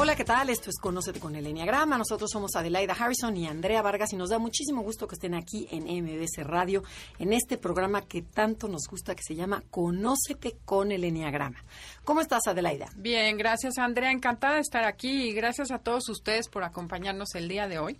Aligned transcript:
Hola, 0.00 0.14
¿qué 0.14 0.24
tal? 0.24 0.48
Esto 0.48 0.70
es 0.70 0.78
Conócete 0.78 1.18
con 1.18 1.34
el 1.34 1.44
Enneagrama. 1.44 1.98
Nosotros 1.98 2.30
somos 2.30 2.54
Adelaida 2.54 2.92
Harrison 2.92 3.36
y 3.36 3.48
Andrea 3.48 3.82
Vargas 3.82 4.12
y 4.12 4.16
nos 4.16 4.30
da 4.30 4.38
muchísimo 4.38 4.82
gusto 4.82 5.08
que 5.08 5.16
estén 5.16 5.34
aquí 5.34 5.66
en 5.72 5.86
MBS 5.86 6.46
Radio, 6.46 6.84
en 7.18 7.32
este 7.32 7.58
programa 7.58 8.02
que 8.02 8.22
tanto 8.22 8.68
nos 8.68 8.82
gusta 8.88 9.16
que 9.16 9.24
se 9.24 9.34
llama 9.34 9.64
Conócete 9.72 10.56
con 10.64 10.92
el 10.92 11.02
Enneagrama. 11.02 11.64
¿Cómo 12.08 12.22
estás, 12.22 12.46
Adelaida? 12.46 12.88
Bien, 12.96 13.36
gracias, 13.36 13.76
Andrea. 13.76 14.10
Encantada 14.10 14.54
de 14.54 14.60
estar 14.62 14.82
aquí 14.86 15.28
y 15.28 15.34
gracias 15.34 15.70
a 15.70 15.78
todos 15.78 16.08
ustedes 16.08 16.48
por 16.48 16.64
acompañarnos 16.64 17.34
el 17.34 17.48
día 17.48 17.68
de 17.68 17.78
hoy, 17.78 17.98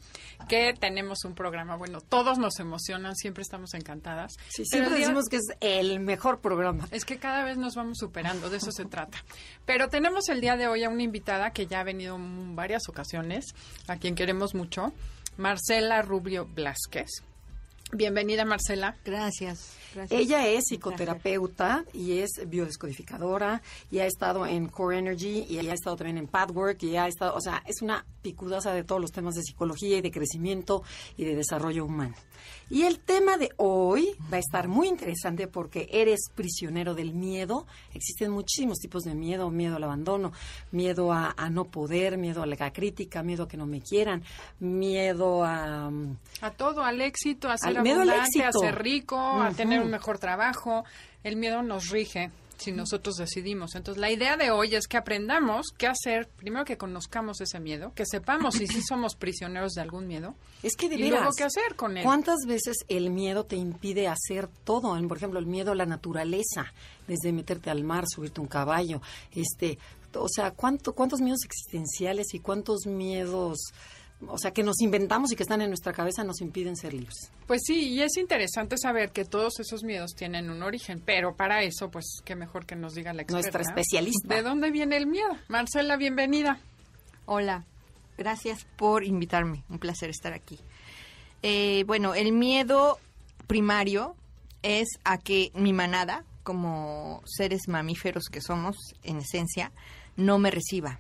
que 0.49 0.73
tenemos 0.73 1.27
un 1.27 1.35
programa, 1.35 1.77
bueno, 1.77 2.01
todos 2.01 2.39
nos 2.39 2.59
emocionan, 2.59 3.15
siempre 3.15 3.43
estamos 3.43 3.75
encantadas. 3.75 4.33
Sí, 4.49 4.65
siempre 4.65 4.99
decimos 4.99 5.27
que 5.29 5.37
es 5.37 5.49
el 5.61 6.01
mejor 6.01 6.41
programa. 6.41 6.89
Es 6.91 7.05
que 7.05 7.19
cada 7.19 7.45
vez 7.45 7.59
nos 7.59 7.75
vamos 7.75 7.99
superando, 7.99 8.49
de 8.49 8.57
eso 8.57 8.73
se 8.73 8.87
trata. 8.87 9.19
Pero 9.67 9.91
tenemos 9.91 10.31
el 10.31 10.41
día 10.41 10.57
de 10.57 10.69
hoy 10.69 10.85
a 10.85 10.89
una 10.89 11.03
invitada 11.03 11.51
que 11.51 11.67
ya 11.67 11.83
venido 11.83 12.17
en 12.17 12.57
varias 12.57 12.89
ocasiones, 12.89 13.45
a 13.89 13.99
quien 13.99 14.15
queremos 14.15 14.55
mucho, 14.55 14.95
Marcela 15.37 16.01
Rubio 16.01 16.47
Blasquez. 16.47 17.11
Bienvenida, 17.93 18.47
Marcela. 18.47 18.97
Gracias. 19.05 19.78
Ella 20.11 20.47
es 20.47 20.65
psicoterapeuta 20.69 21.85
y 21.93 22.19
es 22.19 22.31
biodescodificadora 22.47 23.63
y 23.91 23.99
ha 23.99 24.07
estado 24.07 24.47
en 24.47 24.69
Core 24.69 24.99
Energy 24.99 25.47
y 25.49 25.59
ha 25.59 25.73
estado 25.73 25.97
también 25.97 26.19
en 26.19 26.27
Pathwork 26.27 26.83
y 26.83 26.97
ha 26.97 27.07
estado, 27.07 27.35
o 27.35 27.41
sea, 27.41 27.63
es 27.67 27.83
una 27.83 28.05
picudosa 28.23 28.73
de 28.73 28.85
todos 28.85 29.01
los 29.01 29.13
temas 29.13 29.35
de 29.35 29.43
psicología 29.43 29.99
y 29.99 30.01
de 30.01 30.11
crecimiento 30.11 30.83
y 31.17 31.25
de 31.25 31.35
desarrollo 31.35 31.85
humano. 31.85 32.15
Y 32.71 32.83
el 32.83 32.99
tema 33.01 33.39
de 33.39 33.51
hoy 33.57 34.15
va 34.33 34.37
a 34.37 34.41
estar 34.41 34.69
muy 34.69 34.89
interesante 34.89 35.47
porque 35.47 35.89
eres 35.91 36.21
prisionero 36.35 36.95
del 36.95 37.15
miedo. 37.15 37.67
Existen 37.95 38.31
muchísimos 38.31 38.79
tipos 38.79 39.05
de 39.05 39.15
miedo, 39.15 39.51
miedo 39.51 39.77
al 39.77 39.85
abandono, 39.85 40.33
miedo 40.71 41.13
a, 41.13 41.35
no 41.51 41.65
poder, 41.65 42.19
miedo 42.19 42.43
a 42.43 42.47
la 42.47 42.73
crítica, 42.73 43.23
miedo 43.23 43.45
a 43.45 43.49
que 43.49 43.57
no 43.57 43.67
me 43.67 43.81
quieran, 43.81 44.23
miedo 44.61 45.45
a... 45.45 45.91
A 46.41 46.51
todo, 46.51 46.85
al 46.85 47.01
éxito, 47.01 47.49
a 47.49 47.57
ser 47.57 47.79
abundante, 47.79 48.45
a 48.45 48.53
ser 48.53 48.83
rico, 48.83 49.19
a 49.19 49.51
tener 49.53 49.81
un 49.81 49.91
mejor 49.91 50.19
trabajo. 50.19 50.85
El 51.25 51.37
miedo 51.37 51.63
nos 51.63 51.89
rige 51.91 52.31
si 52.59 52.73
nosotros 52.73 53.17
decidimos. 53.17 53.75
Entonces, 53.75 54.01
la 54.01 54.11
idea 54.11 54.37
de 54.37 54.51
hoy 54.51 54.75
es 54.75 54.87
que 54.87 54.97
aprendamos 54.97 55.69
qué 55.77 55.87
hacer, 55.87 56.29
primero 56.29 56.65
que 56.65 56.77
conozcamos 56.77 57.41
ese 57.41 57.61
miedo, 57.61 57.93
que 57.95 58.05
sepamos 58.05 58.57
si 58.57 58.67
sí 58.67 58.83
somos 58.87 59.15
prisioneros 59.15 59.73
de 59.73 59.81
algún 59.81 60.07
miedo. 60.07 60.35
Es 60.63 60.77
que 60.77 60.89
de 60.89 60.97
y 60.97 61.09
luego 61.09 61.31
qué 61.37 61.45
hacer 61.45 61.77
con 61.77 61.97
él. 61.97 62.05
¿Cuántas 62.05 62.41
veces 62.47 62.77
el 62.89 63.11
miedo 63.11 63.45
te 63.45 63.57
impide 63.57 64.09
hacer 64.09 64.49
todo? 64.65 64.99
Por 65.09 65.17
ejemplo, 65.17 65.39
el 65.39 65.47
miedo 65.47 65.73
a 65.73 65.75
la 65.75 65.87
naturaleza, 65.87 66.73
desde 67.07 67.33
meterte 67.33 67.71
al 67.71 67.85
mar, 67.85 68.05
subirte 68.07 68.41
un 68.41 68.49
caballo, 68.49 69.01
este, 69.33 69.79
o 70.15 70.29
sea, 70.29 70.51
¿cuánto, 70.51 70.95
cuántos 70.95 71.21
miedos 71.21 71.45
existenciales 71.45 72.35
y 72.35 72.41
cuántos 72.41 72.87
miedos 72.87 73.59
o 74.27 74.39
sea, 74.39 74.51
que 74.51 74.63
nos 74.63 74.81
inventamos 74.81 75.33
y 75.33 75.37
que 75.37 75.45
están 75.45 75.61
en 75.63 75.69
nuestra 75.69 75.93
cabeza 75.93 76.25
nos 76.25 76.41
impiden 76.41 76.77
ser 76.77 76.93
libres. 76.93 77.31
Pues 77.47 77.63
sí, 77.65 77.91
y 77.91 78.03
es 78.03 78.17
interesante 78.17 78.77
saber 78.77 79.11
que 79.11 79.25
todos 79.25 79.61
esos 79.61 79.85
miedos 79.85 80.15
tienen 80.15 80.51
un 80.51 80.63
origen, 80.63 81.01
pero 81.05 81.37
para 81.37 81.63
eso, 81.63 81.91
pues, 81.91 82.21
qué 82.25 82.35
mejor 82.35 82.67
que 82.67 82.75
nos 82.75 82.95
diga 82.95 83.13
la 83.13 83.23
experta. 83.23 83.43
Nuestra 83.43 83.63
especialista. 83.63 84.35
¿De 84.35 84.43
dónde 84.43 84.71
viene 84.71 84.97
el 84.97 85.07
miedo? 85.07 85.37
Marcela, 85.49 85.97
bienvenida. 85.97 86.61
Hola, 87.27 87.65
gracias 88.17 88.67
por 88.77 89.05
invitarme, 89.05 89.63
un 89.69 89.79
placer 89.79 90.11
estar 90.11 90.33
aquí. 90.33 90.59
Eh, 91.43 91.85
bueno, 91.87 92.15
el 92.15 92.33
miedo 92.33 92.99
primario 93.47 94.17
es 94.63 94.89
a 95.05 95.19
que 95.19 95.53
mi 95.55 95.73
manada, 95.73 96.25
como 96.43 97.23
seres 97.25 97.69
mamíferos 97.69 98.25
que 98.25 98.41
somos 98.41 98.77
en 99.05 99.19
esencia, 99.19 99.71
no 100.17 100.39
me 100.39 100.51
reciba 100.51 100.99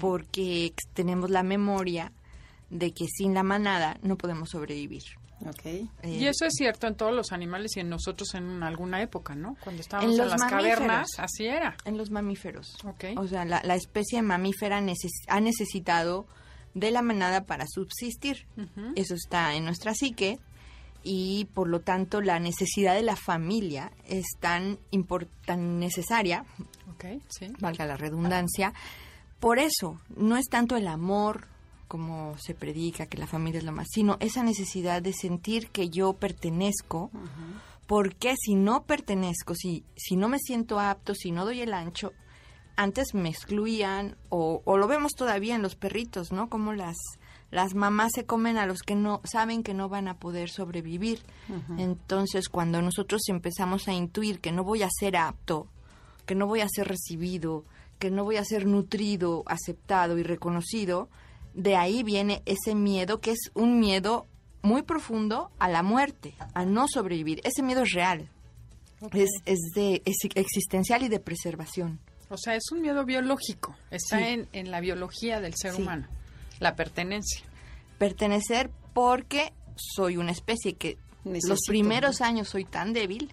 porque 0.00 0.74
tenemos 0.92 1.30
la 1.30 1.42
memoria 1.42 2.12
de 2.70 2.92
que 2.92 3.06
sin 3.06 3.34
la 3.34 3.42
manada 3.42 3.98
no 4.02 4.16
podemos 4.16 4.50
sobrevivir. 4.50 5.02
Okay. 5.46 5.90
Eh, 6.02 6.10
y 6.10 6.26
eso 6.26 6.46
es 6.46 6.54
cierto 6.56 6.86
en 6.86 6.94
todos 6.94 7.12
los 7.12 7.32
animales 7.32 7.76
y 7.76 7.80
en 7.80 7.88
nosotros 7.88 8.34
en 8.34 8.62
alguna 8.62 9.02
época, 9.02 9.34
¿no? 9.34 9.56
Cuando 9.62 9.82
estábamos 9.82 10.18
en, 10.18 10.28
las 10.28 10.42
cavernas, 10.44 11.08
así 11.18 11.46
era. 11.46 11.76
En 11.84 11.98
los 11.98 12.10
mamíferos. 12.10 12.76
Okay. 12.84 13.14
O 13.16 13.26
sea, 13.26 13.44
la, 13.44 13.74
especie 13.74 14.22
mamífera 14.22 14.78
ha 15.28 15.40
necesitado 15.40 16.26
de 16.72 16.90
la 16.90 17.02
manada 17.02 17.44
para 17.44 17.66
subsistir. 17.66 18.46
Eso 18.96 19.14
está 19.14 19.54
en 19.54 19.64
nuestra 19.64 19.94
psique 19.94 20.38
y 21.02 21.46
por 21.52 21.68
lo 21.68 21.80
tanto 21.80 22.20
la 22.22 22.40
necesidad 22.40 22.94
de 22.94 23.02
la 23.02 23.14
familia 23.14 23.92
es 24.06 24.24
tan, 24.40 24.78
tan 25.44 25.78
necesaria, 25.78 26.46
okay, 26.94 27.20
sí. 27.28 27.52
valga 27.60 27.84
la 27.84 27.96
redundancia, 27.96 28.72
por 29.44 29.58
eso, 29.58 30.00
no 30.16 30.38
es 30.38 30.48
tanto 30.48 30.74
el 30.74 30.88
amor 30.88 31.48
como 31.86 32.34
se 32.38 32.54
predica, 32.54 33.04
que 33.04 33.18
la 33.18 33.26
familia 33.26 33.58
es 33.58 33.64
lo 33.64 33.72
más, 33.72 33.88
sino 33.92 34.16
esa 34.20 34.42
necesidad 34.42 35.02
de 35.02 35.12
sentir 35.12 35.68
que 35.68 35.90
yo 35.90 36.14
pertenezco, 36.14 37.10
porque 37.86 38.36
si 38.40 38.54
no 38.54 38.84
pertenezco, 38.84 39.54
si, 39.54 39.84
si 39.96 40.16
no 40.16 40.30
me 40.30 40.38
siento 40.38 40.80
apto, 40.80 41.14
si 41.14 41.30
no 41.30 41.44
doy 41.44 41.60
el 41.60 41.74
ancho, 41.74 42.14
antes 42.76 43.12
me 43.12 43.28
excluían, 43.28 44.16
o, 44.30 44.62
o 44.64 44.78
lo 44.78 44.88
vemos 44.88 45.12
todavía 45.12 45.56
en 45.56 45.60
los 45.60 45.76
perritos, 45.76 46.32
¿no? 46.32 46.48
Como 46.48 46.72
las, 46.72 46.96
las 47.50 47.74
mamás 47.74 48.12
se 48.14 48.24
comen 48.24 48.56
a 48.56 48.64
los 48.64 48.80
que 48.80 48.94
no 48.94 49.20
saben 49.24 49.62
que 49.62 49.74
no 49.74 49.90
van 49.90 50.08
a 50.08 50.18
poder 50.18 50.48
sobrevivir. 50.48 51.20
Entonces, 51.76 52.48
cuando 52.48 52.80
nosotros 52.80 53.20
empezamos 53.28 53.88
a 53.88 53.92
intuir 53.92 54.40
que 54.40 54.52
no 54.52 54.64
voy 54.64 54.84
a 54.84 54.88
ser 54.90 55.18
apto, 55.18 55.68
que 56.24 56.34
no 56.34 56.46
voy 56.46 56.62
a 56.62 56.68
ser 56.70 56.88
recibido, 56.88 57.66
que 57.98 58.10
no 58.10 58.24
voy 58.24 58.36
a 58.36 58.44
ser 58.44 58.66
nutrido, 58.66 59.42
aceptado 59.46 60.18
y 60.18 60.22
reconocido, 60.22 61.08
de 61.54 61.76
ahí 61.76 62.02
viene 62.02 62.42
ese 62.46 62.74
miedo 62.74 63.20
que 63.20 63.30
es 63.30 63.50
un 63.54 63.78
miedo 63.78 64.26
muy 64.62 64.82
profundo 64.82 65.50
a 65.58 65.68
la 65.68 65.82
muerte, 65.82 66.34
a 66.54 66.64
no 66.64 66.86
sobrevivir. 66.88 67.40
Ese 67.44 67.62
miedo 67.62 67.82
es 67.82 67.92
real, 67.92 68.28
es, 69.12 69.30
es, 69.44 69.58
de, 69.74 70.02
existencial 70.34 71.02
y 71.02 71.08
de 71.08 71.20
preservación. 71.20 72.00
O 72.30 72.36
sea, 72.38 72.56
es 72.56 72.64
un 72.72 72.80
miedo 72.80 73.04
biológico, 73.04 73.76
está 73.90 74.28
en, 74.28 74.70
la 74.70 74.80
biología 74.80 75.40
del 75.40 75.54
ser 75.54 75.74
humano, 75.74 76.08
la 76.58 76.74
pertenencia. 76.74 77.44
Pertenecer 77.98 78.70
porque 78.92 79.52
soy 79.76 80.16
una 80.16 80.32
especie 80.32 80.74
que 80.74 80.98
los 81.24 81.60
primeros 81.66 82.20
años 82.20 82.48
soy 82.48 82.64
tan 82.64 82.92
débil 82.92 83.32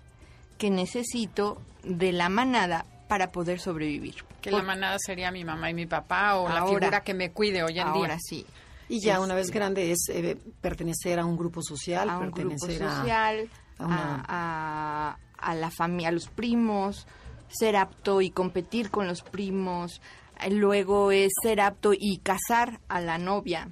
que 0.57 0.69
necesito 0.69 1.61
de 1.83 2.11
la 2.11 2.29
manada 2.29 2.85
para 3.11 3.29
poder 3.29 3.59
sobrevivir. 3.59 4.23
Que 4.39 4.51
la 4.51 4.63
manada 4.63 4.95
sería 4.97 5.31
mi 5.31 5.43
mamá 5.43 5.69
y 5.69 5.73
mi 5.73 5.85
papá 5.85 6.37
o 6.37 6.47
la 6.47 6.65
figura 6.65 7.01
que 7.01 7.13
me 7.13 7.33
cuide 7.33 7.61
hoy 7.61 7.77
en 7.77 7.91
día. 7.91 8.03
Ahora 8.03 8.17
sí. 8.17 8.45
Y 8.87 9.01
ya 9.01 9.19
una 9.19 9.35
vez 9.35 9.51
grande 9.51 9.91
es 9.91 10.07
eh, 10.07 10.37
pertenecer 10.61 11.19
a 11.19 11.25
un 11.25 11.35
grupo 11.35 11.61
social, 11.61 12.09
a 12.09 12.17
un 12.17 12.31
grupo 12.31 12.57
social, 12.57 13.49
a, 13.79 15.17
a, 15.37 15.55
la 15.55 15.71
familia, 15.71 16.07
a 16.07 16.11
los 16.13 16.29
primos, 16.29 17.05
ser 17.49 17.75
apto 17.75 18.21
y 18.21 18.29
competir 18.29 18.89
con 18.89 19.07
los 19.07 19.23
primos. 19.23 20.01
Luego 20.49 21.11
es 21.11 21.33
ser 21.43 21.59
apto 21.59 21.91
y 21.93 22.19
casar 22.19 22.79
a 22.87 23.01
la 23.01 23.17
novia 23.17 23.67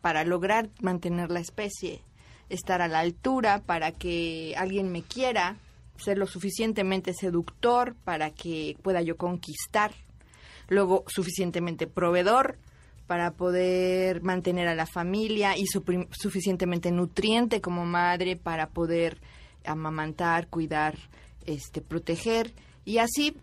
para 0.00 0.24
lograr 0.24 0.68
mantener 0.80 1.30
la 1.30 1.38
especie, 1.38 2.02
estar 2.48 2.82
a 2.82 2.88
la 2.88 2.98
altura 2.98 3.62
para 3.64 3.92
que 3.92 4.56
alguien 4.56 4.90
me 4.90 5.02
quiera 5.02 5.58
ser 5.98 6.18
lo 6.18 6.26
suficientemente 6.26 7.12
seductor 7.14 7.94
para 8.04 8.30
que 8.30 8.76
pueda 8.82 9.02
yo 9.02 9.16
conquistar, 9.16 9.92
luego 10.68 11.04
suficientemente 11.06 11.86
proveedor 11.86 12.58
para 13.06 13.32
poder 13.32 14.22
mantener 14.22 14.68
a 14.68 14.74
la 14.74 14.86
familia 14.86 15.56
y 15.56 15.64
suficientemente 15.66 16.92
nutriente 16.92 17.60
como 17.62 17.86
madre 17.86 18.36
para 18.36 18.68
poder 18.68 19.18
amamantar, 19.64 20.48
cuidar, 20.48 20.96
este, 21.46 21.80
proteger. 21.80 22.52
Y 22.84 22.98
así 22.98 23.34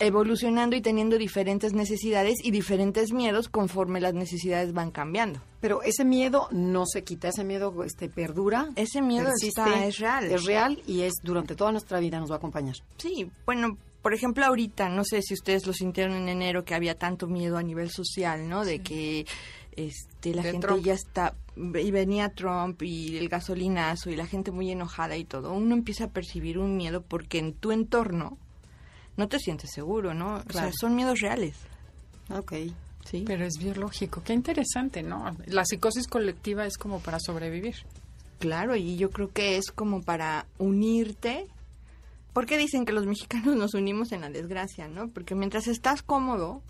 evolucionando 0.00 0.76
y 0.76 0.80
teniendo 0.80 1.18
diferentes 1.18 1.72
necesidades 1.72 2.36
y 2.42 2.50
diferentes 2.50 3.12
miedos 3.12 3.48
conforme 3.48 4.00
las 4.00 4.14
necesidades 4.14 4.72
van 4.72 4.90
cambiando. 4.90 5.40
Pero 5.60 5.82
ese 5.82 6.04
miedo 6.04 6.48
no 6.52 6.84
se 6.86 7.04
quita, 7.04 7.28
ese 7.28 7.44
miedo 7.44 7.82
este 7.84 8.08
perdura. 8.08 8.70
Ese 8.76 9.02
miedo 9.02 9.30
está, 9.40 9.84
es 9.86 9.98
real. 9.98 10.24
Es 10.26 10.44
real 10.44 10.82
y 10.86 11.02
es 11.02 11.14
durante 11.22 11.56
toda 11.56 11.72
nuestra 11.72 12.00
vida 12.00 12.20
nos 12.20 12.30
va 12.30 12.34
a 12.34 12.38
acompañar. 12.38 12.76
Sí, 12.98 13.30
bueno, 13.44 13.78
por 14.02 14.14
ejemplo, 14.14 14.44
ahorita, 14.44 14.88
no 14.88 15.04
sé 15.04 15.20
si 15.22 15.34
ustedes 15.34 15.66
lo 15.66 15.72
sintieron 15.72 16.14
en 16.14 16.28
enero, 16.28 16.64
que 16.64 16.74
había 16.74 16.96
tanto 16.96 17.26
miedo 17.26 17.56
a 17.56 17.62
nivel 17.62 17.90
social, 17.90 18.48
¿no? 18.48 18.64
De 18.64 18.80
que 18.80 19.26
este, 19.72 20.34
la 20.34 20.42
gente 20.42 20.80
ya 20.80 20.94
está, 20.94 21.34
y 21.56 21.90
venía 21.90 22.28
Trump 22.28 22.82
y 22.82 23.16
el 23.16 23.28
gasolinazo 23.28 24.10
y 24.10 24.16
la 24.16 24.26
gente 24.26 24.52
muy 24.52 24.70
enojada 24.70 25.16
y 25.16 25.24
todo. 25.24 25.52
Uno 25.52 25.74
empieza 25.74 26.04
a 26.04 26.10
percibir 26.10 26.58
un 26.58 26.76
miedo 26.76 27.02
porque 27.02 27.38
en 27.38 27.54
tu 27.54 27.72
entorno 27.72 28.38
no 29.16 29.28
te 29.28 29.38
sientes 29.38 29.70
seguro, 29.72 30.14
¿no? 30.14 30.42
O 30.48 30.52
sea, 30.52 30.70
son 30.78 30.94
miedos 30.94 31.20
reales. 31.20 31.56
Ok. 32.30 32.52
Sí. 33.04 33.24
Pero 33.26 33.44
es 33.44 33.54
biológico. 33.58 34.22
Qué 34.24 34.32
interesante, 34.32 35.02
¿no? 35.02 35.36
La 35.46 35.64
psicosis 35.64 36.08
colectiva 36.08 36.66
es 36.66 36.76
como 36.76 37.00
para 37.00 37.18
sobrevivir. 37.20 37.76
Claro, 38.38 38.76
y 38.76 38.96
yo 38.96 39.10
creo 39.10 39.32
que 39.32 39.56
es 39.56 39.70
como 39.70 40.02
para 40.02 40.46
unirte. 40.58 41.46
¿Por 42.32 42.46
qué 42.46 42.58
dicen 42.58 42.84
que 42.84 42.92
los 42.92 43.06
mexicanos 43.06 43.56
nos 43.56 43.74
unimos 43.74 44.12
en 44.12 44.22
la 44.22 44.28
desgracia, 44.28 44.88
no? 44.88 45.08
Porque 45.08 45.34
mientras 45.34 45.68
estás 45.68 46.02
cómodo, 46.02 46.62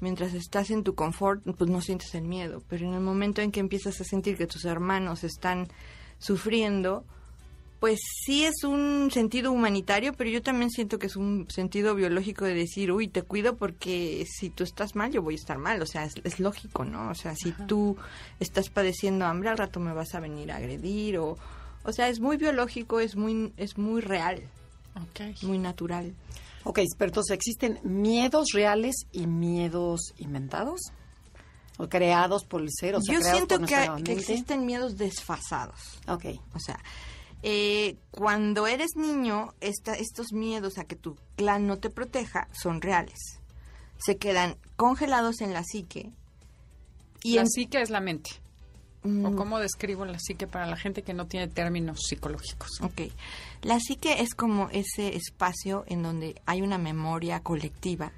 mientras 0.00 0.34
estás 0.34 0.70
en 0.70 0.82
tu 0.82 0.94
confort, 0.94 1.42
pues 1.56 1.70
no 1.70 1.80
sientes 1.80 2.14
el 2.14 2.24
miedo. 2.24 2.62
Pero 2.68 2.86
en 2.86 2.94
el 2.94 3.00
momento 3.00 3.40
en 3.40 3.52
que 3.52 3.60
empiezas 3.60 4.00
a 4.00 4.04
sentir 4.04 4.36
que 4.36 4.46
tus 4.46 4.64
hermanos 4.64 5.24
están 5.24 5.68
sufriendo, 6.18 7.04
pues 7.82 7.98
sí 8.24 8.44
es 8.44 8.62
un 8.62 9.10
sentido 9.10 9.50
humanitario, 9.50 10.12
pero 10.12 10.30
yo 10.30 10.40
también 10.40 10.70
siento 10.70 11.00
que 11.00 11.08
es 11.08 11.16
un 11.16 11.50
sentido 11.50 11.96
biológico 11.96 12.44
de 12.44 12.54
decir, 12.54 12.92
uy, 12.92 13.08
te 13.08 13.22
cuido 13.22 13.56
porque 13.56 14.24
si 14.30 14.50
tú 14.50 14.62
estás 14.62 14.94
mal, 14.94 15.10
yo 15.10 15.20
voy 15.20 15.34
a 15.34 15.38
estar 15.38 15.58
mal. 15.58 15.82
O 15.82 15.86
sea, 15.86 16.04
es, 16.04 16.38
lógico, 16.38 16.84
¿no? 16.84 17.10
O 17.10 17.16
sea, 17.16 17.34
si 17.34 17.50
tú 17.50 17.96
estás 18.38 18.70
padeciendo 18.70 19.26
hambre, 19.26 19.48
al 19.48 19.58
rato 19.58 19.80
me 19.80 19.92
vas 19.92 20.14
a 20.14 20.20
venir 20.20 20.52
a 20.52 20.58
agredir 20.58 21.18
o... 21.18 21.36
O 21.82 21.92
sea, 21.92 22.08
es 22.08 22.20
muy 22.20 22.36
biológico, 22.36 23.00
es 23.00 23.16
muy, 23.16 23.52
es 23.56 23.76
muy 23.76 24.00
real. 24.00 24.44
Okay. 25.10 25.34
Muy 25.42 25.58
natural. 25.58 26.14
Ok, 26.62 26.78
pero 26.96 27.08
entonces, 27.08 27.34
¿existen 27.34 27.80
miedos 27.82 28.50
reales 28.54 28.94
y 29.10 29.26
miedos 29.26 30.14
inventados? 30.18 30.92
¿O 31.78 31.88
creados 31.88 32.44
por 32.44 32.60
el 32.60 32.68
ser? 32.70 32.94
O 32.94 33.00
Yo 33.00 33.20
siento 33.20 33.58
que, 33.58 34.04
que 34.04 34.12
existen 34.12 34.66
miedos 34.66 34.96
desfasados. 34.96 35.98
Ok. 36.06 36.26
O 36.54 36.60
sea, 36.60 36.78
eh, 37.42 37.96
cuando 38.10 38.66
eres 38.66 38.90
niño, 38.96 39.54
estos 39.60 40.32
miedos 40.32 40.78
a 40.78 40.84
que 40.84 40.96
tu 40.96 41.16
clan 41.36 41.66
no 41.66 41.78
te 41.78 41.90
proteja 41.90 42.48
son 42.52 42.80
reales. 42.80 43.40
Se 43.98 44.16
quedan 44.16 44.56
congelados 44.76 45.40
en 45.40 45.52
la 45.52 45.64
psique. 45.64 46.12
Y 47.22 47.34
la 47.34 47.46
psique 47.46 47.80
es 47.80 47.90
la 47.90 48.00
mente. 48.00 48.30
¿O 49.04 49.08
mm. 49.08 49.36
cómo 49.36 49.58
describo 49.58 50.04
la 50.04 50.18
psique 50.20 50.46
para 50.46 50.66
la 50.66 50.76
gente 50.76 51.02
que 51.02 51.14
no 51.14 51.26
tiene 51.26 51.48
términos 51.48 51.98
psicológicos? 52.08 52.80
Ok. 52.82 53.12
La 53.62 53.80
psique 53.80 54.20
es 54.20 54.34
como 54.34 54.68
ese 54.70 55.16
espacio 55.16 55.84
en 55.88 56.02
donde 56.02 56.40
hay 56.46 56.62
una 56.62 56.78
memoria 56.78 57.40
colectiva 57.40 58.12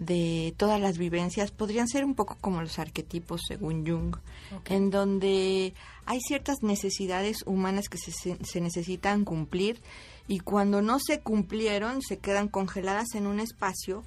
de 0.00 0.54
todas 0.56 0.80
las 0.80 0.96
vivencias 0.96 1.50
podrían 1.50 1.86
ser 1.86 2.06
un 2.06 2.14
poco 2.14 2.36
como 2.40 2.62
los 2.62 2.78
arquetipos 2.78 3.42
según 3.46 3.86
Jung, 3.86 4.16
en 4.64 4.90
donde 4.90 5.74
hay 6.10 6.20
ciertas 6.20 6.56
necesidades 6.62 7.44
humanas 7.46 7.88
que 7.88 7.96
se, 7.96 8.10
se, 8.10 8.60
necesitan 8.60 9.24
cumplir 9.24 9.80
y 10.26 10.40
cuando 10.40 10.82
no 10.82 10.98
se 10.98 11.20
cumplieron 11.20 12.02
se 12.02 12.18
quedan 12.18 12.48
congeladas 12.48 13.14
en 13.14 13.28
un 13.28 13.38
espacio 13.38 14.02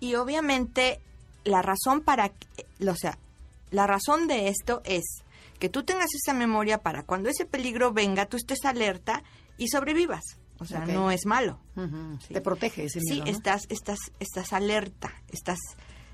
y 0.00 0.14
obviamente 0.14 0.98
la 1.44 1.60
razón 1.60 2.00
para, 2.00 2.32
o 2.88 2.96
sea, 2.96 3.18
la 3.70 3.86
razón 3.86 4.28
de 4.28 4.48
esto 4.48 4.80
es 4.86 5.02
que 5.58 5.68
tú 5.68 5.82
tengas 5.82 6.08
esa 6.14 6.32
memoria 6.32 6.78
para 6.78 7.02
cuando 7.02 7.28
ese 7.28 7.44
peligro 7.44 7.92
venga, 7.92 8.24
tú 8.24 8.38
estés 8.38 8.64
alerta 8.64 9.22
y 9.58 9.68
sobrevivas. 9.68 10.22
O 10.58 10.64
sea, 10.64 10.86
no 10.86 11.10
es 11.10 11.26
malo. 11.26 11.58
Te 12.28 12.40
protege 12.40 12.84
ese 12.84 13.00
miedo, 13.00 13.26
Sí, 13.26 13.30
estás, 13.30 13.66
estás, 13.68 13.98
estás 14.20 14.54
alerta, 14.54 15.12
estás 15.30 15.58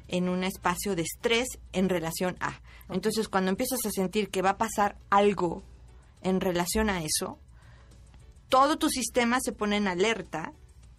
en 0.09 0.29
un 0.29 0.43
espacio 0.43 0.97
de 0.97 1.03
estrés 1.03 1.47
en 1.73 1.89
relación 1.89 2.37
a. 2.41 2.61
Entonces, 2.89 3.29
cuando 3.29 3.51
empiezas 3.51 3.85
a 3.85 3.91
sentir 3.91 4.31
que 4.31 4.43
va 4.43 4.51
a 4.51 4.59
pasar 4.59 4.97
algo 5.11 5.63
en 6.23 6.41
relación 6.41 6.91
a 6.91 7.03
eso, 7.03 7.39
todo 8.49 8.79
tu 8.79 8.89
sistema 8.89 9.39
se 9.41 9.53
pone 9.53 9.77
en 9.77 9.89
alerta 9.89 10.53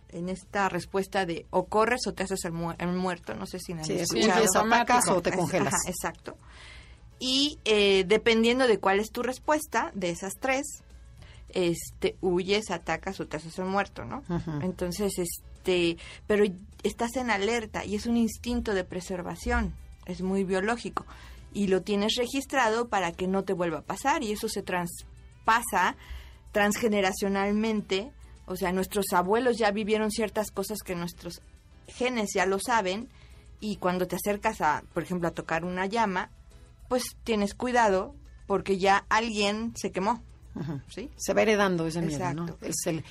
en 0.10 0.30
esta 0.30 0.70
respuesta 0.70 1.26
de 1.26 1.46
o 1.50 1.66
corres 1.66 2.02
o 2.08 2.14
te 2.14 2.24
haces 2.24 2.46
el, 2.46 2.52
muerto. 2.52 3.34
No 3.36 3.46
sé 3.46 3.60
si 3.60 3.74
me 3.74 3.84
sí, 3.84 3.94
escuchado. 3.94 4.42
Sí, 5.02 5.12
o 5.12 5.22
te 5.22 5.32
congelas. 5.32 5.74
exacto. 5.88 6.38
Y 7.20 7.60
eh, 7.66 8.06
dependiendo 8.08 8.66
de 8.68 8.80
cuál 8.80 9.00
es 9.00 9.12
tu 9.12 9.22
respuesta 9.24 9.92
de 9.94 10.10
esas 10.10 10.34
tres, 10.40 10.84
este, 11.50 12.16
huyes, 12.22 12.72
atacas 12.72 13.20
o 13.20 13.28
te 13.28 13.38
haces 13.38 13.58
un 13.60 13.70
muerto, 13.70 14.06
¿no? 14.06 14.24
Entonces, 14.62 15.14
este, 15.69 15.98
pero 16.27 16.45
estás 16.83 17.16
en 17.16 17.30
alerta 17.30 17.86
y 17.86 17.95
es 17.95 18.06
un 18.06 18.18
instinto 18.18 18.74
de 18.74 18.83
preservación, 18.83 19.74
es 20.06 20.21
muy 20.21 20.44
biológico 20.44 21.06
y 21.54 21.68
lo 21.68 21.81
tienes 21.81 22.16
registrado 22.16 22.89
para 22.89 23.12
que 23.12 23.27
no 23.27 23.44
te 23.44 23.54
vuelva 23.54 23.80
a 23.80 23.83
pasar 23.83 24.24
y 24.24 24.31
eso 24.31 24.48
se 24.50 24.63
traspasa 24.63 25.95
transgeneracionalmente, 26.51 28.12
o 28.45 28.56
sea, 28.56 28.71
nuestros 28.71 29.06
abuelos 29.13 29.57
ya 29.57 29.71
vivieron 29.71 30.12
ciertas 30.12 30.51
cosas 30.51 30.80
que 30.80 30.95
nuestros 30.95 31.42
genes 31.88 32.30
ya 32.33 32.45
lo 32.45 32.60
saben 32.60 33.10
y 33.60 33.75
cuando 33.77 34.07
te 34.07 34.15
acercas 34.15 34.62
a, 34.62 34.83
por 34.94 35.04
ejemplo, 35.04 35.27
a 35.27 35.33
tocar 35.33 35.65
una 35.65 35.86
llama, 35.86 36.31
pues 36.88 37.04
tienes 37.24 37.54
cuidado 37.54 38.15
porque 38.48 38.77
ya 38.77 39.06
alguien 39.10 39.74
se 39.75 39.92
quemó. 39.92 40.24
¿Sí? 40.88 41.10
Se 41.16 41.34
va 41.34 41.42
heredando 41.42 41.88
ese 41.88 42.02
miedo, 42.02 42.34
¿no? 42.34 42.58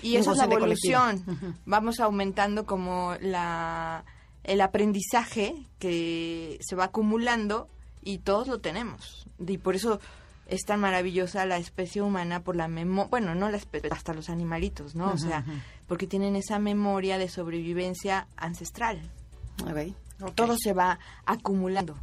y 0.03 0.17
eso 0.17 0.33
es 0.33 0.39
la 0.39 0.45
evolución. 0.45 1.25
Vamos 1.67 2.00
aumentando 2.00 2.67
como 2.67 3.15
la 3.21 4.05
el 4.49 4.62
aprendizaje 4.62 5.67
que 5.79 6.59
se 6.62 6.75
va 6.75 6.85
acumulando 6.85 7.69
y 8.03 8.19
todos 8.19 8.49
lo 8.49 8.61
tenemos. 8.61 9.27
Y 9.47 9.59
por 9.59 9.75
eso 9.75 10.00
es 10.47 10.62
tan 10.65 10.81
maravillosa 10.81 11.45
la 11.45 11.59
especie 11.59 12.00
humana 12.00 12.41
por 12.41 12.56
la 12.56 12.67
memoria, 12.67 13.11
bueno, 13.11 13.35
no 13.35 13.50
la 13.50 13.59
especie, 13.59 13.91
hasta 13.93 14.15
los 14.15 14.31
animalitos, 14.31 14.95
¿no? 14.95 15.12
o 15.12 15.19
sea, 15.19 15.45
porque 15.87 16.06
tienen 16.06 16.35
esa 16.35 16.59
memoria 16.59 17.19
de 17.19 17.29
sobrevivencia 17.29 18.27
ancestral. 18.37 18.99
Todo 20.35 20.56
se 20.56 20.73
va 20.73 20.99
acumulando. 21.27 21.97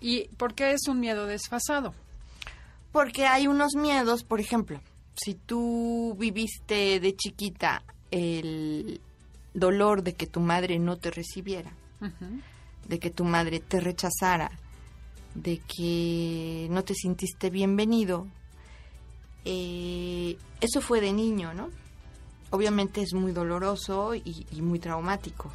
¿Y 0.00 0.28
por 0.36 0.54
qué 0.54 0.72
es 0.72 0.86
un 0.86 1.00
miedo 1.00 1.26
desfasado? 1.26 1.92
Porque 2.98 3.28
hay 3.28 3.46
unos 3.46 3.76
miedos, 3.76 4.24
por 4.24 4.40
ejemplo, 4.40 4.80
si 5.14 5.34
tú 5.34 6.16
viviste 6.18 6.98
de 6.98 7.14
chiquita 7.14 7.84
el 8.10 9.00
dolor 9.54 10.02
de 10.02 10.14
que 10.14 10.26
tu 10.26 10.40
madre 10.40 10.80
no 10.80 10.96
te 10.96 11.12
recibiera, 11.12 11.70
de 12.88 12.98
que 12.98 13.10
tu 13.10 13.22
madre 13.22 13.60
te 13.60 13.78
rechazara, 13.78 14.50
de 15.36 15.58
que 15.58 16.66
no 16.70 16.82
te 16.82 16.94
sintiste 16.94 17.50
bienvenido, 17.50 18.26
eh, 19.44 20.36
eso 20.60 20.80
fue 20.80 21.00
de 21.00 21.12
niño, 21.12 21.54
¿no? 21.54 21.68
Obviamente 22.50 23.00
es 23.00 23.14
muy 23.14 23.30
doloroso 23.30 24.16
y 24.16 24.60
muy 24.60 24.80
traumático, 24.80 25.52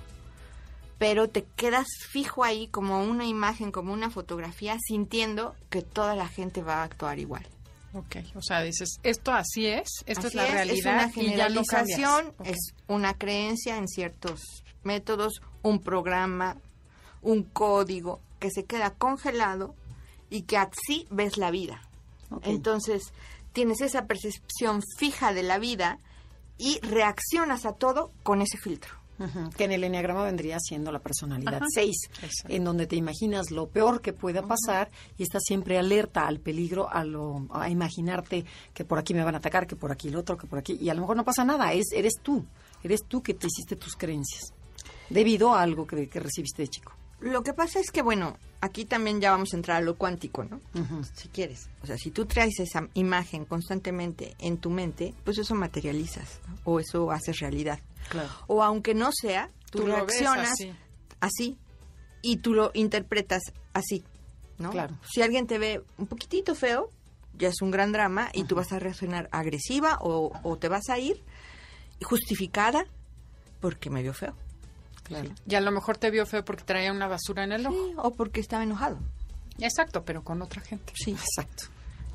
pero 1.04 1.28
te 1.28 1.44
quedas 1.58 1.88
fijo 2.12 2.46
ahí 2.46 2.68
como 2.68 3.04
una 3.04 3.26
imagen, 3.26 3.74
como 3.74 3.92
una 3.92 4.10
fotografía, 4.10 4.78
sintiendo 4.80 5.54
que 5.70 5.82
toda 5.82 6.16
la 6.16 6.30
gente 6.30 6.62
va 6.62 6.76
a 6.76 6.84
actuar 6.84 7.20
igual. 7.20 7.46
Ok, 7.92 8.16
o 8.36 8.42
sea, 8.42 8.62
dices, 8.62 9.02
esto 9.04 9.34
así 9.34 9.66
es, 9.68 9.90
esto 10.06 10.28
es 10.28 10.34
la 10.34 10.46
realidad. 10.46 10.78
Es 10.78 10.86
una 10.86 11.10
generalización, 11.10 12.34
es 12.46 12.74
una 12.88 13.16
creencia 13.16 13.76
en 13.76 13.90
ciertos 13.90 14.64
métodos, 14.84 15.42
un 15.62 15.82
programa, 15.82 16.56
un 17.22 17.44
código 17.44 18.22
que 18.40 18.50
se 18.50 18.64
queda 18.64 18.92
congelado 18.92 19.76
y 20.30 20.44
que 20.44 20.56
así 20.56 21.06
ves 21.12 21.36
la 21.38 21.52
vida. 21.52 21.82
Entonces, 22.44 23.12
tienes 23.52 23.82
esa 23.82 24.06
percepción 24.06 24.82
fija 24.98 25.34
de 25.34 25.44
la 25.44 25.60
vida 25.60 26.00
y 26.58 26.80
reaccionas 26.80 27.66
a 27.66 27.74
todo 27.74 28.10
con 28.24 28.42
ese 28.42 28.58
filtro. 28.58 29.03
Que 29.55 29.65
en 29.65 29.72
el 29.72 29.84
enneagrama 29.84 30.24
vendría 30.24 30.58
siendo 30.60 30.91
la 30.91 31.00
personalidad 31.00 31.62
6, 31.74 31.96
en 32.48 32.63
donde 32.63 32.88
te 32.88 32.96
imaginas 32.96 33.51
lo 33.51 33.67
peor 33.67 34.01
que 34.01 34.12
pueda 34.12 34.41
pasar 34.41 34.89
y 35.17 35.24
estás 35.24 35.43
siempre 35.46 35.77
alerta 35.77 36.27
al 36.27 36.39
peligro, 36.39 36.89
a, 36.91 37.03
lo, 37.03 37.48
a 37.51 37.70
imaginarte 37.70 38.46
que 38.74 38.86
por 38.86 39.00
aquí 39.00 39.13
me 39.13 39.24
van 39.24 39.36
a 39.36 39.38
atacar, 39.38 39.67
que 39.67 39.75
por 39.75 39.91
aquí 39.91 40.10
el 40.10 40.15
otro, 40.15 40.38
que 40.38 40.48
por 40.48 40.60
aquí. 40.60 40.77
Y 40.82 40.89
a 40.89 40.93
lo 40.93 41.01
mejor 41.01 41.15
no 41.15 41.24
pasa 41.24 41.46
nada, 41.46 41.74
es 41.74 41.91
eres 41.93 42.13
tú, 42.22 42.46
eres 42.84 43.01
tú 43.08 43.22
que 43.22 43.34
te 43.34 43.48
hiciste 43.48 43.75
tus 43.75 43.96
creencias, 43.96 44.53
debido 45.10 45.53
a 45.53 45.62
algo 45.62 45.86
que, 45.86 46.10
que 46.10 46.20
recibiste 46.20 46.63
de 46.63 46.67
chico. 46.67 46.93
Lo 47.24 47.41
que 47.41 47.53
pasa 47.53 47.79
es 47.79 47.89
que, 47.89 48.01
bueno, 48.01 48.38
aquí 48.60 48.84
también 48.84 49.22
ya 49.22 49.32
vamos 49.32 49.53
a 49.53 49.55
entrar 49.55 49.77
a 49.77 49.82
lo 49.82 49.96
cuántico, 49.96 50.43
¿no? 50.43 50.60
Si 51.13 51.29
quieres. 51.29 51.70
O 51.82 51.88
sea, 51.88 51.98
si 51.98 52.12
tú 52.12 52.25
traes 52.25 52.60
esa 52.60 52.89
imagen 52.96 53.46
constantemente 53.46 54.36
en 54.39 54.58
tu 54.58 54.70
mente, 54.70 55.13
pues 55.24 55.38
eso 55.38 55.55
materializas 55.55 56.41
o 56.65 56.82
eso 56.82 57.12
haces 57.12 57.39
realidad. 57.39 57.79
O 58.48 58.64
aunque 58.64 58.94
no 58.94 59.12
sea, 59.12 59.50
tú, 59.72 59.86
reaccionas 59.86 60.54
así. 61.20 61.58
y 62.22 62.38
tú 62.38 62.54
lo 62.54 62.72
interpretas 62.74 63.42
así, 63.74 64.04
¿no? 64.58 64.70
Claro. 64.72 64.98
Si 65.12 65.22
alguien 65.22 65.48
te 65.48 65.58
ve 65.58 65.82
un 65.98 66.08
poquitito 66.08 66.56
feo, 66.56 66.90
ya 67.38 67.50
es 67.50 67.62
un 67.62 67.72
gran 67.72 67.92
drama 67.92 68.30
y 68.34 68.44
tú 68.44 68.56
vas 68.56 68.72
a 68.72 68.80
reaccionar 68.80 69.30
agresiva 69.32 69.98
o, 70.02 70.32
o 70.44 70.58
te 70.58 70.68
vas 70.68 70.90
a 70.90 71.00
ir 71.00 71.24
justificada 72.02 72.86
porque 73.60 73.90
me 73.90 74.02
vio 74.04 74.14
feo. 74.14 74.36
Claro. 75.04 75.30
Y 75.48 75.56
a 75.56 75.62
lo 75.62 75.72
mejor 75.72 75.98
te 75.98 76.12
vio 76.12 76.26
feo 76.26 76.44
porque 76.44 76.64
traía 76.64 76.92
una 76.92 77.08
basura 77.08 77.44
en 77.44 77.52
el 77.52 77.66
ojo. 77.66 77.78
o 77.98 78.12
porque 78.12 78.40
estaba 78.40 78.64
enojado. 78.64 79.00
Exacto, 79.60 80.04
pero 80.04 80.24
con 80.24 80.42
otra 80.42 80.62
gente. 80.62 80.94
Sí, 80.96 81.12
exacto. 81.12 81.66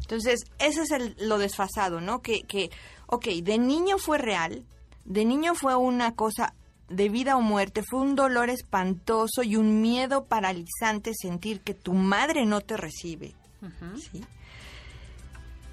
Entonces, 0.01 0.45
ese 0.59 0.83
es 0.83 0.91
el, 0.91 1.17
lo 1.21 1.39
desfasado, 1.39 2.01
¿no? 2.01 2.23
Que, 2.23 2.43
que, 2.43 2.71
ok, 3.07 3.27
de 3.43 3.59
niño 3.59 3.99
fue 3.99 4.19
real, 4.19 4.65
de 5.09 5.25
niño 5.25 5.55
fue 5.55 5.75
una 5.75 6.13
cosa 6.15 6.55
de 6.89 7.09
vida 7.09 7.37
o 7.37 7.41
muerte, 7.41 7.83
fue 7.83 8.01
un 8.01 8.15
dolor 8.15 8.51
espantoso 8.51 9.43
y 9.43 9.57
un 9.57 9.81
miedo 9.81 10.25
paralizante 10.25 11.13
sentir 11.15 11.61
que 11.61 11.75
tu 11.75 11.95
madre 11.95 12.45
no 12.45 12.61
te 12.61 12.77
recibe. 12.77 13.35
¿sí? 13.97 14.23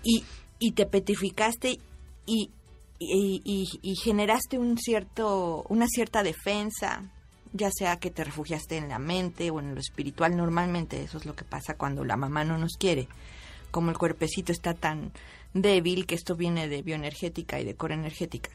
y, 0.04 0.24
y, 0.58 0.72
te 0.72 0.86
petrificaste 0.86 1.78
y, 2.26 2.50
y, 2.98 3.68
y, 3.82 3.96
generaste 3.98 4.58
un 4.58 4.78
cierto, 4.78 5.64
una 5.70 5.86
cierta 5.88 6.24
defensa, 6.24 7.04
ya 7.54 7.70
sea 7.72 7.98
que 7.98 8.12
te 8.12 8.24
refugiaste 8.24 8.78
en 8.78 8.90
la 8.90 9.00
mente 9.00 9.52
o 9.52 9.60
en 9.60 9.76
lo 9.76 9.82
espiritual. 9.82 10.36
Normalmente 10.36 11.04
eso 11.04 11.18
es 11.18 11.26
lo 11.26 11.36
que 11.36 11.44
pasa 11.44 11.76
cuando 11.76 12.04
la 12.06 12.18
mamá 12.18 12.44
no 12.44 12.58
nos 12.58 12.78
quiere. 12.78 13.08
Como 13.70 13.92
el 13.92 13.98
cuerpecito 13.98 14.52
está 14.52 14.74
tan 14.74 15.12
débil, 15.54 16.06
que 16.06 16.16
esto 16.16 16.36
viene 16.36 16.68
de 16.68 16.82
bioenergética 16.82 17.60
y 17.60 17.66
de 17.66 17.76
core 17.76 17.96
energética 17.96 18.50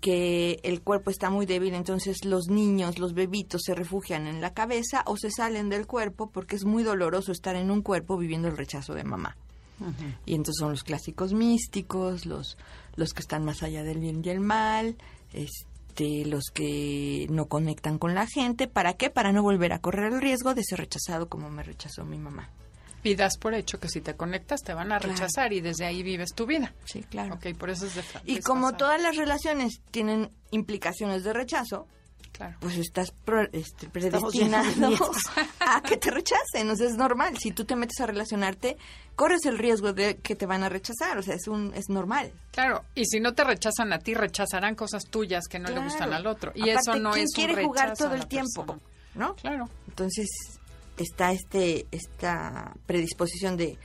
que 0.00 0.60
el 0.62 0.82
cuerpo 0.82 1.10
está 1.10 1.30
muy 1.30 1.46
débil, 1.46 1.74
entonces 1.74 2.24
los 2.24 2.48
niños, 2.48 2.98
los 2.98 3.14
bebitos 3.14 3.62
se 3.64 3.74
refugian 3.74 4.26
en 4.26 4.40
la 4.40 4.52
cabeza 4.52 5.02
o 5.06 5.16
se 5.16 5.30
salen 5.30 5.68
del 5.68 5.86
cuerpo 5.86 6.30
porque 6.30 6.56
es 6.56 6.64
muy 6.64 6.82
doloroso 6.82 7.32
estar 7.32 7.56
en 7.56 7.70
un 7.70 7.82
cuerpo 7.82 8.16
viviendo 8.16 8.48
el 8.48 8.56
rechazo 8.56 8.94
de 8.94 9.04
mamá. 9.04 9.36
Y 10.24 10.34
entonces 10.34 10.58
son 10.58 10.70
los 10.70 10.84
clásicos 10.84 11.34
místicos, 11.34 12.24
los, 12.24 12.56
los 12.94 13.12
que 13.12 13.20
están 13.20 13.44
más 13.44 13.62
allá 13.62 13.82
del 13.82 13.98
bien 13.98 14.22
y 14.24 14.30
el 14.30 14.40
mal, 14.40 14.96
este, 15.34 16.24
los 16.24 16.44
que 16.44 17.26
no 17.28 17.46
conectan 17.46 17.98
con 17.98 18.14
la 18.14 18.26
gente. 18.26 18.68
¿Para 18.68 18.94
qué? 18.94 19.10
Para 19.10 19.32
no 19.32 19.42
volver 19.42 19.74
a 19.74 19.80
correr 19.80 20.14
el 20.14 20.22
riesgo 20.22 20.54
de 20.54 20.64
ser 20.64 20.78
rechazado 20.78 21.28
como 21.28 21.50
me 21.50 21.62
rechazó 21.62 22.04
mi 22.04 22.16
mamá 22.16 22.48
y 23.02 23.14
das 23.14 23.36
por 23.38 23.54
hecho 23.54 23.78
que 23.78 23.88
si 23.88 24.00
te 24.00 24.14
conectas 24.16 24.62
te 24.62 24.74
van 24.74 24.92
a 24.92 24.98
rechazar 24.98 25.52
y 25.52 25.60
desde 25.60 25.86
ahí 25.86 26.02
vives 26.02 26.34
tu 26.34 26.46
vida. 26.46 26.74
Sí, 26.84 27.02
claro. 27.04 27.34
Ok, 27.34 27.56
por 27.58 27.70
eso 27.70 27.86
es 27.86 27.94
de 27.94 28.02
Y 28.24 28.40
como 28.40 28.76
todas 28.76 29.00
las 29.00 29.16
relaciones 29.16 29.80
tienen 29.90 30.30
implicaciones 30.50 31.24
de 31.24 31.32
rechazo, 31.32 31.86
Claro. 32.32 32.58
pues 32.60 32.76
estás 32.76 33.14
este, 33.52 33.88
predestinado 33.88 35.10
a 35.60 35.80
que 35.82 35.96
te 35.96 36.10
rechacen. 36.10 36.68
O 36.68 36.76
sea, 36.76 36.86
es 36.86 36.96
normal. 36.96 37.38
Si 37.38 37.50
tú 37.50 37.64
te 37.64 37.76
metes 37.76 37.98
a 38.00 38.06
relacionarte, 38.06 38.76
corres 39.14 39.46
el 39.46 39.56
riesgo 39.56 39.94
de 39.94 40.18
que 40.18 40.36
te 40.36 40.44
van 40.44 40.62
a 40.62 40.68
rechazar. 40.68 41.16
O 41.16 41.22
sea, 41.22 41.34
es 41.34 41.48
un 41.48 41.72
es 41.74 41.88
normal. 41.88 42.32
Claro. 42.52 42.84
Y 42.94 43.06
si 43.06 43.20
no 43.20 43.32
te 43.32 43.42
rechazan 43.42 43.92
a 43.94 44.00
ti, 44.00 44.12
rechazarán 44.12 44.74
cosas 44.74 45.04
tuyas 45.04 45.44
que 45.48 45.58
no 45.58 45.70
le 45.70 45.80
gustan 45.80 46.12
al 46.12 46.26
otro. 46.26 46.52
Y 46.54 46.68
eso 46.68 46.96
no 46.96 47.14
es 47.14 47.30
un 47.30 47.32
quiere 47.34 47.64
jugar 47.64 47.96
todo 47.96 48.14
el 48.14 48.26
tiempo? 48.26 48.80
¿No? 49.14 49.34
Claro. 49.36 49.70
Entonces, 49.88 50.28
está 50.96 51.32
este 51.32 51.86
esta 51.90 52.74
predisposición 52.86 53.56
de 53.56 53.78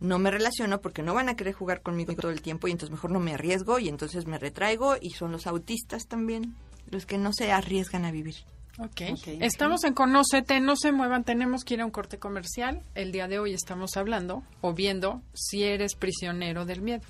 no 0.00 0.18
me 0.18 0.30
relaciono 0.30 0.80
porque 0.80 1.02
no 1.02 1.14
van 1.14 1.28
a 1.28 1.36
querer 1.36 1.54
jugar 1.54 1.82
conmigo 1.82 2.14
todo 2.14 2.30
el 2.30 2.40
tiempo 2.40 2.68
y 2.68 2.72
entonces 2.72 2.92
mejor 2.92 3.10
no 3.10 3.20
me 3.20 3.34
arriesgo 3.34 3.78
y 3.78 3.88
entonces 3.88 4.26
me 4.26 4.38
retraigo 4.38 4.96
y 5.00 5.10
son 5.10 5.32
los 5.32 5.46
autistas 5.46 6.06
también 6.06 6.54
los 6.90 7.04
que 7.04 7.18
no 7.18 7.32
se 7.32 7.52
arriesgan 7.52 8.04
a 8.04 8.12
vivir. 8.12 8.36
Okay. 8.78 9.16
Estamos 9.40 9.82
en 9.82 9.92
Conócete, 9.92 10.60
no 10.60 10.76
se 10.76 10.92
muevan, 10.92 11.24
tenemos 11.24 11.64
que 11.64 11.74
ir 11.74 11.80
a 11.80 11.84
un 11.84 11.90
corte 11.90 12.18
comercial. 12.18 12.80
El 12.94 13.10
día 13.10 13.26
de 13.26 13.40
hoy 13.40 13.52
estamos 13.52 13.96
hablando 13.96 14.44
o 14.60 14.72
viendo 14.72 15.20
si 15.34 15.64
eres 15.64 15.96
prisionero 15.96 16.64
del 16.64 16.80
miedo. 16.80 17.02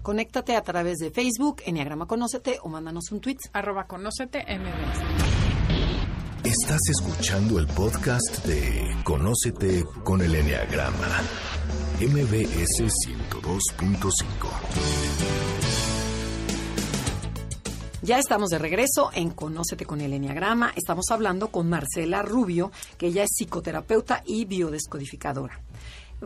Conéctate 0.00 0.56
a 0.56 0.62
través 0.62 0.96
de 0.96 1.10
Facebook, 1.10 1.62
Enneagrama 1.66 2.06
Conócete 2.06 2.58
o 2.62 2.70
mándanos 2.70 3.10
un 3.12 3.20
tweet. 3.20 3.38
Arroba 3.52 3.86
Conócete 3.86 4.44
Estás 6.44 6.80
escuchando 6.90 7.58
el 7.58 7.66
podcast 7.66 8.44
de 8.44 8.94
Conócete 9.02 9.82
con 10.04 10.20
el 10.20 10.34
Enneagrama, 10.34 11.22
MBS 11.98 12.82
102.5. 12.82 14.12
Ya 18.02 18.18
estamos 18.18 18.50
de 18.50 18.58
regreso 18.58 19.10
en 19.14 19.30
Conócete 19.30 19.86
con 19.86 20.02
el 20.02 20.12
Enneagrama. 20.12 20.74
Estamos 20.76 21.06
hablando 21.08 21.48
con 21.48 21.70
Marcela 21.70 22.20
Rubio, 22.20 22.70
que 22.98 23.06
ella 23.06 23.22
es 23.22 23.30
psicoterapeuta 23.32 24.22
y 24.26 24.44
biodescodificadora 24.44 25.62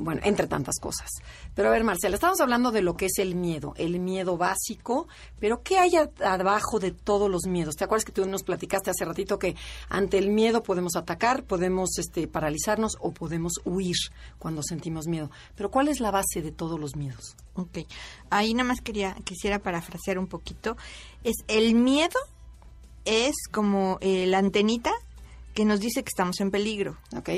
bueno, 0.01 0.21
entre 0.25 0.47
tantas 0.47 0.77
cosas. 0.81 1.09
Pero 1.55 1.69
a 1.69 1.73
ver, 1.73 1.85
Marcela, 1.85 2.15
estamos 2.15 2.41
hablando 2.41 2.71
de 2.71 2.83
lo 2.83 2.97
que 2.97 3.07
es 3.07 3.19
el 3.19 3.35
miedo, 3.35 3.75
el 3.77 4.01
miedo 4.01 4.37
básico, 4.37 5.09
pero 5.39 5.63
¿qué 5.63 5.79
hay 5.79 5.93
abajo 6.25 6.79
de 6.79 6.93
todos 6.93 7.31
los 7.31 7.47
miedos? 7.47 7.77
¿Te 7.77 7.85
acuerdas 7.85 8.05
que 8.05 8.13
tú 8.13 8.27
nos 8.27 8.43
platicaste 8.43 8.91
hace 8.91 9.05
ratito 9.05 9.39
que 9.39 9.57
ante 9.89 10.19
el 10.19 10.31
miedo 10.31 10.63
podemos 10.63 10.97
atacar, 10.97 11.45
podemos 11.45 11.99
este, 11.99 12.27
paralizarnos 12.29 12.97
o 13.01 13.13
podemos 13.13 13.55
huir 13.65 13.97
cuando 14.39 14.63
sentimos 14.63 15.07
miedo? 15.07 15.31
Pero 15.55 15.71
¿cuál 15.71 15.89
es 15.89 16.01
la 16.01 16.11
base 16.11 16.43
de 16.43 16.53
todos 16.53 16.79
los 16.79 16.97
miedos? 16.97 17.37
Ok, 17.55 17.79
ahí 18.31 18.55
nada 18.55 18.69
más 18.69 18.81
quería, 18.81 19.17
quisiera 19.25 19.59
parafrasear 19.59 20.19
un 20.19 20.27
poquito. 20.29 20.77
Es 21.25 21.37
el 21.49 21.75
miedo 21.75 22.19
es 23.09 23.35
como 23.51 23.99
eh, 24.01 24.27
la 24.27 24.39
antenita 24.39 24.93
que 25.55 25.65
nos 25.65 25.81
dice 25.81 26.03
que 26.03 26.09
estamos 26.09 26.41
en 26.41 26.51
peligro. 26.51 26.99
Ok. 27.17 27.31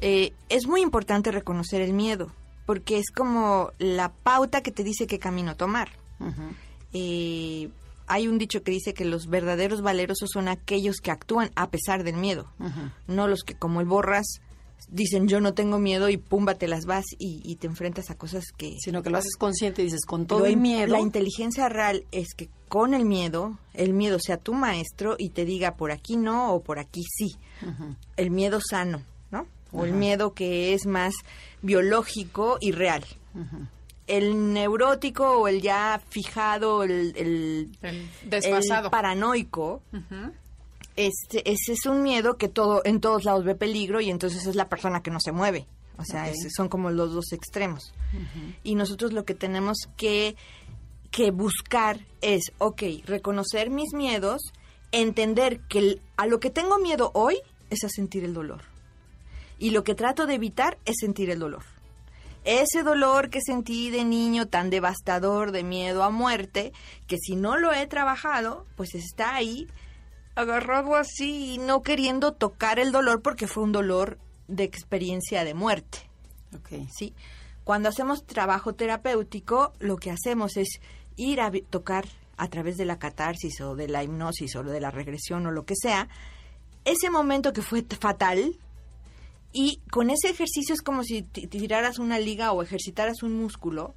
Eh, 0.00 0.32
es 0.48 0.66
muy 0.66 0.82
importante 0.82 1.32
reconocer 1.32 1.80
el 1.80 1.92
miedo, 1.92 2.30
porque 2.66 2.98
es 2.98 3.10
como 3.10 3.70
la 3.78 4.10
pauta 4.10 4.62
que 4.62 4.72
te 4.72 4.84
dice 4.84 5.06
qué 5.06 5.18
camino 5.18 5.56
tomar. 5.56 5.90
Eh, 6.92 7.68
hay 8.06 8.28
un 8.28 8.38
dicho 8.38 8.62
que 8.62 8.70
dice 8.70 8.94
que 8.94 9.04
los 9.04 9.26
verdaderos 9.26 9.82
valerosos 9.82 10.30
son 10.32 10.48
aquellos 10.48 11.00
que 11.00 11.10
actúan 11.10 11.50
a 11.56 11.70
pesar 11.70 12.04
del 12.04 12.16
miedo, 12.16 12.46
no 13.06 13.26
los 13.28 13.42
que 13.42 13.54
como 13.54 13.80
el 13.80 13.86
borras 13.86 14.40
dicen 14.88 15.26
yo 15.26 15.40
no 15.40 15.54
tengo 15.54 15.78
miedo 15.78 16.08
y 16.08 16.16
pumba 16.16 16.54
te 16.54 16.68
las 16.68 16.84
vas 16.84 17.04
y, 17.18 17.56
te 17.56 17.66
enfrentas 17.66 18.10
a 18.10 18.14
cosas 18.16 18.44
que... 18.56 18.76
Sino 18.78 19.02
que 19.02 19.10
lo 19.10 19.18
haces 19.18 19.36
consciente 19.36 19.82
y 19.82 19.86
dices 19.86 20.04
con 20.04 20.26
todo 20.26 20.46
el 20.46 20.56
miedo. 20.56 20.92
La 20.92 21.00
inteligencia 21.00 21.68
real 21.68 22.04
es 22.12 22.34
que 22.34 22.48
con 22.68 22.94
el 22.94 23.04
miedo, 23.04 23.58
el 23.74 23.94
miedo 23.94 24.18
sea 24.20 24.36
tu 24.36 24.52
maestro 24.54 25.16
y 25.18 25.30
te 25.30 25.44
diga 25.44 25.76
por 25.76 25.90
aquí 25.90 26.16
no 26.16 26.52
o 26.52 26.62
por 26.62 26.78
aquí 26.78 27.02
sí. 27.02 27.36
El 28.16 28.30
miedo 28.30 28.60
sano 28.60 29.02
o 29.72 29.84
el 29.84 29.92
miedo 29.92 30.34
que 30.34 30.74
es 30.74 30.86
más 30.86 31.14
biológico 31.62 32.58
y 32.60 32.72
real. 32.72 33.04
El 34.06 34.52
neurótico 34.52 35.38
o 35.38 35.48
el 35.48 35.60
ya 35.60 36.00
fijado, 36.08 36.84
el, 36.84 37.12
el, 37.16 38.08
desfasado. 38.24 38.90
paranoico, 38.90 39.82
este, 40.94 41.50
ese 41.50 41.72
es 41.72 41.86
un 41.86 42.02
miedo 42.02 42.36
que 42.36 42.48
todo 42.48 42.82
en 42.84 43.00
todos 43.00 43.24
lados 43.24 43.44
ve 43.44 43.54
peligro 43.54 44.00
y 44.00 44.10
entonces 44.10 44.46
es 44.46 44.54
la 44.54 44.68
persona 44.68 45.02
que 45.02 45.10
no 45.10 45.20
se 45.20 45.32
mueve. 45.32 45.66
O 45.98 46.04
sea, 46.04 46.30
son 46.54 46.68
como 46.68 46.90
los 46.90 47.12
dos 47.12 47.32
extremos. 47.32 47.92
Y 48.62 48.74
nosotros 48.74 49.12
lo 49.12 49.24
que 49.24 49.34
tenemos 49.34 49.76
que, 49.96 50.36
que 51.10 51.30
buscar 51.30 52.00
es, 52.20 52.52
ok, 52.58 52.82
reconocer 53.06 53.70
mis 53.70 53.94
miedos, 53.94 54.42
entender 54.92 55.60
que 55.68 56.00
a 56.16 56.26
lo 56.26 56.38
que 56.38 56.50
tengo 56.50 56.78
miedo 56.78 57.10
hoy 57.14 57.38
es 57.70 57.82
a 57.84 57.88
sentir 57.88 58.24
el 58.24 58.34
dolor 58.34 58.75
y 59.58 59.70
lo 59.70 59.84
que 59.84 59.94
trato 59.94 60.26
de 60.26 60.34
evitar 60.34 60.78
es 60.84 60.96
sentir 61.00 61.30
el 61.30 61.38
dolor. 61.38 61.64
Ese 62.44 62.82
dolor 62.82 63.28
que 63.28 63.40
sentí 63.40 63.90
de 63.90 64.04
niño 64.04 64.46
tan 64.46 64.70
devastador 64.70 65.50
de 65.50 65.64
miedo 65.64 66.04
a 66.04 66.10
muerte, 66.10 66.72
que 67.08 67.16
si 67.18 67.34
no 67.34 67.56
lo 67.56 67.72
he 67.72 67.86
trabajado, 67.86 68.64
pues 68.76 68.94
está 68.94 69.34
ahí 69.34 69.66
agarrado 70.36 70.94
así 70.94 71.58
no 71.58 71.82
queriendo 71.82 72.32
tocar 72.32 72.78
el 72.78 72.92
dolor 72.92 73.22
porque 73.22 73.48
fue 73.48 73.64
un 73.64 73.72
dolor 73.72 74.18
de 74.46 74.64
experiencia 74.64 75.44
de 75.44 75.54
muerte. 75.54 75.98
Okay. 76.60 76.86
Sí. 76.96 77.14
Cuando 77.64 77.88
hacemos 77.88 78.24
trabajo 78.24 78.74
terapéutico, 78.74 79.72
lo 79.80 79.96
que 79.96 80.12
hacemos 80.12 80.56
es 80.56 80.80
ir 81.16 81.40
a 81.40 81.50
tocar 81.68 82.06
a 82.36 82.48
través 82.48 82.76
de 82.76 82.84
la 82.84 82.98
catarsis 82.98 83.60
o 83.60 83.74
de 83.74 83.88
la 83.88 84.04
hipnosis 84.04 84.54
o 84.54 84.62
de 84.62 84.80
la 84.80 84.90
regresión 84.90 85.46
o 85.46 85.50
lo 85.50 85.64
que 85.64 85.74
sea, 85.74 86.08
ese 86.84 87.10
momento 87.10 87.52
que 87.52 87.62
fue 87.62 87.84
fatal, 87.98 88.56
y 89.58 89.80
con 89.90 90.10
ese 90.10 90.28
ejercicio 90.28 90.74
es 90.74 90.82
como 90.82 91.02
si 91.02 91.22
tiraras 91.22 91.98
una 91.98 92.18
liga 92.18 92.52
o 92.52 92.62
ejercitaras 92.62 93.22
un 93.22 93.40
músculo, 93.40 93.94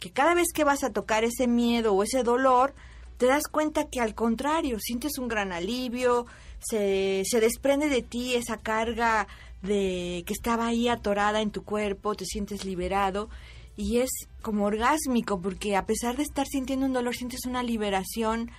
que 0.00 0.10
cada 0.10 0.32
vez 0.32 0.46
que 0.54 0.64
vas 0.64 0.84
a 0.84 0.90
tocar 0.90 1.22
ese 1.22 1.46
miedo 1.46 1.92
o 1.92 2.02
ese 2.02 2.22
dolor, 2.22 2.72
te 3.18 3.26
das 3.26 3.42
cuenta 3.46 3.90
que 3.90 4.00
al 4.00 4.14
contrario, 4.14 4.78
sientes 4.80 5.18
un 5.18 5.28
gran 5.28 5.52
alivio, 5.52 6.24
se, 6.60 7.24
se 7.26 7.40
desprende 7.40 7.90
de 7.90 8.00
ti 8.00 8.36
esa 8.36 8.56
carga 8.56 9.28
de 9.60 10.24
que 10.26 10.32
estaba 10.32 10.68
ahí 10.68 10.88
atorada 10.88 11.42
en 11.42 11.50
tu 11.50 11.62
cuerpo, 11.62 12.14
te 12.14 12.24
sientes 12.24 12.64
liberado 12.64 13.28
y 13.76 13.98
es 13.98 14.08
como 14.40 14.64
orgásmico 14.64 15.42
porque 15.42 15.76
a 15.76 15.84
pesar 15.84 16.16
de 16.16 16.22
estar 16.22 16.46
sintiendo 16.46 16.86
un 16.86 16.94
dolor, 16.94 17.14
sientes 17.14 17.44
una 17.44 17.62
liberación 17.62 18.50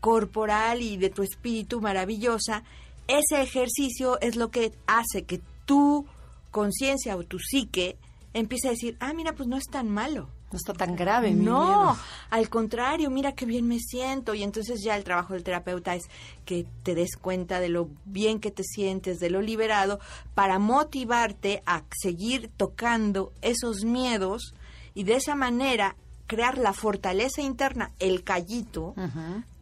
corporal 0.00 0.82
y 0.82 0.98
de 0.98 1.08
tu 1.08 1.22
espíritu 1.22 1.80
maravillosa. 1.80 2.64
Ese 3.08 3.40
ejercicio 3.40 4.20
es 4.20 4.36
lo 4.36 4.50
que 4.50 4.72
hace 4.86 5.24
que 5.24 5.40
tu 5.72 6.04
conciencia 6.50 7.16
o 7.16 7.24
tu 7.24 7.38
psique 7.38 7.96
empieza 8.34 8.68
a 8.68 8.72
decir, 8.72 8.94
ah, 9.00 9.14
mira, 9.14 9.32
pues 9.32 9.48
no 9.48 9.56
es 9.56 9.64
tan 9.64 9.88
malo. 9.88 10.28
No 10.50 10.58
está 10.58 10.74
tan 10.74 10.96
grave. 10.96 11.32
no, 11.32 11.96
al 12.28 12.50
contrario, 12.50 13.08
mira 13.08 13.32
qué 13.32 13.46
bien 13.46 13.66
me 13.66 13.78
siento. 13.78 14.34
Y 14.34 14.42
entonces 14.42 14.82
ya 14.84 14.96
el 14.96 15.04
trabajo 15.04 15.32
del 15.32 15.44
terapeuta 15.44 15.94
es 15.94 16.02
que 16.44 16.66
te 16.82 16.94
des 16.94 17.16
cuenta 17.16 17.58
de 17.58 17.70
lo 17.70 17.88
bien 18.04 18.38
que 18.38 18.50
te 18.50 18.64
sientes, 18.64 19.18
de 19.18 19.30
lo 19.30 19.40
liberado, 19.40 19.98
para 20.34 20.58
motivarte 20.58 21.62
a 21.64 21.84
seguir 21.98 22.50
tocando 22.54 23.32
esos 23.40 23.84
miedos 23.86 24.54
y 24.92 25.04
de 25.04 25.14
esa 25.14 25.34
manera 25.34 25.96
crear 26.26 26.58
la 26.58 26.74
fortaleza 26.74 27.40
interna, 27.40 27.92
el 27.98 28.24
callito, 28.24 28.94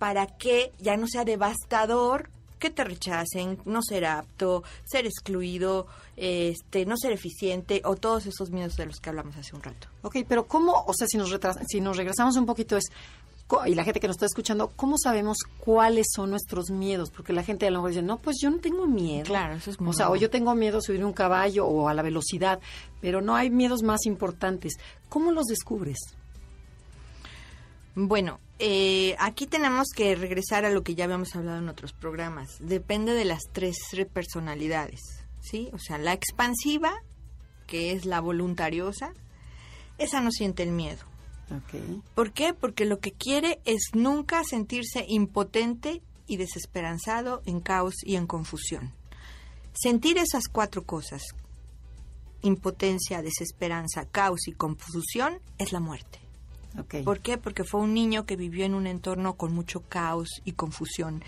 para 0.00 0.26
que 0.26 0.72
ya 0.80 0.96
no 0.96 1.06
sea 1.06 1.24
devastador 1.24 2.30
que 2.60 2.70
te 2.70 2.84
rechacen, 2.84 3.58
no 3.64 3.82
ser 3.82 4.04
apto, 4.04 4.62
ser 4.84 5.06
excluido, 5.06 5.88
este, 6.16 6.86
no 6.86 6.96
ser 6.96 7.10
eficiente 7.10 7.82
o 7.84 7.96
todos 7.96 8.26
esos 8.26 8.50
miedos 8.50 8.76
de 8.76 8.86
los 8.86 9.00
que 9.00 9.08
hablamos 9.08 9.36
hace 9.36 9.56
un 9.56 9.62
rato. 9.62 9.88
Ok, 10.02 10.18
pero 10.28 10.46
¿cómo, 10.46 10.84
o 10.86 10.94
sea, 10.94 11.08
si 11.08 11.18
nos, 11.18 11.36
si 11.66 11.80
nos 11.80 11.96
regresamos 11.96 12.36
un 12.36 12.46
poquito 12.46 12.76
es, 12.76 12.84
y 13.66 13.74
la 13.74 13.82
gente 13.82 13.98
que 13.98 14.06
nos 14.06 14.16
está 14.16 14.26
escuchando, 14.26 14.70
¿cómo 14.76 14.96
sabemos 14.96 15.38
cuáles 15.58 16.06
son 16.14 16.30
nuestros 16.30 16.70
miedos? 16.70 17.10
Porque 17.10 17.32
la 17.32 17.42
gente 17.42 17.66
a 17.66 17.70
lo 17.70 17.78
mejor 17.78 17.90
dice, 17.90 18.02
no, 18.02 18.18
pues 18.18 18.36
yo 18.40 18.50
no 18.50 18.58
tengo 18.58 18.86
miedo. 18.86 19.24
Claro, 19.24 19.54
eso 19.54 19.70
es 19.70 19.80
muy 19.80 19.90
O 19.90 19.92
sea, 19.92 20.10
o 20.10 20.16
yo 20.16 20.30
tengo 20.30 20.54
miedo 20.54 20.78
a 20.78 20.80
subir 20.80 21.04
un 21.04 21.12
caballo 21.12 21.66
o 21.66 21.88
a 21.88 21.94
la 21.94 22.02
velocidad, 22.02 22.60
pero 23.00 23.20
no 23.20 23.34
hay 23.34 23.50
miedos 23.50 23.82
más 23.82 24.06
importantes. 24.06 24.74
¿Cómo 25.08 25.32
los 25.32 25.46
descubres? 25.46 25.98
Bueno, 27.94 28.38
eh, 28.58 29.16
aquí 29.18 29.46
tenemos 29.46 29.88
que 29.94 30.14
regresar 30.14 30.64
a 30.64 30.70
lo 30.70 30.82
que 30.82 30.94
ya 30.94 31.04
habíamos 31.04 31.34
hablado 31.34 31.58
en 31.58 31.68
otros 31.68 31.92
programas. 31.92 32.56
Depende 32.60 33.14
de 33.14 33.24
las 33.24 33.42
tres 33.52 33.76
personalidades, 34.12 35.00
¿sí? 35.40 35.70
O 35.72 35.78
sea, 35.78 35.98
la 35.98 36.12
expansiva, 36.12 36.92
que 37.66 37.92
es 37.92 38.04
la 38.04 38.20
voluntariosa, 38.20 39.12
esa 39.98 40.20
no 40.20 40.30
siente 40.30 40.62
el 40.62 40.70
miedo. 40.70 41.04
Okay. 41.64 42.00
¿Por 42.14 42.32
qué? 42.32 42.54
Porque 42.54 42.84
lo 42.84 43.00
que 43.00 43.10
quiere 43.10 43.60
es 43.64 43.90
nunca 43.92 44.44
sentirse 44.44 45.04
impotente 45.08 46.00
y 46.28 46.36
desesperanzado 46.36 47.42
en 47.44 47.60
caos 47.60 47.94
y 48.04 48.14
en 48.14 48.28
confusión. 48.28 48.92
Sentir 49.72 50.16
esas 50.16 50.46
cuatro 50.46 50.84
cosas, 50.84 51.22
impotencia, 52.42 53.20
desesperanza, 53.20 54.04
caos 54.04 54.46
y 54.46 54.52
confusión, 54.52 55.40
es 55.58 55.72
la 55.72 55.80
muerte. 55.80 56.19
¿Por 57.04 57.20
qué? 57.20 57.36
Porque 57.36 57.64
fue 57.64 57.80
un 57.80 57.94
niño 57.94 58.26
que 58.26 58.36
vivió 58.36 58.64
en 58.64 58.74
un 58.74 58.86
entorno 58.86 59.34
con 59.34 59.52
mucho 59.52 59.80
caos 59.80 60.28
y 60.44 60.52
confusión 60.52 61.22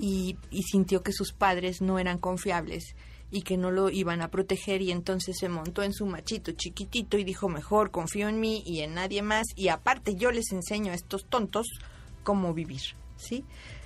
y, 0.00 0.36
sintió 0.62 1.02
que 1.02 1.12
sus 1.12 1.32
padres 1.32 1.80
no 1.80 1.98
eran 1.98 2.18
confiables 2.18 2.94
y 3.30 3.42
que 3.42 3.56
no 3.56 3.70
lo 3.70 3.90
iban 3.90 4.22
a 4.22 4.30
proteger 4.30 4.80
y 4.80 4.90
entonces 4.90 5.36
se 5.38 5.48
montó 5.48 5.82
en 5.82 5.92
su 5.92 6.06
machito 6.06 6.52
chiquitito 6.52 7.18
y 7.18 7.24
dijo 7.24 7.48
mejor 7.48 7.90
confío 7.90 8.28
en 8.28 8.40
mí 8.40 8.62
y 8.64 8.80
en 8.80 8.94
nadie 8.94 9.22
más 9.22 9.46
y 9.54 9.68
aparte 9.68 10.14
yo 10.14 10.30
les 10.30 10.50
enseño 10.52 10.92
a 10.92 10.94
estos 10.94 11.26
tontos 11.26 11.66
cómo 12.22 12.54
vivir, 12.54 12.80
¿sí? 13.16 13.44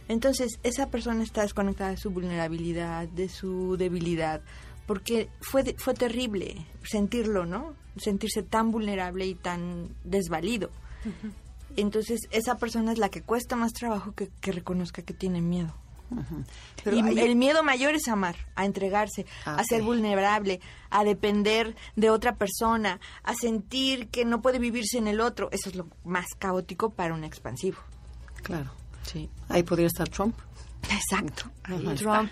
Entonces 0.08 0.60
esa 0.62 0.90
persona 0.90 1.22
está 1.22 1.42
desconectada 1.42 1.90
de 1.90 1.96
su 1.96 2.10
vulnerabilidad, 2.10 3.08
de 3.08 3.28
su 3.28 3.76
debilidad, 3.76 4.42
porque 4.86 5.28
fue, 5.40 5.74
fue 5.78 5.94
terrible 5.94 6.66
sentirlo, 6.84 7.46
¿no? 7.46 7.74
Sentirse 7.96 8.42
tan 8.42 8.70
vulnerable 8.70 9.26
y 9.26 9.34
tan 9.34 9.94
desvalido. 10.04 10.70
Entonces, 11.76 12.20
esa 12.30 12.56
persona 12.56 12.92
es 12.92 12.98
la 12.98 13.08
que 13.08 13.22
cuesta 13.22 13.56
más 13.56 13.72
trabajo 13.72 14.14
que, 14.14 14.30
reconozca 14.52 15.02
que 15.02 15.14
tiene 15.14 15.40
miedo. 15.40 15.74
Pero 16.84 16.96
y 16.96 17.20
el 17.20 17.36
miedo 17.36 17.62
mayor 17.62 17.94
es 17.94 18.06
amar, 18.06 18.36
a 18.54 18.66
entregarse, 18.66 19.24
ah, 19.46 19.56
a 19.56 19.64
ser 19.64 19.82
vulnerable, 19.82 20.60
a 20.90 21.04
depender 21.04 21.74
de 21.96 22.10
otra 22.10 22.36
persona, 22.36 23.00
a 23.22 23.34
sentir 23.34 24.08
que 24.08 24.26
no 24.26 24.42
puede 24.42 24.58
vivirse 24.58 24.98
en 24.98 25.06
el 25.06 25.22
otro. 25.22 25.48
Eso 25.52 25.70
es 25.70 25.74
lo 25.74 25.88
más 26.04 26.26
caótico 26.38 26.90
para 26.90 27.14
un 27.14 27.24
expansivo. 27.24 27.78
Claro. 28.42 28.70
Sí. 29.04 29.30
Ahí 29.48 29.62
podría 29.62 29.86
estar 29.86 30.08
Trump. 30.08 30.36
Exacto. 30.90 31.44
Trump, 31.96 32.30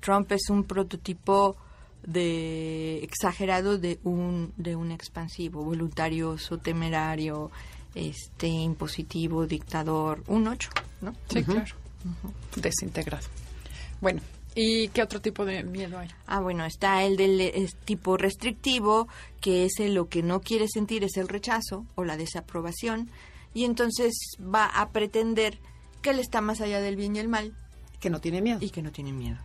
Trump 0.00 0.32
es 0.32 0.50
un 0.50 0.64
prototipo 0.64 1.56
de 2.04 3.02
exagerado 3.04 3.78
de 3.78 3.98
un 4.04 4.52
de 4.56 4.76
un 4.76 4.90
expansivo, 4.90 5.62
voluntarioso, 5.64 6.58
temerario, 6.58 7.50
este 7.94 8.48
impositivo, 8.48 9.46
dictador, 9.46 10.22
un 10.26 10.48
ocho, 10.48 10.70
¿no? 11.00 11.14
Sí, 11.28 11.42
claro. 11.44 11.74
Desintegrado. 12.56 13.26
Bueno, 14.00 14.20
¿y 14.54 14.88
qué 14.88 15.02
otro 15.02 15.20
tipo 15.20 15.44
de 15.44 15.62
miedo 15.62 15.98
hay? 15.98 16.08
Ah, 16.26 16.40
bueno, 16.40 16.64
está 16.64 17.04
el 17.04 17.16
del 17.16 17.52
tipo 17.84 18.16
restrictivo, 18.16 19.08
que 19.40 19.64
es 19.64 19.78
el, 19.78 19.94
lo 19.94 20.08
que 20.08 20.22
no 20.22 20.40
quiere 20.40 20.66
sentir 20.68 21.04
es 21.04 21.16
el 21.16 21.28
rechazo 21.28 21.86
o 21.94 22.04
la 22.04 22.16
desaprobación, 22.16 23.08
y 23.54 23.64
entonces 23.64 24.12
va 24.42 24.66
a 24.66 24.90
pretender 24.90 25.58
que 26.00 26.10
él 26.10 26.18
está 26.18 26.40
más 26.40 26.60
allá 26.60 26.80
del 26.80 26.96
bien 26.96 27.14
y 27.14 27.20
el 27.20 27.28
mal. 27.28 27.54
Que 28.00 28.10
no 28.10 28.20
tiene 28.20 28.40
miedo. 28.40 28.58
Y 28.60 28.70
que 28.70 28.82
no 28.82 28.90
tiene 28.90 29.12
miedo. 29.12 29.38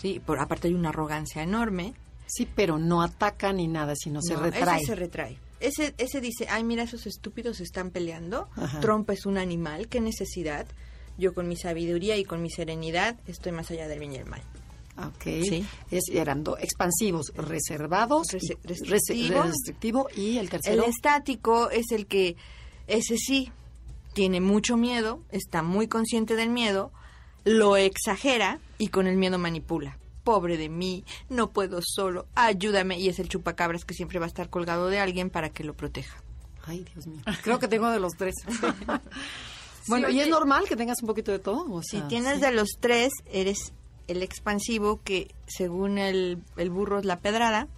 Sí, 0.00 0.20
por 0.24 0.40
aparte 0.40 0.68
hay 0.68 0.74
una 0.74 0.90
arrogancia 0.90 1.42
enorme. 1.42 1.94
Sí, 2.26 2.46
pero 2.54 2.78
no 2.78 3.02
ataca 3.02 3.52
ni 3.52 3.68
nada, 3.68 3.94
sino 3.96 4.20
se 4.22 4.36
retrae. 4.36 4.78
Ese 4.78 4.86
se 4.86 4.94
retrae. 4.94 5.38
Ese, 5.60 5.94
ese 5.98 6.20
dice, 6.20 6.46
ay, 6.48 6.62
mira, 6.62 6.84
esos 6.84 7.06
estúpidos 7.06 7.60
están 7.60 7.90
peleando. 7.90 8.48
Trump 8.80 9.10
es 9.10 9.26
un 9.26 9.38
animal, 9.38 9.88
qué 9.88 10.00
necesidad. 10.00 10.66
Yo 11.16 11.34
con 11.34 11.48
mi 11.48 11.56
sabiduría 11.56 12.16
y 12.16 12.24
con 12.24 12.42
mi 12.42 12.50
serenidad 12.50 13.16
estoy 13.26 13.52
más 13.52 13.70
allá 13.70 13.88
del 13.88 13.98
bien 13.98 14.12
y 14.12 14.16
el 14.16 14.26
mal. 14.26 14.42
Ok. 14.98 15.24
Sí. 15.42 15.66
Es, 15.90 16.04
eran 16.12 16.44
dos 16.44 16.58
expansivos, 16.60 17.32
reservados, 17.34 18.28
restrictivo. 18.80 20.08
y 20.14 20.38
el 20.38 20.50
tercero. 20.50 20.84
El 20.84 20.90
estático 20.90 21.70
es 21.70 21.92
el 21.92 22.06
que, 22.06 22.36
ese 22.86 23.16
sí, 23.16 23.50
tiene 24.12 24.40
mucho 24.40 24.76
miedo, 24.76 25.22
está 25.30 25.62
muy 25.62 25.88
consciente 25.88 26.34
del 26.34 26.50
miedo, 26.50 26.92
lo 27.44 27.76
exagera 27.76 28.60
y 28.78 28.88
con 28.88 29.06
el 29.06 29.16
miedo 29.16 29.38
manipula. 29.38 29.98
Pobre 30.24 30.56
de 30.56 30.68
mí, 30.68 31.04
no 31.30 31.50
puedo 31.50 31.80
solo, 31.82 32.26
ayúdame. 32.34 32.98
Y 32.98 33.08
es 33.08 33.18
el 33.18 33.28
chupacabras 33.28 33.84
que 33.84 33.94
siempre 33.94 34.18
va 34.18 34.26
a 34.26 34.28
estar 34.28 34.50
colgado 34.50 34.88
de 34.88 34.98
alguien 34.98 35.30
para 35.30 35.50
que 35.50 35.64
lo 35.64 35.74
proteja. 35.74 36.22
Ay, 36.66 36.84
Dios 36.92 37.06
mío. 37.06 37.22
Creo 37.42 37.58
que 37.58 37.68
tengo 37.68 37.90
de 37.90 37.98
los 37.98 38.12
tres. 38.12 38.34
bueno, 39.88 40.10
¿y 40.10 40.20
es 40.20 40.28
normal 40.28 40.64
que 40.68 40.76
tengas 40.76 41.00
un 41.00 41.06
poquito 41.06 41.32
de 41.32 41.38
todo? 41.38 41.80
si 41.82 42.00
tienes 42.02 42.40
de 42.40 42.52
los 42.52 42.68
tres, 42.78 43.10
eres 43.32 43.72
el 44.06 44.22
expansivo 44.22 45.00
que 45.02 45.34
según 45.46 45.98
el, 45.98 46.42
el 46.56 46.70
burro 46.70 46.98
es 46.98 47.04
la 47.04 47.18
pedrada. 47.18 47.68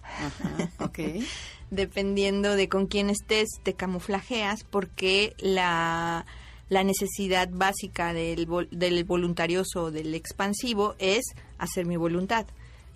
ok. 0.79 0.99
Dependiendo 1.71 2.57
de 2.57 2.67
con 2.67 2.87
quién 2.87 3.09
estés, 3.09 3.47
te 3.63 3.75
camuflajeas 3.75 4.65
porque 4.65 5.35
la 5.39 6.25
la 6.71 6.85
necesidad 6.85 7.49
básica 7.51 8.13
del, 8.13 8.47
del 8.71 9.03
voluntarioso, 9.03 9.91
del 9.91 10.15
expansivo, 10.15 10.95
es 10.99 11.25
hacer 11.57 11.85
mi 11.85 11.97
voluntad. 11.97 12.45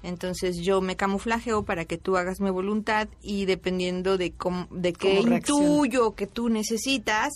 Entonces 0.02 0.62
yo 0.62 0.80
me 0.80 0.96
camuflajeo 0.96 1.66
para 1.66 1.84
que 1.84 1.98
tú 1.98 2.16
hagas 2.16 2.40
mi 2.40 2.50
voluntad 2.52 3.10
y 3.22 3.44
dependiendo 3.44 4.18
de, 4.18 4.32
cómo, 4.32 4.70
de 4.72 4.94
qué 4.94 5.20
intuyo 5.20 6.16
que 6.16 6.26
tú 6.26 6.48
necesitas, 6.48 7.34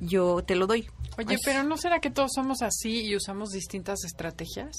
yo 0.00 0.42
te 0.42 0.56
lo 0.56 0.66
doy. 0.66 0.88
Oye, 1.18 1.36
pero 1.44 1.62
¿no 1.62 1.76
será 1.76 2.00
que 2.00 2.10
todos 2.10 2.30
somos 2.34 2.62
así 2.62 3.02
y 3.02 3.14
usamos 3.14 3.50
distintas 3.50 4.02
estrategias? 4.04 4.74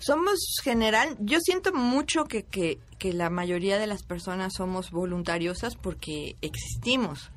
Somos 0.00 0.40
general, 0.64 1.16
yo 1.20 1.38
siento 1.38 1.72
mucho 1.72 2.24
que, 2.24 2.42
que, 2.42 2.80
que 2.98 3.12
la 3.12 3.30
mayoría 3.30 3.78
de 3.78 3.86
las 3.86 4.02
personas 4.02 4.54
somos 4.56 4.90
voluntariosas 4.90 5.76
porque 5.76 6.34
existimos 6.40 7.30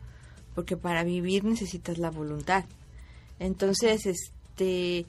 porque 0.55 0.77
para 0.77 1.03
vivir 1.03 1.43
necesitas 1.43 1.97
la 1.97 2.09
voluntad. 2.09 2.65
Entonces, 3.39 4.05
este 4.05 5.05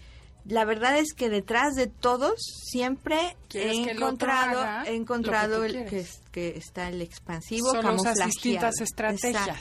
la 0.46 0.64
verdad 0.64 0.98
es 0.98 1.14
que 1.14 1.30
detrás 1.30 1.74
de 1.74 1.86
todos 1.86 2.34
siempre 2.38 3.36
he 3.54 3.90
encontrado, 3.90 4.84
he 4.84 4.94
encontrado 4.94 5.64
el 5.64 5.86
que, 5.86 6.06
que, 6.32 6.48
está 6.58 6.88
el 6.88 7.00
expansivo, 7.00 7.70
Son 7.70 7.96
las 8.04 8.26
distintas 8.26 8.80
estrategias. 8.80 9.60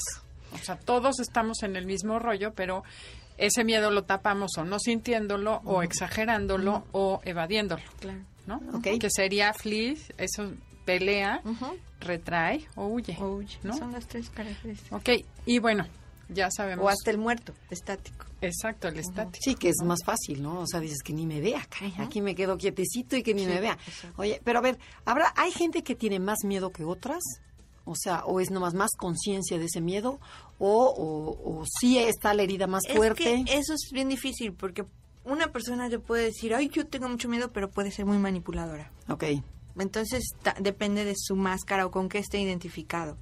O 0.52 0.58
sea, 0.58 0.78
todos 0.78 1.20
estamos 1.20 1.64
en 1.64 1.78
el 1.78 1.86
mismo 1.86 2.20
rollo, 2.20 2.52
pero 2.54 2.84
ese 3.38 3.64
miedo 3.64 3.92
lo 3.92 4.04
tapamos 4.04 4.52
o 4.58 4.66
no 4.66 4.78
sintiéndolo, 4.78 5.62
o 5.64 5.84
exagerándolo, 5.84 6.86
o 6.92 7.22
evadiéndolo. 7.24 7.84
Claro. 8.00 8.20
¿No? 8.46 8.62
Okay. 8.80 9.00
Que 9.00 9.10
sería 9.10 9.54
flee, 9.54 9.98
eso 10.18 10.52
pelea, 10.86 11.42
retrae 12.00 12.66
o 12.76 12.88
huye. 12.88 13.18
¿no? 13.64 13.78
Son 13.78 13.92
las 13.92 14.08
tres 14.08 14.30
características. 14.30 15.00
Ok, 15.00 15.26
y 15.46 15.60
bueno, 15.60 15.86
ya 16.30 16.50
sabemos. 16.52 16.86
O 16.86 16.90
hasta 16.90 17.12
el 17.12 17.18
muerto, 17.18 17.54
estático. 17.70 18.26
Exacto, 18.42 18.88
el 18.88 18.98
estático. 19.00 19.40
Sí, 19.42 19.56
que 19.56 19.70
es 19.70 19.78
más 19.84 20.00
fácil, 20.04 20.42
¿no? 20.42 20.62
O 20.62 20.68
sea, 20.68 20.80
dices 20.80 21.02
que 21.04 21.14
ni 21.14 21.26
me 21.26 21.40
vea, 21.40 21.68
aquí 21.98 22.22
me 22.22 22.36
quedo 22.36 22.58
quietecito 22.58 23.16
y 23.16 23.24
que 23.24 23.34
ni 23.34 23.46
me 23.46 23.60
vea. 23.60 23.78
Oye, 24.18 24.42
pero 24.44 24.60
a 24.60 24.62
ver, 24.62 24.78
¿habrá, 25.06 25.34
¿hay 25.36 25.52
gente 25.52 25.84
que 25.84 25.96
tiene 25.96 26.20
más 26.20 26.40
miedo 26.44 26.72
que 26.72 26.84
otras? 26.84 27.22
O 27.86 27.96
sea, 27.96 28.24
o 28.26 28.40
es 28.40 28.50
nomás 28.50 28.74
más 28.74 28.92
conciencia 28.98 29.58
de 29.60 29.66
ese 29.66 29.82
miedo, 29.82 30.20
o, 30.58 30.86
o, 30.86 31.60
o, 31.60 31.66
sí 31.66 31.98
está 31.98 32.34
la 32.34 32.44
herida 32.44 32.66
más 32.66 32.84
fuerte. 32.94 33.44
Que 33.46 33.56
eso 33.56 33.74
es 33.74 33.90
bien 33.92 34.08
difícil, 34.08 34.54
porque 34.54 34.86
una 35.26 35.52
persona 35.52 35.90
le 35.90 36.00
puede 36.00 36.24
decir, 36.26 36.54
ay, 36.54 36.70
yo 36.70 36.86
tengo 36.88 37.10
mucho 37.10 37.28
miedo, 37.28 37.50
pero 37.52 37.70
puede 37.70 37.92
ser 37.92 38.06
muy 38.06 38.18
manipuladora. 38.18 38.90
Ok. 39.10 39.26
Entonces 39.78 40.24
depende 40.60 41.06
de 41.06 41.16
su 41.18 41.36
máscara 41.36 41.86
o 41.86 41.92
con 41.92 42.10
qué 42.10 42.20
esté 42.20 42.40
identificado. 42.40 43.18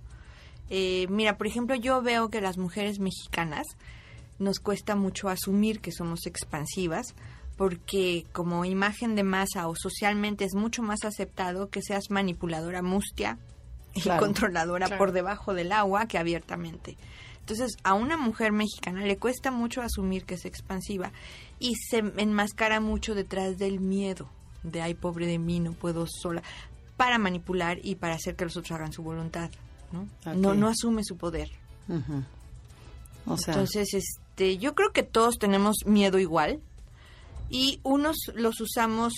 Eh, 0.70 1.08
mira, 1.10 1.38
por 1.38 1.48
ejemplo, 1.48 1.76
yo 1.76 2.02
veo 2.02 2.30
que 2.30 2.42
las 2.42 2.58
mujeres 2.58 3.00
mexicanas 3.00 3.68
nos 4.40 4.60
cuesta 4.60 4.96
mucho 4.96 5.30
asumir 5.30 5.82
que 5.82 5.92
somos 5.92 6.26
expansivas 6.26 7.14
porque 7.58 8.26
como 8.32 8.66
imagen 8.66 9.16
de 9.16 9.24
masa 9.24 9.68
o 9.68 9.76
socialmente 9.76 10.46
es 10.46 10.56
mucho 10.56 10.82
más 10.82 11.04
aceptado 11.04 11.70
que 11.70 11.82
seas 11.82 12.10
manipuladora 12.10 12.82
mustia 12.82 13.38
y 13.94 14.02
controladora 14.18 14.98
por 14.98 15.12
debajo 15.12 15.54
del 15.54 15.72
agua 15.72 16.08
que 16.08 16.18
abiertamente. 16.18 16.98
Entonces, 17.40 17.76
a 17.84 17.94
una 17.94 18.18
mujer 18.18 18.52
mexicana 18.52 19.06
le 19.06 19.18
cuesta 19.18 19.52
mucho 19.52 19.82
asumir 19.82 20.26
que 20.26 20.36
es 20.36 20.46
expansiva 20.46 21.12
y 21.60 21.76
se 21.76 21.98
enmascara 22.18 22.80
mucho 22.80 23.14
detrás 23.14 23.58
del 23.58 23.80
miedo 23.80 24.30
de 24.64 24.82
ay 24.82 24.94
pobre 24.94 25.28
de 25.28 25.40
mí, 25.40 25.60
no 25.60 25.74
puedo 25.74 26.06
sola, 26.08 26.44
para 26.98 27.18
manipular 27.18 27.80
y 27.84 27.96
para 27.96 28.16
hacer 28.16 28.36
que 28.36 28.46
los 28.46 28.58
otros 28.58 28.72
hagan 28.72 28.94
su 28.94 29.04
voluntad, 29.04 29.50
¿no? 29.92 30.08
No, 30.34 30.54
no 30.54 30.68
asume 30.68 31.04
su 31.04 31.18
poder. 31.18 31.50
Entonces, 33.26 33.94
este, 33.94 34.58
yo 34.58 34.76
creo 34.76 34.92
que 34.92 35.04
todos 35.04 35.38
tenemos 35.38 35.78
miedo 35.86 36.20
igual 36.20 36.60
y 37.50 37.80
unos 37.84 38.18
los 38.36 38.60
usamos 38.62 39.14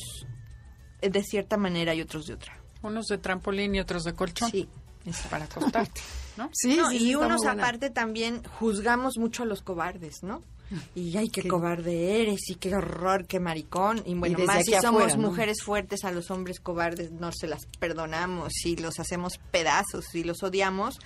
de 1.02 1.24
cierta 1.24 1.58
manera 1.58 1.94
y 1.94 2.02
otros 2.02 2.26
de 2.26 2.34
otra. 2.34 2.58
Unos 2.82 3.06
de 3.08 3.18
trampolín 3.18 3.76
y 3.76 3.80
otros 3.80 4.04
de 4.04 4.14
colchón. 4.14 4.52
Sí. 4.52 4.68
Es 5.06 5.20
para 5.24 5.44
acostarte, 5.44 6.00
¿no? 6.38 6.50
Sí, 6.54 6.80
y 6.94 7.16
unos 7.16 7.46
aparte 7.46 7.90
también 7.90 8.42
juzgamos 8.58 9.18
mucho 9.18 9.44
a 9.44 9.46
los 9.46 9.62
cobardes, 9.62 10.24
¿no? 10.24 10.42
Y 10.96 11.16
ay, 11.18 11.30
qué, 11.30 11.48
cobarde 11.48 12.22
eres 12.22 12.50
y 12.50 12.56
qué 12.56 12.76
horror, 12.76 13.26
qué 13.26 13.40
maricón. 13.40 14.02
Y 14.06 14.16
bueno, 14.16 14.40
más 14.46 14.66
si 14.66 14.74
somos 14.74 15.18
mujeres 15.18 15.64
fuertes 15.64 16.04
a 16.04 16.12
los 16.12 16.32
hombres 16.32 16.60
cobardes, 16.60 17.12
no 17.12 17.32
se 17.32 17.48
las 17.48 17.66
perdonamos 17.80 18.54
y 18.66 18.76
los 18.76 19.00
hacemos 19.00 19.40
pedazos 19.52 20.14
y 20.16 20.24
los 20.24 20.44
odiamos 20.44 21.00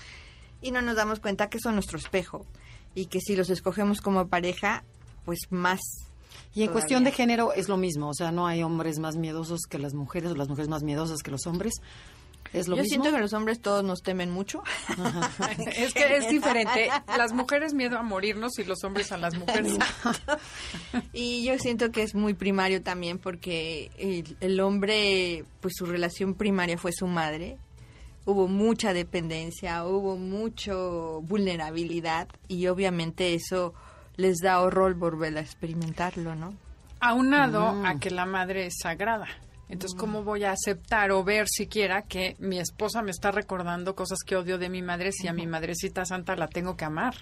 y 0.61 0.71
no 0.71 0.81
nos 0.81 0.95
damos 0.95 1.19
cuenta 1.19 1.49
que 1.49 1.59
son 1.59 1.75
nuestro 1.75 1.97
espejo 1.97 2.45
y 2.95 3.05
que 3.07 3.19
si 3.21 3.35
los 3.35 3.49
escogemos 3.49 4.01
como 4.01 4.27
pareja, 4.27 4.83
pues 5.25 5.39
más 5.49 5.79
y 6.53 6.63
en 6.63 6.71
cuestión 6.71 7.03
de 7.03 7.11
género 7.11 7.53
es 7.53 7.69
lo 7.69 7.77
mismo, 7.77 8.09
o 8.09 8.13
sea, 8.15 8.31
no 8.31 8.47
hay 8.47 8.63
hombres 8.63 8.97
más 8.97 9.15
miedosos 9.15 9.61
que 9.69 9.77
las 9.77 9.93
mujeres 9.93 10.31
o 10.31 10.35
las 10.35 10.49
mujeres 10.49 10.69
más 10.69 10.81
miedosas 10.81 11.21
que 11.21 11.29
los 11.29 11.45
hombres. 11.45 11.75
¿Es 12.53 12.67
lo 12.67 12.77
Yo 12.77 12.83
siento 12.83 13.11
que 13.11 13.19
los 13.19 13.33
hombres 13.33 13.61
todos 13.61 13.83
nos 13.83 14.01
temen 14.01 14.31
mucho. 14.31 14.63
es 15.75 15.93
que 15.93 16.17
es 16.17 16.29
diferente. 16.29 16.89
Las 17.17 17.33
mujeres 17.33 17.73
miedo 17.73 17.97
a 17.97 18.03
morirnos 18.03 18.57
y 18.59 18.63
los 18.63 18.83
hombres 18.83 19.11
a 19.11 19.17
las 19.17 19.37
mujeres. 19.37 19.77
y 21.13 21.43
yo 21.45 21.57
siento 21.59 21.91
que 21.91 22.03
es 22.03 22.15
muy 22.15 22.33
primario 22.33 22.81
también 22.81 23.19
porque 23.19 23.91
el, 23.97 24.37
el, 24.39 24.59
hombre, 24.59 25.45
pues 25.61 25.75
su 25.77 25.85
relación 25.85 26.33
primaria 26.33 26.77
fue 26.77 26.91
su 26.91 27.07
madre. 27.07 27.57
Hubo 28.25 28.47
mucha 28.47 28.93
dependencia, 28.93 29.85
hubo 29.85 30.17
mucho 30.17 31.21
vulnerabilidad 31.21 32.27
y 32.47 32.67
obviamente 32.67 33.33
eso 33.33 33.73
les 34.17 34.39
da 34.39 34.59
horror 34.59 34.95
volver 34.95 35.37
a 35.37 35.41
experimentarlo, 35.41 36.35
¿no? 36.35 36.53
Aunado 36.99 37.73
mm. 37.73 37.85
a 37.85 37.99
que 37.99 38.09
la 38.09 38.25
madre 38.25 38.65
es 38.65 38.75
sagrada. 38.81 39.27
Entonces, 39.69 39.99
¿cómo 39.99 40.23
voy 40.23 40.45
a 40.45 40.51
aceptar 40.51 41.11
o 41.11 41.23
ver 41.25 41.47
siquiera 41.49 42.03
que 42.03 42.37
mi 42.39 42.57
esposa 42.57 43.01
me 43.01 43.11
está 43.11 43.31
recordando 43.31 43.95
cosas 43.95 44.19
que 44.25 44.37
odio 44.37 44.57
de 44.57 44.69
mi 44.69 44.81
madre 44.81 45.11
si 45.11 45.27
a 45.27 45.33
mi 45.33 45.45
madrecita 45.45 46.05
santa 46.05 46.37
la 46.37 46.47
tengo 46.47 46.77
que 46.77 46.85
amar? 46.85 47.15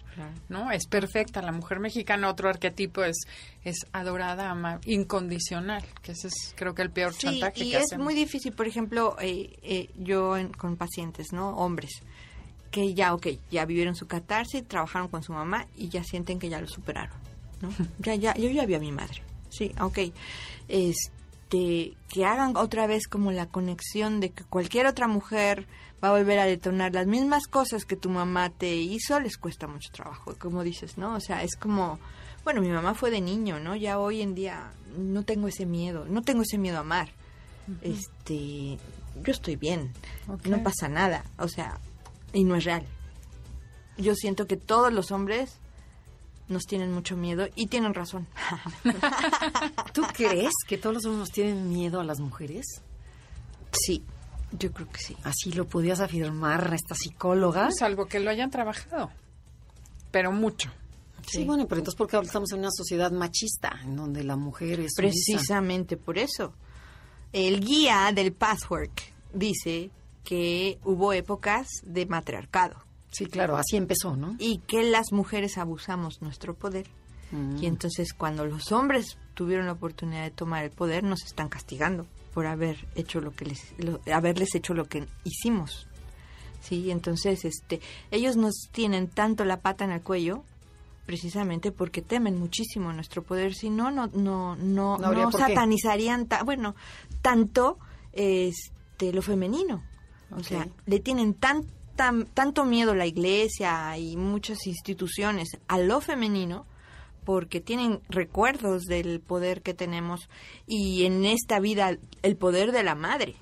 ¿No? 0.48 0.72
Es 0.72 0.86
perfecta. 0.86 1.42
La 1.42 1.52
mujer 1.52 1.80
mexicana, 1.80 2.30
otro 2.30 2.48
arquetipo 2.48 3.04
es, 3.04 3.18
es 3.64 3.88
adorada, 3.94 4.52
ama, 4.52 4.80
incondicional, 4.86 5.84
que 6.04 6.12
ese 6.12 6.28
es 6.28 6.54
creo 6.56 6.76
que 6.76 6.84
el 6.84 6.92
peor 6.92 7.16
chantaje 7.16 7.64
y 7.64 7.72
que 7.72 7.78
es 7.78 7.98
muy 7.98 8.14
difícil, 8.14 8.54
por 8.54 8.68
ejemplo, 8.68 9.16
eh, 9.20 9.58
eh, 9.64 9.90
yo 9.98 10.36
con 10.58 10.76
pacientes, 10.76 11.34
¿no? 11.34 11.50
Hombres 11.58 12.02
que 12.70 12.94
ya, 12.94 13.14
ok, 13.14 13.28
ya 13.50 13.66
vivieron 13.66 13.96
su 13.96 14.06
catarsis, 14.06 14.68
trabajaron 14.68 15.08
con 15.08 15.24
su 15.24 15.32
mamá 15.32 15.66
y 15.78 15.88
ya 15.88 16.04
sienten 16.04 16.40
que 16.40 16.50
ya 16.50 16.60
lo 16.60 16.68
superaron, 16.68 17.18
¿no? 17.62 17.70
ya, 18.00 18.16
ya, 18.16 18.36
yo 18.36 18.50
ya 18.50 18.66
vi 18.66 18.76
a 18.76 18.80
mi 18.80 18.92
madre, 18.92 19.24
sí, 19.50 19.72
ok. 19.80 20.00
Este, 20.68 21.15
que 22.08 22.26
hagan 22.26 22.56
otra 22.58 22.88
vez 22.88 23.08
como 23.08 23.32
la 23.32 23.48
conexión 23.48 24.20
de 24.20 24.32
que 24.32 24.44
cualquier 24.44 24.88
otra 24.88 25.08
mujer 25.08 25.68
va 26.04 26.10
a 26.10 26.12
volver 26.12 26.40
a 26.40 26.46
detonar 26.46 26.94
las 26.94 27.08
mismas 27.08 27.48
cosas 27.48 27.86
que 27.86 27.96
tu 27.96 28.10
mamá 28.10 28.50
te 28.50 28.76
hizo, 28.76 29.20
les 29.20 29.38
cuesta 29.38 29.68
mucho 29.68 29.92
trabajo, 29.92 30.36
como 30.40 30.64
dices, 30.64 30.98
¿no? 30.98 31.16
O 31.16 31.20
sea, 31.20 31.44
es 31.44 31.56
como, 31.56 32.00
bueno, 32.44 32.62
mi 32.62 32.70
mamá 32.70 32.94
fue 32.94 33.12
de 33.12 33.22
niño, 33.22 33.60
¿no? 33.60 33.76
Ya 33.76 34.00
hoy 34.00 34.22
en 34.22 34.36
día 34.36 34.72
no 34.98 35.24
tengo 35.24 35.48
ese 35.48 35.66
miedo, 35.66 36.06
no 36.10 36.22
tengo 36.22 36.44
ese 36.44 36.58
miedo 36.58 36.78
a 36.78 36.82
amar. 36.82 37.10
Este, 37.82 38.78
yo 39.24 39.32
estoy 39.32 39.56
bien, 39.56 39.92
no 40.46 40.62
pasa 40.62 40.88
nada, 40.88 41.26
o 41.38 41.48
sea, 41.48 41.80
y 42.34 42.44
no 42.44 42.56
es 42.56 42.64
real. 42.64 42.86
Yo 43.98 44.14
siento 44.14 44.46
que 44.46 44.58
todos 44.58 44.94
los 44.94 45.12
hombres 45.12 45.58
nos 46.48 46.64
tienen 46.64 46.92
mucho 46.92 47.18
miedo 47.18 47.48
y 47.56 47.68
tienen 47.68 47.94
razón. 47.94 48.28
¿Tú 49.94 50.04
crees 50.14 50.54
que 50.68 50.78
todos 50.78 50.96
los 50.96 51.06
hombres 51.06 51.20
nos 51.20 51.32
tienen 51.32 51.70
miedo 51.70 52.00
a 52.00 52.04
las 52.04 52.20
mujeres? 52.20 52.66
Sí, 53.72 54.04
yo 54.52 54.72
creo 54.72 54.90
que 54.90 55.00
sí. 55.00 55.16
Así 55.24 55.52
lo 55.52 55.68
podías 55.68 56.00
afirmar 56.00 56.74
esta 56.74 56.96
psicóloga. 56.96 57.70
Salvo 57.72 58.06
que 58.06 58.20
lo 58.20 58.30
hayan 58.30 58.52
trabajado, 58.52 59.12
pero 60.12 60.32
mucho. 60.32 60.72
Sí, 61.28 61.44
bueno, 61.44 61.68
pero 61.68 61.80
entonces 61.80 61.98
¿por 61.98 62.08
qué 62.08 62.20
estamos 62.20 62.52
en 62.52 62.60
una 62.60 62.70
sociedad 62.72 63.12
machista 63.12 63.80
en 63.84 63.96
donde 63.96 64.24
la 64.24 64.36
mujer 64.36 64.80
es 64.80 64.94
Precisamente 64.96 65.98
por 65.98 66.20
eso. 66.20 66.54
El 67.34 67.62
guía 67.62 68.12
del 68.14 68.32
Pathwork 68.32 69.02
dice 69.34 69.90
que 70.24 70.80
hubo 70.84 71.14
épocas 71.14 71.68
de 71.84 72.06
matriarcado. 72.06 72.85
Sí, 73.16 73.28
claro, 73.28 73.56
así 73.56 73.78
empezó, 73.78 74.18
¿no? 74.18 74.36
Y 74.40 74.58
que 74.60 74.84
las 74.84 75.14
mujeres 75.14 75.58
abusamos 75.58 76.22
nuestro 76.22 76.54
poder. 76.54 76.88
Mm. 77.32 77.64
Y 77.64 77.66
entonces 77.66 78.14
cuando 78.14 78.46
los 78.46 78.74
hombres 78.74 79.18
tuvieron 79.34 79.68
la 79.68 79.72
oportunidad 79.72 80.24
de 80.24 80.32
tomar 80.32 80.66
el 80.66 80.72
poder, 80.72 81.04
nos 81.06 81.24
están 81.24 81.48
castigando 81.48 82.06
por 82.34 82.46
haber 82.46 82.86
hecho 82.96 83.22
lo 83.22 83.32
que 83.32 83.46
les, 83.46 83.74
haberles 84.14 84.54
hecho 84.54 84.74
lo 84.74 84.86
que 84.86 85.08
hicimos. 85.24 85.88
Sí, 86.60 86.92
entonces 86.92 87.46
este, 87.46 87.80
ellos 88.12 88.36
nos 88.36 88.68
tienen 88.74 89.08
tanto 89.08 89.46
la 89.46 89.62
pata 89.62 89.86
en 89.86 89.92
el 89.92 90.02
cuello 90.02 90.44
precisamente 91.06 91.72
porque 91.72 92.02
temen 92.02 92.38
muchísimo 92.38 92.92
nuestro 92.92 93.24
poder, 93.24 93.54
si 93.54 93.70
no 93.70 93.92
no 93.92 94.08
no 94.08 94.58
no, 94.58 94.98
no, 94.98 95.32
satanizarían 95.32 96.28
bueno, 96.44 96.76
tanto 97.22 97.78
este 98.12 99.14
lo 99.14 99.22
femenino. 99.22 99.84
O 100.32 100.44
sea, 100.44 100.68
le 100.86 101.00
tienen 101.00 101.34
tan, 101.34 101.66
tanto 101.96 102.66
miedo 102.66 102.94
la 102.94 103.06
iglesia 103.06 103.98
y 103.98 104.18
muchas 104.18 104.66
instituciones 104.68 105.58
a 105.68 105.78
lo 105.78 106.02
femenino 106.02 106.66
porque 107.24 107.60
tienen 107.60 108.02
recuerdos 108.08 108.84
del 108.84 109.20
poder 109.20 109.62
que 109.62 109.74
tenemos 109.74 110.30
y 110.68 111.06
en 111.06 111.26
esta 111.26 111.60
vida 111.60 111.98
el 112.22 112.38
poder 112.38 112.72
de 112.72 112.84
la 112.84 112.96
madre, 112.96 113.36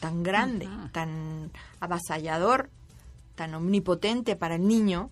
tan 0.00 0.22
grande, 0.22 0.68
tan 0.92 1.50
avasallador, 1.80 2.68
tan 3.34 3.54
omnipotente 3.54 4.36
para 4.36 4.56
el 4.56 4.68
niño, 4.68 5.10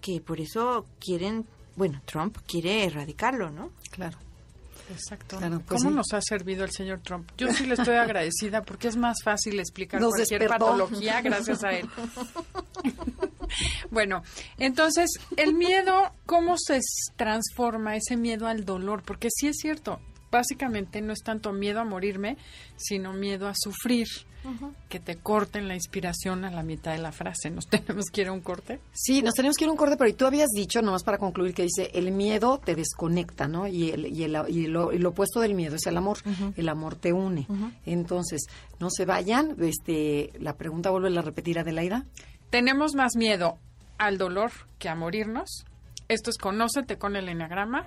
que 0.00 0.20
por 0.20 0.40
eso 0.40 0.84
quieren, 1.00 1.46
bueno, 1.76 2.02
Trump 2.04 2.36
quiere 2.46 2.84
erradicarlo, 2.84 3.50
¿no? 3.50 3.70
Claro. 3.90 4.18
Exacto. 4.90 5.38
Pues 5.38 5.82
¿Cómo 5.82 5.90
nos 5.90 6.12
ha 6.12 6.20
servido 6.20 6.64
el 6.64 6.70
señor 6.70 7.00
Trump? 7.00 7.30
Yo 7.36 7.52
sí 7.52 7.66
le 7.66 7.74
estoy 7.74 7.96
agradecida 7.96 8.62
porque 8.62 8.88
es 8.88 8.96
más 8.96 9.16
fácil 9.24 9.58
explicar 9.58 10.00
cualquier 10.00 10.46
patología 10.46 11.20
gracias 11.22 11.64
a 11.64 11.72
él. 11.72 11.88
bueno, 13.90 14.22
entonces, 14.58 15.10
el 15.36 15.54
miedo, 15.54 16.12
¿cómo 16.26 16.56
se 16.58 16.80
transforma 17.16 17.96
ese 17.96 18.16
miedo 18.16 18.46
al 18.46 18.64
dolor? 18.64 19.02
Porque 19.04 19.28
sí 19.30 19.48
es 19.48 19.56
cierto, 19.56 20.00
básicamente 20.34 21.00
no 21.00 21.12
es 21.12 21.20
tanto 21.20 21.52
miedo 21.52 21.80
a 21.80 21.84
morirme, 21.84 22.36
sino 22.76 23.12
miedo 23.12 23.46
a 23.46 23.52
sufrir 23.54 24.08
que 24.90 25.00
te 25.00 25.16
corten 25.16 25.68
la 25.68 25.74
inspiración 25.74 26.44
a 26.44 26.50
la 26.50 26.62
mitad 26.64 26.92
de 26.92 26.98
la 26.98 27.12
frase. 27.12 27.50
¿Nos 27.50 27.66
tenemos 27.70 28.06
que 28.12 28.22
ir 28.22 28.28
a 28.28 28.32
un 28.32 28.40
corte? 28.40 28.80
Sí, 28.92 29.22
nos 29.22 29.32
tenemos 29.34 29.56
que 29.56 29.64
ir 29.64 29.68
a 29.68 29.70
un 29.70 29.78
corte, 29.78 29.96
pero 29.96 30.12
tú 30.14 30.26
habías 30.26 30.48
dicho, 30.50 30.82
nomás 30.82 31.04
para 31.04 31.18
concluir, 31.18 31.54
que 31.54 31.62
dice, 31.62 31.88
el 31.94 32.10
miedo 32.10 32.60
te 32.62 32.74
desconecta, 32.74 33.46
¿no? 33.46 33.68
Y, 33.68 33.90
el, 33.90 34.06
y, 34.06 34.24
el, 34.24 34.36
y, 34.48 34.66
lo, 34.66 34.90
opuesto 35.08 35.38
del 35.38 35.54
miedo 35.54 35.76
es 35.76 35.86
el 35.86 35.96
amor. 35.96 36.18
El 36.56 36.68
amor 36.68 36.96
te 36.96 37.12
une. 37.12 37.46
Entonces, 37.86 38.42
no 38.80 38.90
se 38.90 39.04
vayan. 39.04 39.54
Este, 39.60 40.32
la 40.40 40.56
pregunta 40.56 40.90
vuelve 40.90 41.16
a 41.16 41.22
repetir, 41.22 41.60
Adelaida. 41.60 42.04
¿Tenemos 42.50 42.94
más 42.96 43.14
miedo 43.14 43.58
al 43.98 44.18
dolor 44.18 44.50
que 44.80 44.88
a 44.88 44.96
morirnos? 44.96 45.64
Esto 46.08 46.30
es 46.30 46.38
Conócete 46.38 46.98
con 46.98 47.14
el 47.16 47.28
Enneagrama. 47.28 47.86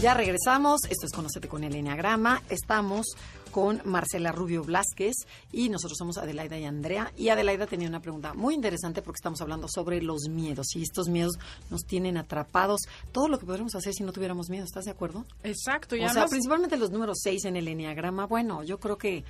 Ya 0.00 0.14
regresamos. 0.14 0.80
Esto 0.88 1.04
es 1.04 1.12
Conocete 1.12 1.46
con 1.46 1.62
el 1.62 1.74
Enneagrama. 1.74 2.42
Estamos 2.48 3.04
con 3.50 3.82
Marcela 3.84 4.32
Rubio 4.32 4.64
Blasquez 4.64 5.12
y 5.52 5.68
nosotros 5.68 5.98
somos 5.98 6.16
Adelaida 6.16 6.58
y 6.58 6.64
Andrea. 6.64 7.12
Y 7.18 7.28
Adelaida 7.28 7.66
tenía 7.66 7.86
una 7.86 8.00
pregunta 8.00 8.32
muy 8.32 8.54
interesante 8.54 9.02
porque 9.02 9.18
estamos 9.18 9.42
hablando 9.42 9.68
sobre 9.68 10.00
los 10.00 10.30
miedos 10.30 10.74
y 10.74 10.82
estos 10.82 11.10
miedos 11.10 11.38
nos 11.68 11.82
tienen 11.82 12.16
atrapados. 12.16 12.80
Todo 13.12 13.28
lo 13.28 13.38
que 13.38 13.44
podríamos 13.44 13.74
hacer 13.74 13.92
si 13.92 14.02
no 14.02 14.12
tuviéramos 14.12 14.48
miedo, 14.48 14.64
¿estás 14.64 14.86
de 14.86 14.90
acuerdo? 14.90 15.26
Exacto. 15.42 15.94
Y 15.96 16.02
o 16.02 16.08
sea, 16.08 16.24
principalmente 16.28 16.78
los 16.78 16.90
números 16.90 17.18
6 17.22 17.44
en 17.44 17.56
el 17.56 17.68
Enneagrama. 17.68 18.24
Bueno, 18.26 18.62
yo 18.62 18.80
creo 18.80 18.96
que 18.96 19.22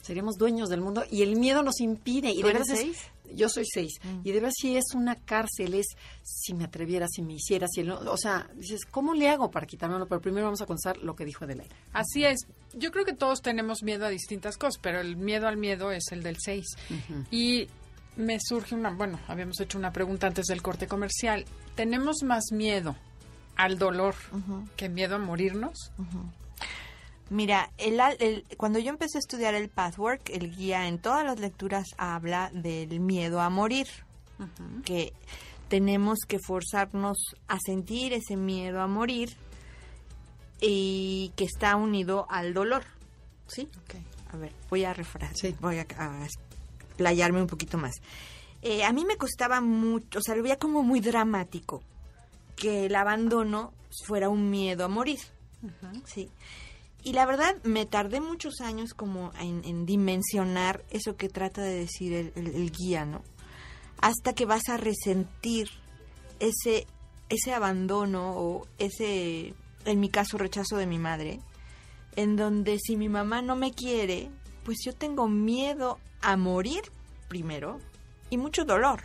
seríamos 0.00 0.36
dueños 0.36 0.68
del 0.68 0.80
mundo 0.80 1.04
y 1.10 1.22
el 1.22 1.36
miedo 1.36 1.62
nos 1.62 1.80
impide. 1.80 2.30
Y 2.30 2.36
de 2.36 2.44
verdad 2.44 2.64
seis? 2.64 2.96
Yo 3.34 3.48
soy 3.48 3.64
seis. 3.66 3.94
Mm. 4.02 4.20
Y 4.24 4.32
de 4.32 4.40
verdad 4.40 4.54
si 4.56 4.76
es 4.76 4.94
una 4.94 5.16
cárcel, 5.16 5.74
es 5.74 5.86
si 6.22 6.54
me 6.54 6.64
atreviera, 6.64 7.06
si 7.08 7.22
me 7.22 7.34
hiciera, 7.34 7.66
si 7.68 7.88
o 7.88 8.16
sea, 8.16 8.48
dices, 8.54 8.84
¿cómo 8.90 9.14
le 9.14 9.28
hago 9.28 9.50
para 9.50 9.66
quitármelo? 9.66 10.06
Pero 10.06 10.20
primero 10.20 10.46
vamos 10.46 10.60
a 10.60 10.66
conocer 10.66 10.98
lo 10.98 11.14
que 11.14 11.24
dijo 11.24 11.44
Adelaide. 11.44 11.74
Así 11.92 12.24
es. 12.24 12.46
Yo 12.74 12.90
creo 12.90 13.04
que 13.04 13.14
todos 13.14 13.42
tenemos 13.42 13.82
miedo 13.82 14.06
a 14.06 14.08
distintas 14.08 14.58
cosas, 14.58 14.78
pero 14.82 15.00
el 15.00 15.16
miedo 15.16 15.48
al 15.48 15.56
miedo 15.56 15.92
es 15.92 16.04
el 16.12 16.22
del 16.22 16.36
seis. 16.38 16.66
Y 17.30 17.68
me 18.16 18.38
surge 18.40 18.74
una, 18.74 18.90
bueno, 18.90 19.20
habíamos 19.28 19.60
hecho 19.60 19.78
una 19.78 19.92
pregunta 19.92 20.26
antes 20.26 20.46
del 20.46 20.62
corte 20.62 20.86
comercial. 20.86 21.44
¿Tenemos 21.74 22.22
más 22.22 22.44
miedo 22.52 22.96
al 23.56 23.78
dolor 23.78 24.14
que 24.76 24.88
miedo 24.88 25.16
a 25.16 25.18
morirnos? 25.18 25.92
Mira, 27.28 27.72
el, 27.78 28.44
cuando 28.56 28.78
yo 28.78 28.90
empecé 28.90 29.18
a 29.18 29.20
estudiar 29.20 29.54
el 29.54 29.68
Pathwork, 29.68 30.30
el 30.30 30.54
guía 30.54 30.86
en 30.86 30.98
todas 30.98 31.24
las 31.24 31.40
lecturas 31.40 31.88
habla 31.98 32.50
del 32.52 33.00
miedo 33.00 33.40
a 33.40 33.50
morir, 33.50 33.88
que 34.84 35.12
tenemos 35.68 36.20
que 36.28 36.38
forzarnos 36.38 37.16
a 37.48 37.58
sentir 37.58 38.12
ese 38.12 38.36
miedo 38.36 38.80
a 38.80 38.86
morir 38.86 39.36
y 40.60 41.32
que 41.34 41.44
está 41.44 41.74
unido 41.74 42.26
al 42.30 42.54
dolor. 42.54 42.84
¿Sí? 43.48 43.68
A 44.32 44.36
ver, 44.36 44.52
voy 44.70 44.84
a 44.84 44.94
refrasear, 44.94 45.54
voy 45.60 45.78
a, 45.78 45.86
playarme 46.96 47.40
un 47.40 47.48
poquito 47.48 47.76
más. 47.76 47.94
Eh, 48.62 48.84
a 48.84 48.92
mí 48.92 49.04
me 49.04 49.16
costaba 49.16 49.60
mucho, 49.60 50.18
o 50.18 50.22
sea, 50.22 50.36
lo 50.36 50.42
veía 50.42 50.58
como 50.58 50.82
muy 50.82 51.00
dramático 51.00 51.82
que 52.54 52.86
el 52.86 52.94
abandono 52.94 53.72
fuera 54.04 54.28
un 54.28 54.48
miedo 54.50 54.84
a 54.84 54.88
morir. 54.88 55.20
Sí. 56.04 56.30
Y 57.06 57.12
la 57.12 57.24
verdad, 57.24 57.54
me 57.62 57.86
tardé 57.86 58.20
muchos 58.20 58.60
años 58.60 58.92
como 58.92 59.30
en, 59.38 59.86
dimensionar 59.86 60.84
eso 60.90 61.16
que 61.16 61.28
trata 61.28 61.62
de 61.62 61.72
decir 61.72 62.32
el, 62.34 62.72
guía, 62.72 63.04
¿no? 63.04 63.22
Hasta 64.00 64.32
que 64.32 64.44
vas 64.44 64.68
a 64.68 64.76
resentir 64.76 65.68
ese, 66.40 66.88
ese 67.28 67.54
abandono 67.54 68.32
o 68.36 68.66
ese, 68.78 69.54
en 69.84 70.00
mi 70.00 70.08
caso, 70.08 70.36
rechazo 70.36 70.78
de 70.78 70.88
mi 70.88 70.98
madre, 70.98 71.38
en 72.16 72.34
donde 72.34 72.76
si 72.80 72.96
mi 72.96 73.08
mamá 73.08 73.40
no 73.40 73.54
me 73.54 73.70
quiere, 73.70 74.28
pues 74.64 74.78
yo 74.84 74.92
tengo 74.92 75.28
miedo 75.28 76.00
a 76.22 76.36
morir 76.36 76.82
primero 77.28 77.78
y 78.30 78.36
mucho 78.36 78.64
dolor, 78.64 79.04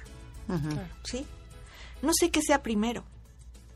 ¿sí? 1.03 1.27
No 2.01 2.13
sé 2.15 2.31
qué 2.31 2.41
sea 2.41 2.63
primero 2.63 3.03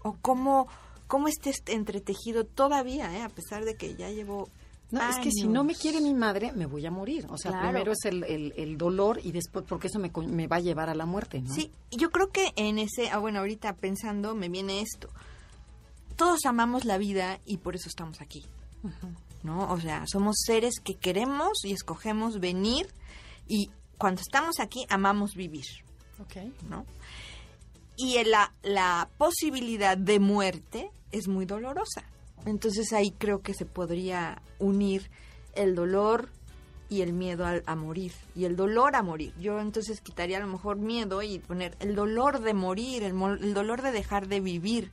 o 0.01 0.17
cómo 0.19 0.67
cómo 1.07 1.27
esté 1.27 1.53
entretejido 1.67 2.45
todavía, 2.45 3.15
¿eh? 3.17 3.21
a 3.21 3.29
pesar 3.29 3.65
de 3.65 3.75
que 3.75 3.95
ya 3.95 4.09
llevo 4.09 4.49
no, 4.91 5.09
es 5.09 5.17
que 5.17 5.31
si 5.31 5.47
no 5.47 5.63
me 5.63 5.73
quiere 5.73 5.99
mi 5.99 6.13
madre, 6.13 6.51
me 6.53 6.67
voy 6.67 6.85
a 6.85 6.91
morir. 6.91 7.25
O 7.29 7.37
sea, 7.37 7.59
primero 7.59 7.91
es 7.91 8.05
el, 8.05 8.23
el, 8.55 8.77
dolor 8.77 9.19
y 9.23 9.31
después, 9.31 9.65
porque 9.67 9.87
eso 9.87 9.99
me, 9.99 10.11
me, 10.27 10.47
va 10.47 10.57
a 10.57 10.59
llevar 10.59 10.89
a 10.89 10.95
la 10.95 11.05
muerte, 11.05 11.41
¿no? 11.41 11.53
Sí, 11.53 11.71
yo 11.91 12.11
creo 12.11 12.29
que 12.31 12.53
en 12.55 12.77
ese, 12.77 13.09
ah, 13.09 13.17
bueno, 13.17 13.39
ahorita 13.39 13.73
pensando, 13.73 14.35
me 14.35 14.47
viene 14.47 14.81
esto. 14.81 15.09
Todos 16.15 16.45
amamos 16.45 16.85
la 16.85 16.97
vida 16.97 17.39
y 17.45 17.57
por 17.57 17.75
eso 17.75 17.89
estamos 17.89 18.21
aquí, 18.21 18.45
¿no? 19.43 19.71
O 19.71 19.79
sea, 19.79 20.05
somos 20.07 20.35
seres 20.45 20.75
que 20.81 20.95
queremos 20.95 21.65
y 21.65 21.73
escogemos 21.73 22.39
venir 22.39 22.87
y 23.47 23.71
cuando 23.97 24.21
estamos 24.21 24.59
aquí 24.59 24.85
amamos 24.89 25.33
vivir, 25.35 25.65
¿ok? 26.19 26.37
¿no? 26.69 26.85
Y 27.97 28.21
la, 28.23 28.53
la 28.63 29.09
posibilidad 29.17 29.97
de 29.97 30.19
muerte 30.19 30.91
es 31.11 31.27
muy 31.27 31.45
dolorosa. 31.45 32.03
Entonces 32.45 32.93
ahí 32.93 33.11
creo 33.11 33.41
que 33.41 33.53
se 33.53 33.65
podría 33.65 34.41
unir 34.59 35.09
el 35.55 35.75
dolor 35.75 36.29
y 36.89 37.01
el 37.01 37.13
miedo 37.13 37.45
a, 37.65 37.75
morir 37.75 38.11
y 38.35 38.45
el 38.45 38.55
dolor 38.55 38.95
a 38.95 39.01
morir. 39.01 39.33
Yo 39.39 39.59
entonces 39.59 40.01
quitaría 40.01 40.37
a 40.37 40.41
lo 40.41 40.47
mejor 40.47 40.77
miedo 40.77 41.21
y 41.23 41.39
poner 41.39 41.75
el 41.79 41.95
dolor 41.95 42.41
de 42.41 42.53
morir, 42.53 43.03
el, 43.03 43.15
el 43.41 43.53
dolor 43.53 43.81
de 43.81 43.91
dejar 43.91 44.27
de 44.27 44.39
vivir, 44.39 44.91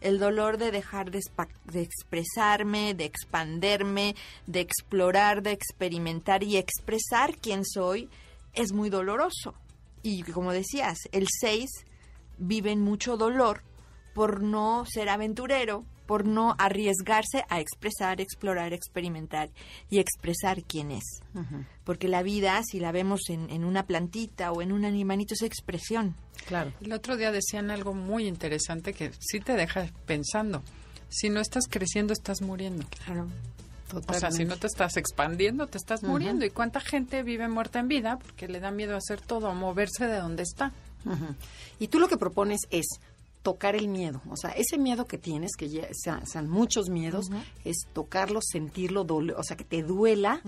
el 0.00 0.18
dolor 0.18 0.56
de 0.56 0.70
dejar 0.70 1.10
de, 1.10 1.20
de, 1.64 1.82
expresarme, 1.82 2.94
de 2.94 3.04
expanderme, 3.04 4.14
de 4.46 4.60
explorar, 4.60 5.42
de 5.42 5.52
experimentar 5.52 6.42
y 6.42 6.56
expresar 6.56 7.36
quién 7.36 7.64
soy 7.64 8.08
es 8.54 8.72
muy 8.72 8.88
doloroso. 8.88 9.54
Y 10.02 10.22
como 10.22 10.52
decías, 10.52 10.98
el 11.12 11.26
6 11.40 11.70
viven 12.38 12.80
mucho 12.80 13.16
dolor 13.16 13.62
por 14.14 14.42
no 14.42 14.84
ser 14.86 15.08
aventurero, 15.08 15.84
por 16.06 16.26
no 16.26 16.54
arriesgarse 16.58 17.44
a 17.48 17.60
expresar, 17.60 18.20
explorar, 18.20 18.72
experimentar 18.72 19.50
y 19.90 19.98
expresar 19.98 20.62
quién 20.62 20.90
es. 20.90 21.22
Porque 21.84 22.08
la 22.08 22.22
vida, 22.22 22.60
si 22.64 22.78
la 22.78 22.92
vemos 22.92 23.28
en, 23.28 23.64
una 23.64 23.86
plantita 23.86 24.52
o 24.52 24.62
en 24.62 24.72
un 24.72 24.84
animalito, 24.84 25.34
es 25.34 25.42
expresión. 25.42 26.14
Claro. 26.46 26.72
El 26.80 26.92
otro 26.92 27.16
día 27.16 27.32
decían 27.32 27.70
algo 27.70 27.94
muy 27.94 28.26
interesante 28.26 28.92
que 28.92 29.12
sí 29.18 29.40
te 29.40 29.54
deja 29.54 29.86
pensando. 30.06 30.62
Si 31.08 31.30
no 31.30 31.40
estás 31.40 31.68
creciendo, 31.68 32.12
estás 32.12 32.42
muriendo. 32.42 32.86
Claro. 33.04 33.28
O 34.06 34.14
sea, 34.14 34.30
si 34.30 34.44
no 34.44 34.56
te 34.56 34.66
estás 34.66 34.96
expandiendo, 34.96 35.66
te 35.68 35.78
estás 35.78 36.02
muriendo. 36.02 36.44
¿Y 36.44 36.50
cuánta 36.50 36.80
gente 36.80 37.22
vive 37.22 37.48
muerta 37.48 37.78
en 37.78 37.88
vida 37.88 38.18
porque 38.18 38.48
le 38.48 38.58
da 38.58 38.70
miedo 38.70 38.96
hacer 38.96 39.20
todo, 39.20 39.48
a 39.48 39.54
moverse 39.54 40.06
de 40.06 40.18
donde 40.18 40.42
está? 40.42 40.72
Y 41.78 41.88
tú 41.88 41.98
lo 41.98 42.08
que 42.08 42.16
propones 42.16 42.60
es 42.70 42.86
tocar 43.42 43.76
el 43.76 43.88
miedo, 43.88 44.22
o 44.30 44.36
sea, 44.36 44.50
ese 44.52 44.78
miedo 44.78 45.04
que 45.04 45.18
tienes, 45.18 45.50
que 45.56 45.68
ya 45.68 45.86
sean, 45.92 46.48
muchos 46.48 46.88
miedos, 46.88 47.26
es 47.64 47.86
tocarlo, 47.92 48.40
sentirlo, 48.42 49.02
o 49.02 49.42
sea, 49.42 49.56
que 49.56 49.64
te 49.64 49.82
duela 49.82 50.40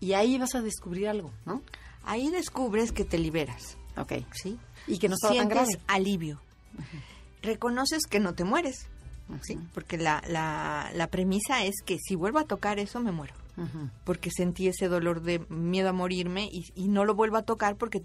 y 0.00 0.14
ahí 0.14 0.36
vas 0.36 0.54
a 0.56 0.60
descubrir 0.60 1.08
algo, 1.08 1.30
¿no? 1.46 1.62
Ahí 2.02 2.28
descubres 2.30 2.92
que 2.92 3.04
te 3.04 3.18
liberas. 3.18 3.76
Ok. 3.96 4.12
¿Sí? 4.32 4.58
Y 4.86 4.98
que 4.98 5.08
no 5.08 5.16
tan 5.16 5.48
grave. 5.48 5.68
alivio. 5.86 6.40
Reconoces 7.42 8.06
que 8.06 8.20
no 8.20 8.34
te 8.34 8.44
mueres, 8.44 8.86
¿sí? 9.42 9.58
Porque 9.74 9.96
la, 9.96 10.22
la, 10.26 11.06
premisa 11.08 11.64
es 11.64 11.76
que 11.84 11.98
si 11.98 12.16
vuelvo 12.16 12.38
a 12.38 12.44
tocar 12.44 12.78
eso, 12.78 13.00
me 13.00 13.12
muero. 13.12 13.34
Porque 14.04 14.30
sentí 14.34 14.68
ese 14.68 14.88
dolor 14.88 15.20
de 15.20 15.40
miedo 15.50 15.90
a 15.90 15.92
morirme 15.92 16.48
y, 16.50 16.64
y 16.74 16.88
no 16.88 17.04
lo 17.04 17.14
vuelvo 17.14 17.36
a 17.36 17.42
tocar 17.42 17.76
porque 17.76 18.02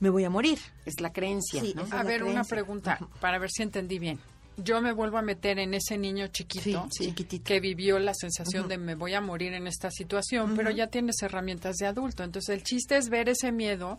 me 0.00 0.10
voy 0.10 0.24
a 0.24 0.30
morir. 0.30 0.58
Es 0.84 1.00
la 1.00 1.12
creencia. 1.12 1.62
a 1.90 2.02
ver, 2.02 2.24
una 2.24 2.44
pregunta 2.44 2.98
para 3.20 3.38
ver 3.38 3.50
si 3.50 3.62
entendí 3.62 3.98
bien. 3.98 4.18
Yo 4.56 4.80
me 4.80 4.92
vuelvo 4.92 5.18
a 5.18 5.22
meter 5.22 5.60
en 5.60 5.72
ese 5.72 5.96
niño 5.96 6.26
chiquito 6.28 6.88
que 7.44 7.60
vivió 7.60 8.00
la 8.00 8.12
sensación 8.12 8.66
de 8.66 8.76
me 8.76 8.96
voy 8.96 9.14
a 9.14 9.20
morir 9.20 9.52
en 9.54 9.68
esta 9.68 9.88
situación, 9.90 10.56
pero 10.56 10.70
ya 10.70 10.88
tienes 10.88 11.22
herramientas 11.22 11.76
de 11.76 11.86
adulto. 11.86 12.24
Entonces 12.24 12.56
el 12.56 12.64
chiste 12.64 12.96
es 12.96 13.08
ver 13.08 13.28
ese 13.28 13.52
miedo 13.52 13.98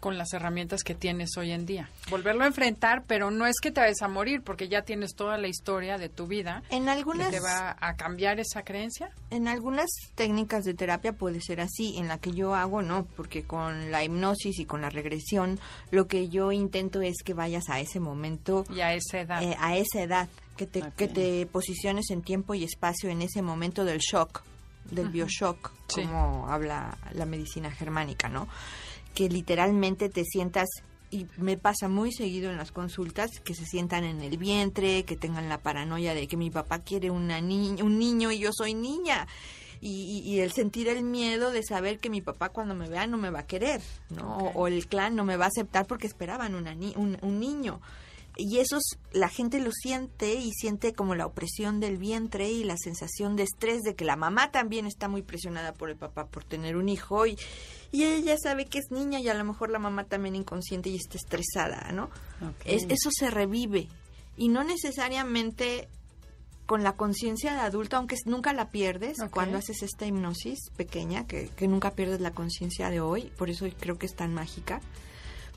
con 0.00 0.18
las 0.18 0.32
herramientas 0.32 0.82
que 0.82 0.94
tienes 0.94 1.36
hoy 1.36 1.52
en 1.52 1.66
día. 1.66 1.88
Volverlo 2.10 2.44
a 2.44 2.46
enfrentar, 2.46 3.04
pero 3.06 3.30
no 3.30 3.46
es 3.46 3.56
que 3.60 3.70
te 3.70 3.80
vayas 3.80 4.02
a 4.02 4.08
morir, 4.08 4.42
porque 4.42 4.68
ya 4.68 4.82
tienes 4.82 5.14
toda 5.14 5.38
la 5.38 5.48
historia 5.48 5.98
de 5.98 6.08
tu 6.08 6.26
vida. 6.26 6.62
En 6.70 6.88
algunas... 6.88 7.30
¿Te 7.30 7.40
va 7.40 7.76
a 7.80 7.94
cambiar 7.94 8.40
esa 8.40 8.62
creencia? 8.62 9.10
En 9.30 9.48
algunas 9.48 9.90
técnicas 10.14 10.64
de 10.64 10.74
terapia 10.74 11.12
puede 11.12 11.40
ser 11.40 11.60
así, 11.60 11.96
en 11.96 12.08
la 12.08 12.18
que 12.18 12.32
yo 12.32 12.54
hago 12.54 12.82
no, 12.82 13.06
porque 13.16 13.44
con 13.44 13.90
la 13.90 14.04
hipnosis 14.04 14.58
y 14.58 14.64
con 14.64 14.82
la 14.82 14.90
regresión, 14.90 15.58
lo 15.90 16.06
que 16.06 16.28
yo 16.28 16.52
intento 16.52 17.00
es 17.00 17.22
que 17.24 17.34
vayas 17.34 17.68
a 17.68 17.80
ese 17.80 18.00
momento... 18.00 18.64
Y 18.74 18.80
a 18.80 18.92
esa 18.94 19.20
edad. 19.20 19.42
Eh, 19.42 19.56
a 19.58 19.76
esa 19.76 20.02
edad, 20.02 20.28
que 20.56 20.66
te, 20.66 20.82
que 20.96 21.08
te 21.08 21.46
posiciones 21.46 22.10
en 22.10 22.22
tiempo 22.22 22.54
y 22.54 22.64
espacio 22.64 23.10
en 23.10 23.22
ese 23.22 23.42
momento 23.42 23.84
del 23.84 23.98
shock, 23.98 24.42
del 24.90 25.08
bioshock, 25.08 25.72
como 25.92 26.48
habla 26.48 26.96
la 27.12 27.26
medicina 27.26 27.70
germánica, 27.70 28.28
¿no? 28.28 28.48
Que 29.14 29.28
literalmente 29.28 30.08
te 30.08 30.24
sientas 30.24 30.68
y 31.14 31.26
me 31.36 31.56
pasa 31.56 31.88
muy 31.88 32.12
seguido 32.12 32.50
en 32.50 32.56
las 32.56 32.72
consultas 32.72 33.30
que 33.44 33.54
se 33.54 33.64
sientan 33.64 34.02
en 34.02 34.20
el 34.20 34.36
vientre, 34.36 35.04
que 35.04 35.16
tengan 35.16 35.48
la 35.48 35.58
paranoia 35.58 36.12
de 36.12 36.26
que 36.26 36.36
mi 36.36 36.50
papá 36.50 36.80
quiere 36.80 37.10
una 37.10 37.38
un 37.38 37.98
niño 37.98 38.32
y 38.32 38.38
yo 38.40 38.50
soy 38.52 38.74
niña. 38.74 39.26
Y, 39.80 40.38
el 40.40 40.50
sentir 40.52 40.88
el 40.88 41.02
miedo 41.02 41.50
de 41.50 41.62
saber 41.62 41.98
que 41.98 42.08
mi 42.08 42.22
papá 42.22 42.48
cuando 42.48 42.74
me 42.74 42.88
vea 42.88 43.06
no 43.06 43.18
me 43.18 43.28
va 43.28 43.40
a 43.40 43.46
querer, 43.46 43.82
¿no? 44.08 44.38
O, 44.54 44.66
el 44.66 44.86
clan 44.86 45.14
no 45.14 45.24
me 45.24 45.36
va 45.36 45.44
a 45.44 45.48
aceptar 45.48 45.86
porque 45.86 46.06
esperaban 46.06 46.54
una 46.54 46.72
un, 46.96 47.18
un, 47.20 47.38
niño. 47.38 47.82
Y 48.36 48.58
eso 48.58 48.78
la 49.12 49.28
gente 49.28 49.60
lo 49.60 49.70
siente 49.72 50.36
y 50.36 50.52
siente 50.52 50.94
como 50.94 51.14
la 51.14 51.26
opresión 51.26 51.80
del 51.80 51.98
vientre 51.98 52.50
y 52.50 52.64
la 52.64 52.78
sensación 52.78 53.36
de 53.36 53.42
estrés 53.42 53.82
de 53.82 53.94
que 53.94 54.06
la 54.06 54.16
mamá 54.16 54.50
también 54.50 54.86
está 54.86 55.06
muy 55.06 55.20
presionada 55.20 55.74
por 55.74 55.90
el 55.90 55.96
papá 55.96 56.28
por 56.28 56.44
tener 56.44 56.76
un 56.76 56.88
hijo 56.88 57.26
y, 57.26 57.36
y 57.94 58.02
ella 58.02 58.36
sabe 58.36 58.66
que 58.66 58.80
es 58.80 58.90
niña 58.90 59.20
y 59.20 59.28
a 59.28 59.34
lo 59.34 59.44
mejor 59.44 59.70
la 59.70 59.78
mamá 59.78 60.02
también 60.02 60.34
inconsciente 60.34 60.90
y 60.90 60.96
está 60.96 61.16
estresada, 61.16 61.92
¿no? 61.92 62.10
Es, 62.64 62.86
eso 62.88 63.10
se 63.12 63.30
revive 63.30 63.88
y 64.36 64.48
no 64.48 64.64
necesariamente 64.64 65.88
con 66.66 66.82
la 66.82 66.96
conciencia 66.96 67.52
de 67.52 67.60
adulto, 67.60 67.96
aunque 67.96 68.16
nunca 68.24 68.52
la 68.52 68.70
pierdes 68.70 69.18
cuando 69.30 69.58
haces 69.58 69.84
esta 69.84 70.06
hipnosis 70.06 70.70
pequeña, 70.76 71.28
que, 71.28 71.50
que 71.50 71.68
nunca 71.68 71.92
pierdes 71.92 72.20
la 72.20 72.32
conciencia 72.32 72.90
de 72.90 73.00
hoy, 73.00 73.30
por 73.38 73.48
eso 73.48 73.64
creo 73.78 73.96
que 73.96 74.06
es 74.06 74.16
tan 74.16 74.34
mágica, 74.34 74.80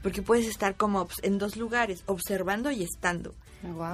porque 0.03 0.21
puedes 0.21 0.45
estar 0.45 0.75
como 0.75 1.07
en 1.23 1.39
dos 1.39 1.57
lugares, 1.57 2.03
observando 2.05 2.69
y 2.69 2.83
estando. 2.83 3.33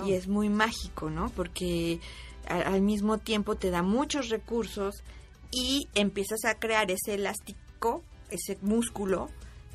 Y 0.05 0.15
es 0.15 0.27
muy 0.27 0.49
mágico, 0.49 1.09
¿no? 1.09 1.29
Porque 1.29 2.01
al 2.45 2.81
mismo 2.81 3.19
tiempo 3.19 3.55
te 3.55 3.69
da 3.69 3.83
muchos 3.83 4.27
recursos 4.27 4.95
y 5.49 5.87
empiezas 5.95 6.43
a 6.43 6.55
crear 6.55 6.91
ese 6.91 7.13
elástico, 7.13 8.03
ese 8.29 8.57
músculo 8.61 9.29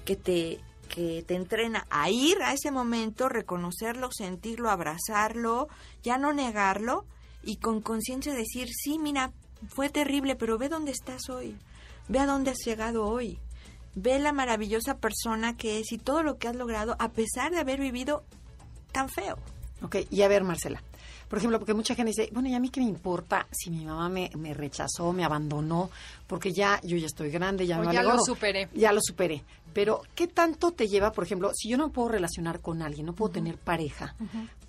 que 0.05 0.17
te 0.17 0.61
que 0.89 1.23
te 1.23 1.35
entrena 1.35 1.87
a 1.91 2.11
ir 2.11 2.43
a 2.43 2.55
ese 2.55 2.71
momento, 2.71 3.29
reconocerlo, 3.29 4.09
sentirlo, 4.11 4.71
abrazarlo, 4.71 5.69
ya 6.03 6.17
no 6.17 6.33
negarlo 6.33 7.05
y 7.43 7.57
con 7.57 7.81
conciencia 7.81 8.33
decir, 8.33 8.69
sí, 8.73 8.99
mira, 8.99 9.33
fue 9.69 9.91
terrible, 9.91 10.35
pero 10.35 10.59
ve 10.59 10.69
dónde 10.69 10.93
estás 10.93 11.29
hoy, 11.29 11.57
ve 12.09 12.19
a 12.19 12.27
dónde 12.27 12.51
has 12.51 12.65
llegado 12.65 13.05
hoy, 13.05 13.39
ve 13.95 14.19
la 14.19 14.33
maravillosa 14.33 14.97
persona 14.97 15.57
que 15.57 15.79
es 15.79 15.93
y 15.93 15.99
todo 15.99 16.23
lo 16.23 16.39
que 16.39 16.49
has 16.49 16.57
logrado 16.57 16.97
a 16.99 17.11
pesar 17.11 17.53
de 17.53 17.59
haber 17.59 17.81
vivido 17.81 18.25
tan 18.93 19.09
feo. 19.09 19.39
Ok, 19.83 19.97
y 20.11 20.23
a 20.23 20.29
ver, 20.29 20.43
Marcela, 20.43 20.83
por 21.29 21.39
ejemplo, 21.39 21.59
porque 21.59 21.75
mucha 21.75 21.95
gente 21.95 22.11
dice, 22.11 22.31
bueno, 22.33 22.49
¿y 22.49 22.55
a 22.55 22.61
mí 22.61 22.71
qué 22.71 22.81
me 22.81 22.87
importa 22.87 23.47
si 23.51 23.71
mi 23.71 23.85
mamá 23.85 24.09
me, 24.09 24.55
rechazó, 24.55 25.13
me 25.13 25.25
abandonó? 25.25 25.91
Porque 26.27 26.53
ya, 26.53 26.81
yo 26.83 26.97
ya 26.97 27.07
estoy 27.07 27.31
grande, 27.31 27.67
ya 27.67 27.83
ya 27.93 28.03
lo 28.03 28.19
superé. 28.21 28.69
Ya 28.75 28.93
lo 28.93 29.01
superé. 29.03 29.45
Pero, 29.73 30.03
¿qué 30.15 30.27
tanto 30.27 30.73
te 30.73 30.89
lleva, 30.89 31.13
por 31.13 31.25
ejemplo, 31.25 31.53
si 31.55 31.69
yo 31.69 31.77
no 31.77 31.91
puedo 31.91 32.09
relacionar 32.09 32.61
con 32.61 32.83
alguien, 32.83 33.07
no 33.07 33.13
puedo 33.13 33.33
tener 33.33 33.59
pareja, 33.59 34.15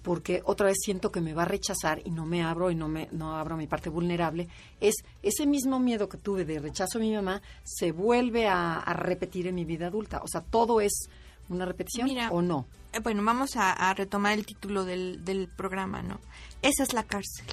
porque 0.04 0.42
otra 0.46 0.68
vez 0.68 0.78
siento 0.84 1.12
que 1.12 1.22
me 1.22 1.34
va 1.34 1.44
a 1.44 1.46
rechazar 1.46 2.02
y 2.06 2.12
no 2.12 2.26
me 2.26 2.44
abro 2.44 2.70
y 2.70 2.76
no 2.76 2.88
me 2.88 3.08
no 3.12 3.36
abro 3.36 3.58
mi 3.58 3.68
parte 3.68 3.90
vulnerable, 3.90 4.48
es 4.80 4.96
ese 5.24 5.46
mismo 5.46 5.80
miedo 5.80 6.10
que 6.10 6.18
tuve 6.18 6.46
de 6.46 6.60
rechazo 6.60 6.98
a 6.98 7.02
mi 7.02 7.14
mamá 7.14 7.42
se 7.64 7.92
vuelve 7.92 8.48
a, 8.48 8.84
repetir 8.94 9.48
en 9.48 9.56
mi 9.56 9.66
vida 9.66 9.88
adulta. 9.88 10.22
O 10.24 10.28
sea, 10.28 10.42
todo 10.42 10.82
es 10.82 11.10
una 11.50 11.66
repetición 11.66 12.10
o 12.32 12.42
no. 12.42 12.66
Eh, 12.94 13.00
bueno, 13.00 13.24
vamos 13.24 13.56
a, 13.56 13.94
retomar 13.94 14.34
el 14.34 14.46
título 14.46 14.86
del, 14.86 15.24
del 15.24 15.48
programa, 15.48 16.02
¿no? 16.02 16.20
Esa 16.62 16.84
es 16.84 16.94
la 16.94 17.04
cárcel, 17.04 17.46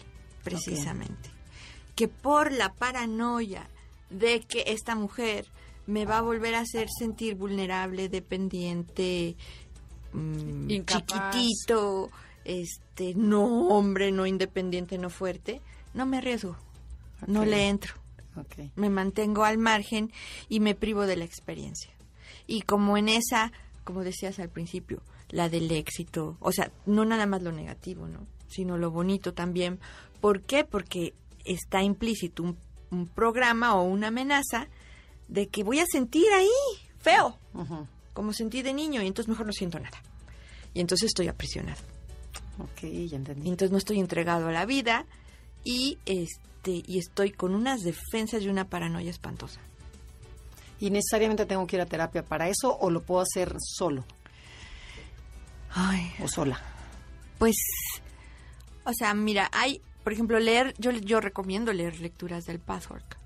precisamente. 0.42 1.30
Que 1.94 2.08
por 2.08 2.52
la 2.52 2.72
paranoia 2.72 3.68
de 4.10 4.40
que 4.40 4.64
esta 4.66 4.94
mujer 4.94 5.46
me 5.86 6.04
va 6.04 6.18
a 6.18 6.22
volver 6.22 6.54
a 6.54 6.60
hacer 6.60 6.88
sentir 6.90 7.36
vulnerable, 7.36 8.08
dependiente, 8.08 9.36
mm, 10.12 10.68
chiquitito, 10.84 12.10
este, 12.44 13.14
no 13.14 13.68
hombre, 13.68 14.12
no 14.12 14.26
independiente, 14.26 14.98
no 14.98 15.10
fuerte, 15.10 15.60
no 15.94 16.06
me 16.06 16.18
arriesgo, 16.18 16.56
no 17.26 17.44
le 17.44 17.68
entro. 17.68 17.94
Me 18.74 18.90
mantengo 18.90 19.44
al 19.44 19.56
margen 19.56 20.12
y 20.50 20.60
me 20.60 20.74
privo 20.74 21.06
de 21.06 21.16
la 21.16 21.24
experiencia. 21.24 21.90
Y 22.46 22.62
como 22.62 22.98
en 22.98 23.08
esa, 23.08 23.50
como 23.82 24.04
decías 24.04 24.38
al 24.38 24.50
principio, 24.50 25.02
la 25.30 25.48
del 25.48 25.70
éxito, 25.70 26.36
o 26.40 26.52
sea, 26.52 26.70
no 26.86 27.04
nada 27.04 27.26
más 27.26 27.42
lo 27.42 27.52
negativo, 27.52 28.06
¿no? 28.06 28.26
sino 28.48 28.78
lo 28.78 28.90
bonito 28.90 29.34
también. 29.34 29.78
¿Por 30.20 30.42
qué? 30.42 30.64
Porque 30.64 31.14
está 31.44 31.82
implícito 31.82 32.42
un, 32.42 32.56
programa 33.14 33.74
o 33.74 33.82
una 33.82 34.08
amenaza 34.08 34.68
de 35.28 35.48
que 35.48 35.64
voy 35.64 35.80
a 35.80 35.86
sentir 35.86 36.26
ahí 36.32 36.48
feo, 36.98 37.38
como 38.14 38.32
sentí 38.32 38.62
de 38.62 38.72
niño, 38.72 39.02
y 39.02 39.06
entonces 39.06 39.28
mejor 39.28 39.44
no 39.44 39.52
siento 39.52 39.78
nada. 39.78 40.00
Y 40.72 40.80
entonces 40.80 41.08
estoy 41.08 41.28
aprisionado. 41.28 41.80
Ok, 42.58 42.88
ya 43.06 43.16
entendí. 43.16 43.46
Y 43.46 43.50
entonces 43.50 43.72
no 43.72 43.78
estoy 43.78 43.98
entregado 43.98 44.48
a 44.48 44.52
la 44.52 44.64
vida 44.64 45.04
y 45.62 45.98
este 46.06 46.82
y 46.86 46.98
estoy 46.98 47.32
con 47.32 47.54
unas 47.54 47.82
defensas 47.82 48.42
y 48.42 48.48
una 48.48 48.68
paranoia 48.68 49.10
espantosa. 49.10 49.60
¿Y 50.80 50.90
necesariamente 50.90 51.44
tengo 51.44 51.66
que 51.66 51.76
ir 51.76 51.82
a 51.82 51.86
terapia 51.86 52.24
para 52.24 52.48
eso 52.48 52.78
o 52.78 52.88
lo 52.90 53.02
puedo 53.02 53.20
hacer 53.20 53.56
solo? 53.60 54.04
Ay. 55.76 56.12
O 56.20 56.28
sola. 56.28 56.60
Pues 57.38 57.56
o 58.86 58.92
sea, 58.94 59.14
mira, 59.14 59.50
hay, 59.52 59.82
por 60.04 60.12
ejemplo, 60.12 60.38
leer, 60.38 60.74
yo, 60.78 60.92
yo 60.92 61.20
recomiendo 61.20 61.72
leer 61.72 61.98
lecturas 62.00 62.44
del 62.44 62.60
Pathwork. 62.60 63.18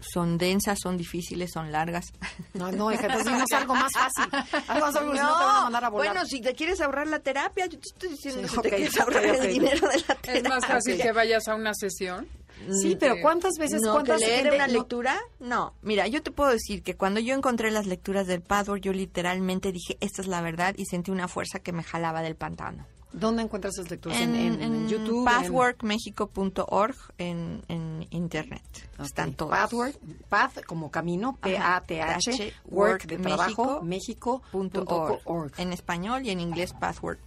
Son 0.00 0.36
densas, 0.36 0.78
son 0.82 0.98
difíciles, 0.98 1.50
son 1.52 1.72
largas. 1.72 2.04
No, 2.52 2.70
no, 2.70 2.92
hija, 2.92 3.06
entonces 3.06 3.50
algo 3.52 3.74
más 3.74 3.90
fácil. 3.92 4.30
Algo 4.68 4.86
más 4.86 4.94
no, 4.94 5.00
te 5.00 5.18
van 5.18 5.56
a 5.56 5.62
mandar 5.62 5.84
a 5.84 5.88
volar. 5.88 6.12
Bueno, 6.12 6.26
si 6.26 6.42
te 6.42 6.54
quieres 6.54 6.82
ahorrar 6.82 7.06
la 7.06 7.20
terapia, 7.20 7.66
yo 7.66 7.78
te 7.78 7.86
estoy 7.86 8.10
diciendo 8.10 8.46
que 8.46 8.68
te 8.68 8.76
quieres 8.76 9.00
ahorrar 9.00 9.24
el 9.24 9.48
dinero 9.48 9.88
de 9.88 9.98
la 10.06 10.14
terapia. 10.14 10.34
Es 10.34 10.42
más 10.44 10.66
fácil 10.66 11.00
que 11.00 11.12
vayas 11.12 11.48
a 11.48 11.54
una 11.54 11.72
sesión. 11.72 12.28
Sí, 12.70 12.96
pero 12.98 13.16
¿cuántas 13.20 13.52
veces 13.58 13.82
no, 13.82 13.92
cuántas 13.92 14.20
leer 14.20 14.52
una 14.52 14.66
lectura? 14.66 15.18
No, 15.40 15.74
mira, 15.82 16.06
yo 16.06 16.22
te 16.22 16.30
puedo 16.30 16.50
decir 16.50 16.82
que 16.82 16.96
cuando 16.96 17.20
yo 17.20 17.34
encontré 17.34 17.70
las 17.70 17.86
lecturas 17.86 18.26
del 18.26 18.42
Pathwork, 18.42 18.82
yo 18.82 18.92
literalmente 18.92 19.72
dije, 19.72 19.96
esta 20.00 20.22
es 20.22 20.28
la 20.28 20.40
verdad, 20.40 20.74
y 20.76 20.86
sentí 20.86 21.10
una 21.10 21.28
fuerza 21.28 21.60
que 21.60 21.72
me 21.72 21.82
jalaba 21.82 22.22
del 22.22 22.34
pantano. 22.34 22.86
¿Dónde 23.12 23.42
encuentras 23.42 23.78
esas 23.78 23.90
lecturas? 23.90 24.20
En, 24.20 24.34
en, 24.34 24.88
YouTube. 24.88 25.24
Pathworkmexico.org 25.24 26.96
en, 27.16 27.62
en 27.68 28.06
internet. 28.10 28.62
Están 28.98 29.32
todos. 29.32 29.52
Pathwork, 29.52 29.98
path 30.28 30.64
como 30.66 30.90
camino, 30.90 31.38
P-A-T-H, 31.40 32.52
work 32.66 33.06
de 33.06 33.16
trabajo, 33.16 33.80
México.org. 33.82 35.52
En 35.56 35.72
español 35.72 36.26
y 36.26 36.30
en 36.30 36.40
inglés 36.40 36.74
pathwork.mx. 36.74 37.22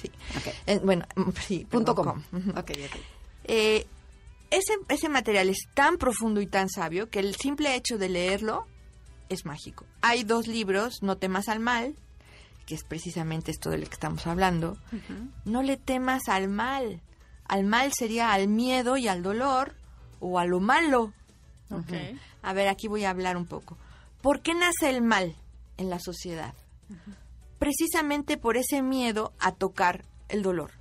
Sí. 0.00 0.10
bueno, 0.82 1.04
sí, 1.46 1.66
punto 1.68 1.94
com. 1.94 2.22
Eh, 3.48 3.86
ese, 4.50 4.74
ese 4.88 5.08
material 5.08 5.48
es 5.48 5.68
tan 5.74 5.98
profundo 5.98 6.40
y 6.40 6.46
tan 6.46 6.68
sabio 6.70 7.10
que 7.10 7.18
el 7.18 7.34
simple 7.34 7.74
hecho 7.74 7.98
de 7.98 8.08
leerlo 8.08 8.66
es 9.28 9.44
mágico. 9.44 9.84
Hay 10.00 10.24
dos 10.24 10.46
libros, 10.46 11.02
No 11.02 11.16
temas 11.16 11.48
al 11.48 11.60
mal, 11.60 11.96
que 12.66 12.74
es 12.74 12.84
precisamente 12.84 13.50
esto 13.50 13.70
de 13.70 13.78
lo 13.78 13.86
que 13.86 13.94
estamos 13.94 14.26
hablando, 14.26 14.78
no 15.44 15.62
le 15.62 15.76
temas 15.76 16.28
al 16.28 16.48
mal. 16.48 17.00
Al 17.46 17.64
mal 17.64 17.92
sería 17.94 18.32
al 18.32 18.48
miedo 18.48 18.98
y 18.98 19.08
al 19.08 19.22
dolor 19.22 19.74
o 20.20 20.38
a 20.38 20.44
lo 20.44 20.60
malo. 20.60 21.14
A 22.42 22.52
ver, 22.52 22.68
aquí 22.68 22.88
voy 22.88 23.04
a 23.04 23.10
hablar 23.10 23.36
un 23.36 23.46
poco. 23.46 23.78
¿Por 24.20 24.42
qué 24.42 24.54
nace 24.54 24.90
el 24.90 25.02
mal 25.02 25.34
en 25.78 25.88
la 25.88 25.98
sociedad? 25.98 26.54
Precisamente 27.58 28.36
por 28.36 28.56
ese 28.56 28.82
miedo 28.82 29.32
a 29.38 29.52
tocar 29.52 30.04
el 30.28 30.42
dolor. 30.42 30.72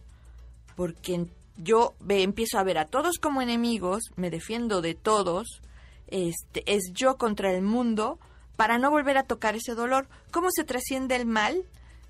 Porque 0.75 1.27
yo 1.57 1.95
empiezo 2.07 2.59
a 2.59 2.63
ver 2.63 2.77
a 2.77 2.85
todos 2.85 3.17
como 3.19 3.41
enemigos, 3.41 4.03
me 4.15 4.29
defiendo 4.29 4.81
de 4.81 4.95
todos, 4.95 5.61
este, 6.07 6.63
es 6.65 6.91
yo 6.93 7.17
contra 7.17 7.51
el 7.51 7.61
mundo, 7.61 8.19
para 8.55 8.77
no 8.77 8.89
volver 8.89 9.17
a 9.17 9.23
tocar 9.23 9.55
ese 9.55 9.75
dolor. 9.75 10.07
¿Cómo 10.31 10.47
se 10.51 10.63
trasciende 10.63 11.15
el 11.15 11.25
mal? 11.25 11.65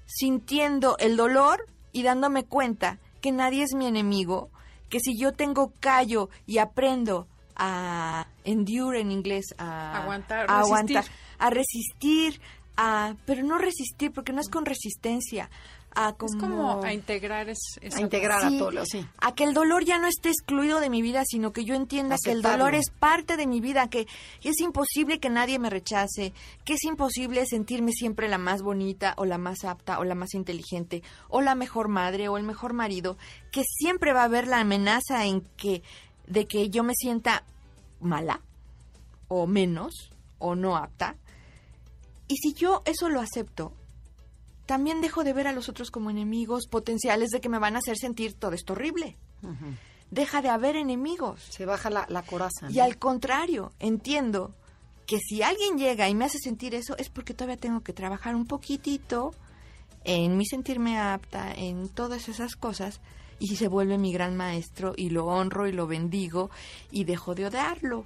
sintiendo 0.08 0.98
el 0.98 1.18
dolor 1.18 1.68
y 1.92 2.02
dándome 2.02 2.46
cuenta 2.46 2.98
que 3.22 3.32
nadie 3.32 3.64
es 3.64 3.76
mi 3.76 3.86
enemigo, 3.86 4.50
que 4.90 5.00
si 5.00 5.18
yo 5.18 5.34
tengo 5.34 5.74
callo 5.80 6.30
y 6.46 6.58
aprendo 6.58 7.28
a 7.56 8.28
endure 8.46 9.02
en 9.02 9.12
inglés, 9.12 9.54
a 9.58 10.04
aguantar, 10.04 10.50
a, 10.50 10.60
aguantar, 10.60 11.06
a 11.38 11.50
resistir, 11.50 12.40
a, 12.78 13.16
pero 13.26 13.44
no 13.44 13.58
resistir 13.58 14.12
porque 14.12 14.32
no 14.32 14.42
es 14.42 14.50
con 14.50 14.66
resistencia, 14.66 15.50
a 16.00 16.14
como, 16.14 16.32
es 16.32 16.40
como 16.40 16.84
a 16.84 16.94
integrar 16.94 17.50
es, 17.50 17.58
a 17.96 18.02
integrar 18.02 18.46
a 18.46 18.50
todo 18.58 18.86
sí 18.86 19.06
a 19.20 19.34
que 19.34 19.44
el 19.44 19.54
dolor 19.54 19.84
ya 19.84 19.98
no 19.98 20.08
esté 20.08 20.30
excluido 20.30 20.80
de 20.80 20.90
mi 20.90 21.02
vida 21.02 21.24
sino 21.26 21.52
que 21.52 21.66
yo 21.66 21.74
entienda 21.74 22.18
que 22.24 22.32
el 22.32 22.42
dolor 22.42 22.76
es 22.76 22.92
parte 22.92 23.36
de 23.36 23.48
mi 23.48 23.62
vida 23.62 23.90
que 23.90 24.08
es 24.44 24.60
imposible 24.60 25.20
que 25.20 25.30
nadie 25.30 25.58
me 25.58 25.70
rechace 25.70 26.34
que 26.66 26.74
es 26.74 26.84
imposible 26.84 27.46
sentirme 27.48 27.92
siempre 27.94 28.30
la 28.30 28.38
más 28.38 28.62
bonita 28.62 29.16
o 29.18 29.26
la 29.26 29.40
más 29.40 29.64
apta 29.64 30.00
o 30.00 30.04
la 30.04 30.14
más 30.14 30.36
inteligente 30.36 31.02
o 31.30 31.42
la 31.42 31.56
mejor 31.56 31.88
madre 31.88 32.30
o 32.30 32.38
el 32.38 32.44
mejor 32.44 32.74
marido 32.74 33.18
que 33.52 33.64
siempre 33.64 34.14
va 34.14 34.22
a 34.22 34.26
haber 34.26 34.48
la 34.48 34.60
amenaza 34.60 35.26
en 35.26 35.42
que 35.58 35.82
de 36.28 36.46
que 36.46 36.70
yo 36.70 36.84
me 36.84 36.94
sienta 36.94 37.44
mala 38.00 38.42
o 39.28 39.48
menos 39.48 40.12
o 40.40 40.56
no 40.56 40.78
apta. 40.78 41.16
Y 42.28 42.36
si 42.38 42.54
yo 42.54 42.84
eso 42.86 43.10
lo 43.10 43.22
acepto 43.22 43.74
también 44.68 45.02
dejo 45.02 45.24
de 45.24 45.34
ver 45.34 45.48
a 45.48 45.54
los 45.54 45.70
otros 45.70 45.90
como 45.90 46.12
enemigos 46.12 46.68
potenciales 46.68 47.30
de 47.30 47.42
que 47.42 47.50
me 47.50 47.58
van 47.58 47.76
a 47.76 47.80
hacer 47.80 47.98
sentir 47.98 48.34
todo 48.34 48.52
esto 48.52 48.74
horrible. 48.74 49.16
Deja 50.12 50.42
de 50.42 50.50
haber 50.50 50.76
enemigos. 50.76 51.42
Se 51.50 51.66
baja 51.66 51.90
la, 51.90 52.22
coraza. 52.24 52.70
Y 52.70 52.80
al 52.80 52.98
contrario, 52.98 53.72
entiendo 53.80 54.54
que 55.08 55.20
si 55.20 55.42
alguien 55.42 55.78
llega 55.78 56.10
y 56.10 56.16
me 56.16 56.26
hace 56.26 56.38
sentir 56.38 56.76
eso 56.76 56.98
es 56.98 57.10
porque 57.10 57.34
todavía 57.34 57.58
tengo 57.58 57.82
que 57.82 57.94
trabajar 57.94 58.36
un 58.36 58.46
poquitito 58.46 59.34
en 60.04 60.38
mi 60.38 60.46
sentirme 60.46 61.00
apta, 61.00 61.54
en 61.54 61.88
todas 61.88 62.28
esas 62.28 62.56
cosas, 62.56 63.00
y 63.40 63.56
se 63.56 63.70
vuelve 63.70 63.98
mi 63.98 64.12
gran 64.12 64.36
maestro 64.36 64.94
y 64.98 65.10
lo 65.10 65.26
honro 65.28 65.68
y 65.68 65.72
lo 65.72 65.88
bendigo 65.88 66.50
y 66.92 67.06
dejo 67.06 67.36
de 67.36 67.46
odiarlo. 67.46 68.04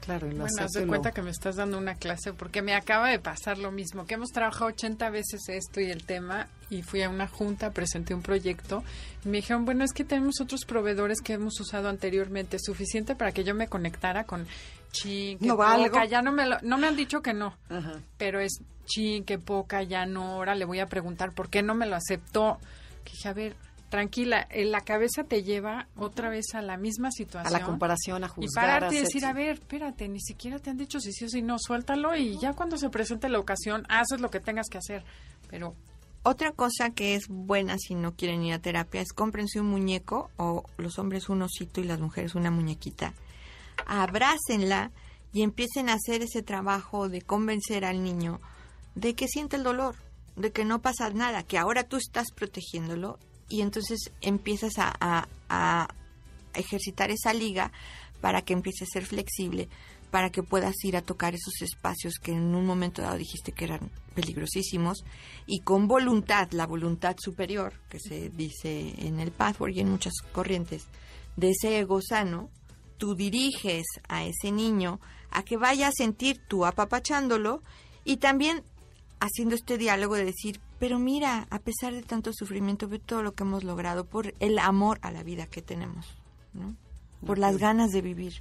Claro, 0.00 0.26
y 0.26 0.32
lo 0.32 0.42
bueno, 0.42 0.56
haz 0.60 0.72
de 0.72 0.86
cuenta 0.86 1.12
que 1.12 1.22
me 1.22 1.30
estás 1.30 1.56
dando 1.56 1.78
una 1.78 1.94
clase 1.94 2.32
porque 2.32 2.60
me 2.60 2.74
acaba 2.74 3.08
de 3.08 3.18
pasar 3.18 3.58
lo 3.58 3.70
mismo, 3.70 4.06
que 4.06 4.14
hemos 4.14 4.30
trabajado 4.30 4.66
80 4.66 5.08
veces 5.10 5.48
esto 5.48 5.80
y 5.80 5.90
el 5.90 6.04
tema 6.04 6.48
y 6.68 6.82
fui 6.82 7.02
a 7.02 7.08
una 7.08 7.26
junta, 7.26 7.70
presenté 7.70 8.14
un 8.14 8.22
proyecto 8.22 8.84
y 9.24 9.28
me 9.28 9.38
dijeron, 9.38 9.64
bueno, 9.64 9.84
es 9.84 9.92
que 9.92 10.04
tenemos 10.04 10.40
otros 10.40 10.64
proveedores 10.66 11.20
que 11.22 11.34
hemos 11.34 11.58
usado 11.58 11.88
anteriormente, 11.88 12.58
suficiente 12.58 13.14
para 13.14 13.32
que 13.32 13.44
yo 13.44 13.54
me 13.54 13.68
conectara 13.68 14.24
con 14.24 14.46
chin, 14.92 15.38
que 15.38 15.48
poca, 15.48 16.04
ya 16.04 16.22
no 16.22 16.32
me 16.32 16.44
no 16.62 16.78
me 16.78 16.86
han 16.86 16.96
dicho 16.96 17.22
que 17.22 17.32
no, 17.32 17.56
pero 18.18 18.40
es 18.40 18.60
chin, 18.84 19.24
que 19.24 19.38
poca, 19.38 19.82
ya 19.82 20.06
no, 20.06 20.34
ahora 20.34 20.54
le 20.54 20.64
voy 20.64 20.80
a 20.80 20.86
preguntar 20.86 21.32
por 21.32 21.48
qué 21.48 21.62
no 21.62 21.74
me 21.74 21.86
lo 21.86 21.96
aceptó. 21.96 22.58
Que 23.04 23.12
dije, 23.12 23.28
a 23.28 23.32
ver, 23.34 23.56
tranquila, 23.94 24.44
en 24.50 24.72
la 24.72 24.80
cabeza 24.80 25.22
te 25.22 25.44
lleva 25.44 25.86
otra 25.96 26.28
vez 26.28 26.46
a 26.54 26.62
la 26.62 26.76
misma 26.76 27.12
situación. 27.12 27.54
A 27.54 27.56
la 27.56 27.64
comparación, 27.64 28.24
a 28.24 28.28
juzgar. 28.28 28.64
Y 28.64 28.66
pararte 28.66 28.96
y 28.96 28.98
decir, 28.98 29.24
a 29.24 29.32
ver, 29.32 29.54
espérate, 29.54 30.08
ni 30.08 30.18
siquiera 30.18 30.58
te 30.58 30.70
han 30.70 30.76
dicho 30.76 30.98
si 30.98 31.12
sí 31.12 31.26
o 31.26 31.28
si 31.28 31.42
no, 31.42 31.60
suéltalo 31.60 32.16
y 32.16 32.36
ya 32.36 32.54
cuando 32.54 32.76
se 32.76 32.90
presente 32.90 33.28
la 33.28 33.38
ocasión, 33.38 33.86
haces 33.88 34.20
lo 34.20 34.30
que 34.30 34.40
tengas 34.40 34.66
que 34.68 34.78
hacer. 34.78 35.04
Pero 35.48 35.76
otra 36.24 36.50
cosa 36.50 36.90
que 36.90 37.14
es 37.14 37.28
buena 37.28 37.76
si 37.78 37.94
no 37.94 38.16
quieren 38.16 38.42
ir 38.42 38.54
a 38.54 38.58
terapia 38.58 39.00
es 39.00 39.12
cómprense 39.12 39.60
un 39.60 39.68
muñeco 39.68 40.28
o 40.38 40.64
los 40.76 40.98
hombres 40.98 41.28
un 41.28 41.42
osito 41.42 41.80
y 41.80 41.84
las 41.84 42.00
mujeres 42.00 42.34
una 42.34 42.50
muñequita. 42.50 43.14
Abrácenla 43.86 44.90
y 45.32 45.42
empiecen 45.42 45.88
a 45.88 45.94
hacer 45.94 46.22
ese 46.22 46.42
trabajo 46.42 47.08
de 47.08 47.22
convencer 47.22 47.84
al 47.84 48.02
niño 48.02 48.40
de 48.96 49.14
que 49.14 49.28
siente 49.28 49.54
el 49.54 49.62
dolor, 49.62 49.94
de 50.34 50.50
que 50.50 50.64
no 50.64 50.82
pasa 50.82 51.08
nada, 51.10 51.44
que 51.44 51.58
ahora 51.58 51.84
tú 51.84 51.96
estás 51.96 52.32
protegiéndolo 52.34 53.20
y 53.48 53.62
entonces 53.62 54.10
empiezas 54.20 54.74
a, 54.78 55.88
ejercitar 56.54 57.10
esa 57.10 57.34
liga 57.34 57.72
para 58.20 58.42
que 58.42 58.52
empiece 58.52 58.84
a 58.84 58.86
ser 58.86 59.04
flexible, 59.04 59.68
para 60.12 60.30
que 60.30 60.44
puedas 60.44 60.74
ir 60.84 60.96
a 60.96 61.02
tocar 61.02 61.34
esos 61.34 61.60
espacios 61.62 62.14
que 62.22 62.30
en 62.30 62.54
un 62.54 62.64
momento 62.64 63.02
dado 63.02 63.18
dijiste 63.18 63.50
que 63.50 63.64
eran 63.64 63.90
peligrosísimos 64.14 65.04
y 65.46 65.60
con 65.60 65.88
voluntad, 65.88 66.52
la 66.52 66.68
voluntad 66.68 67.16
superior 67.18 67.72
que 67.88 67.98
se 67.98 68.30
dice 68.30 68.94
en 68.98 69.18
el 69.18 69.32
pathway 69.32 69.76
y 69.76 69.80
en 69.80 69.90
muchas 69.90 70.12
corrientes 70.32 70.86
de 71.36 71.50
ese 71.50 71.80
ego 71.80 72.00
sano, 72.00 72.50
tú 72.98 73.16
diriges 73.16 73.84
a 74.08 74.24
ese 74.24 74.52
niño 74.52 75.00
a 75.30 75.42
que 75.42 75.56
vaya 75.56 75.88
a 75.88 75.92
sentir 75.92 76.40
tú 76.46 76.64
apapachándolo 76.64 77.62
y 78.04 78.18
también 78.18 78.62
haciendo 79.20 79.54
este 79.54 79.78
diálogo 79.78 80.14
de 80.14 80.26
decir, 80.26 80.60
pero 80.84 80.98
mira, 80.98 81.46
a 81.48 81.60
pesar 81.60 81.94
de 81.94 82.02
tanto 82.02 82.30
sufrimiento, 82.34 82.88
ve 82.88 82.98
todo 82.98 83.22
lo 83.22 83.32
que 83.32 83.42
hemos 83.42 83.64
logrado 83.64 84.04
por 84.04 84.34
el 84.38 84.58
amor 84.58 84.98
a 85.00 85.10
la 85.10 85.22
vida 85.22 85.46
que 85.46 85.62
tenemos, 85.62 86.06
¿no? 86.52 86.76
por 87.24 87.38
las 87.38 87.56
ganas 87.56 87.90
de 87.90 88.02
vivir, 88.02 88.34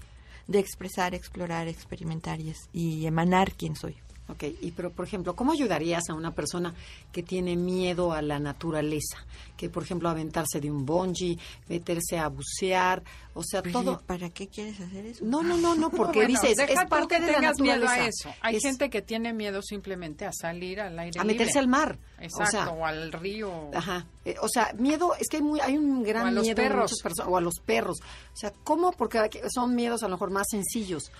de 0.49 0.59
expresar, 0.59 1.15
explorar, 1.15 1.69
experimentar 1.69 2.39
y, 2.73 3.05
emanar 3.05 3.53
quién 3.53 3.77
soy. 3.77 3.95
Ok, 4.29 4.43
y 4.61 4.71
pero 4.71 4.89
por 4.91 5.05
ejemplo, 5.05 5.35
¿cómo 5.35 5.51
ayudarías 5.51 6.03
a 6.09 6.13
una 6.13 6.31
persona 6.31 6.73
que 7.11 7.23
tiene 7.23 7.57
miedo 7.57 8.13
a 8.13 8.21
la 8.21 8.39
naturaleza? 8.39 9.17
Que 9.57 9.69
por 9.69 9.83
ejemplo 9.83 10.07
aventarse 10.07 10.61
de 10.61 10.71
un 10.71 10.85
bungee, 10.85 11.37
meterse 11.67 12.17
a 12.17 12.29
bucear, 12.29 13.03
o 13.33 13.43
sea, 13.43 13.61
todo. 13.61 13.99
¿Para 14.05 14.29
qué 14.29 14.47
quieres 14.47 14.79
hacer 14.79 15.07
eso? 15.07 15.25
No, 15.25 15.43
no, 15.43 15.57
no, 15.57 15.75
no, 15.75 15.89
porque 15.91 16.25
dices, 16.25 16.57
es 16.57 16.85
parte 16.87 17.19
de 17.19 17.33
la 17.33 17.41
naturaleza. 17.41 17.61
Miedo 17.61 17.89
a 17.89 18.07
eso. 18.07 18.33
Hay 18.41 18.59
gente 18.61 18.89
que 18.89 19.01
tiene 19.01 19.33
miedo 19.33 19.61
simplemente 19.61 20.25
a 20.25 20.31
salir 20.31 20.79
al 20.79 20.97
aire 20.97 21.19
A 21.19 21.25
meterse 21.25 21.59
al 21.59 21.67
mar. 21.67 21.97
Exacto, 22.19 22.71
o, 22.71 22.85
al 22.85 23.11
río. 23.11 23.71
Ajá. 23.73 24.05
Eh, 24.23 24.35
o 24.41 24.47
sea, 24.47 24.73
miedo, 24.77 25.15
es 25.19 25.27
que 25.27 25.37
hay 25.37 25.43
muy 25.43 25.59
hay 25.59 25.77
un 25.77 26.01
gran 26.03 26.25
o 26.25 26.27
a 26.27 26.31
los 26.31 26.43
miedo 26.43 26.55
perros. 26.55 26.93
o 27.25 27.37
a 27.37 27.41
los 27.41 27.55
perros. 27.65 27.97
O 28.01 28.37
sea, 28.37 28.53
¿cómo? 28.63 28.93
Porque 28.93 29.19
son 29.53 29.75
miedos 29.75 30.03
a 30.03 30.07
lo 30.07 30.15
mejor 30.15 30.31
más 30.31 30.47
sencillos. 30.49 31.11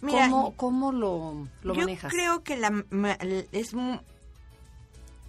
¿Cómo, 0.00 0.92
lo, 0.92 1.48
lo 1.62 1.74
yo 1.74 1.80
manejas? 1.80 2.12
creo 2.12 2.42
que 2.42 2.56
la, 2.56 2.84
es 3.52 3.74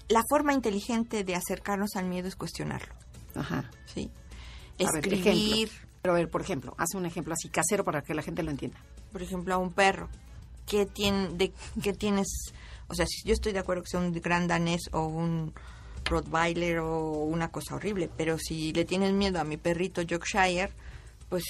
la 0.07 0.23
forma 0.29 0.53
inteligente 0.53 1.23
de 1.23 1.35
acercarnos 1.35 1.95
al 1.95 2.05
miedo 2.05 2.27
es 2.27 2.35
cuestionarlo. 2.35 2.93
Ajá. 3.35 3.69
Sí. 3.85 4.11
Escribir. 4.77 5.69
Pero 6.01 6.13
a 6.13 6.17
ver, 6.17 6.29
por 6.29 6.41
ejemplo, 6.41 6.75
hace 6.77 6.97
un 6.97 7.05
ejemplo 7.05 7.33
así 7.33 7.49
casero 7.49 7.83
para 7.83 8.01
que 8.01 8.13
la 8.13 8.21
gente 8.21 8.43
lo 8.43 8.51
entienda. 8.51 8.79
Por 9.11 9.21
ejemplo, 9.21 9.53
a 9.53 9.57
un 9.57 9.71
perro. 9.71 10.07
¿Qué, 10.65 10.85
tiene, 10.85 11.29
de, 11.29 11.51
qué 11.81 11.93
tienes? 11.93 12.27
O 12.87 12.93
sea, 12.93 13.05
si 13.05 13.27
yo 13.27 13.33
estoy 13.33 13.53
de 13.53 13.59
acuerdo 13.59 13.83
que 13.83 13.89
sea 13.89 13.99
un 13.99 14.13
gran 14.13 14.47
danés 14.47 14.81
o 14.91 15.05
un 15.05 15.53
Rottweiler 16.05 16.79
o 16.79 17.11
una 17.23 17.49
cosa 17.49 17.75
horrible, 17.75 18.09
pero 18.15 18.37
si 18.37 18.71
le 18.73 18.85
tienes 18.85 19.13
miedo 19.13 19.39
a 19.39 19.43
mi 19.43 19.57
perrito 19.57 20.01
Yorkshire, 20.01 20.71
pues 21.27 21.43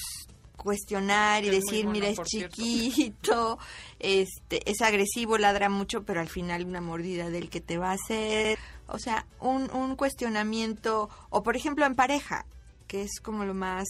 cuestionar 0.62 1.44
y 1.46 1.50
decir, 1.50 1.88
mira, 1.88 2.10
es 2.10 2.20
chiquito, 2.22 3.58
este, 4.00 4.70
es 4.70 4.82
agresivo, 4.82 5.38
ladra 5.38 5.70
mucho, 5.70 6.04
pero 6.04 6.20
al 6.20 6.28
final 6.28 6.66
una 6.66 6.82
mordida 6.82 7.30
del 7.30 7.50
que 7.50 7.62
te 7.62 7.78
va 7.78 7.92
a 7.92 7.94
hacer. 7.94 8.60
O 8.88 9.00
sea, 9.00 9.26
un, 9.40 9.72
un 9.72 9.96
cuestionamiento, 9.96 11.10
o 11.30 11.44
por 11.44 11.56
ejemplo 11.56 11.86
en 11.86 11.96
pareja, 11.96 12.46
que 12.88 13.04
es 13.04 13.20
como 13.22 13.46
lo 13.46 13.54
más 13.54 13.88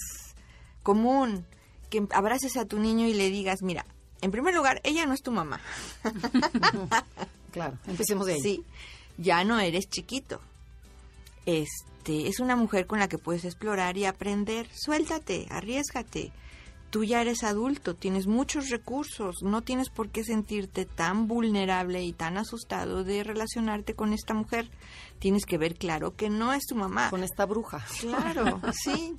común, 0.84 1.45
que 1.89 2.05
abraces 2.11 2.55
a 2.57 2.65
tu 2.65 2.78
niño 2.78 3.07
y 3.07 3.13
le 3.13 3.30
digas, 3.30 3.61
mira, 3.61 3.86
en 4.22 4.32
primer 4.32 4.53
lugar, 4.53 4.80
ella 4.84 5.05
no 5.05 5.13
es 5.13 5.22
tu 5.22 5.32
mamá. 5.32 5.59
claro, 7.51 7.78
empecemos 7.88 8.28
de 8.28 8.34
ahí. 8.34 8.41
Sí, 8.41 8.63
ya 9.17 9.43
no 9.43 9.59
eres 9.59 9.89
chiquito. 9.89 10.39
Este, 11.45 12.28
es 12.28 12.39
una 12.39 12.55
mujer 12.55 12.86
con 12.86 12.99
la 12.99 13.07
que 13.07 13.17
puedes 13.17 13.45
explorar 13.45 13.97
y 13.97 14.05
aprender. 14.05 14.67
Suéltate, 14.76 15.47
arriesgate 15.49 16.32
tú 16.90 17.04
ya 17.04 17.22
eres 17.22 17.44
adulto, 17.44 17.96
tienes 17.96 18.28
muchos 18.28 18.70
recursos, 18.70 19.42
no 19.42 19.62
tienes 19.62 19.90
por 19.90 20.10
qué 20.10 20.24
sentirte 20.24 20.86
tan 20.86 21.28
vulnerable 21.28 22.04
y 22.04 22.14
tan 22.14 22.38
asustado 22.38 23.04
de 23.04 23.24
relacionarte 23.24 23.94
con 23.94 24.14
esta 24.14 24.34
mujer. 24.34 24.70
Tienes 25.20 25.46
que 25.46 25.58
ver 25.58 25.76
claro 25.76 26.16
que 26.16 26.30
no 26.30 26.54
es 26.54 26.66
tu 26.66 26.76
mamá. 26.76 27.10
Con 27.10 27.24
esta 27.24 27.46
bruja. 27.46 27.86
Claro, 28.00 28.62
sí. 28.74 29.16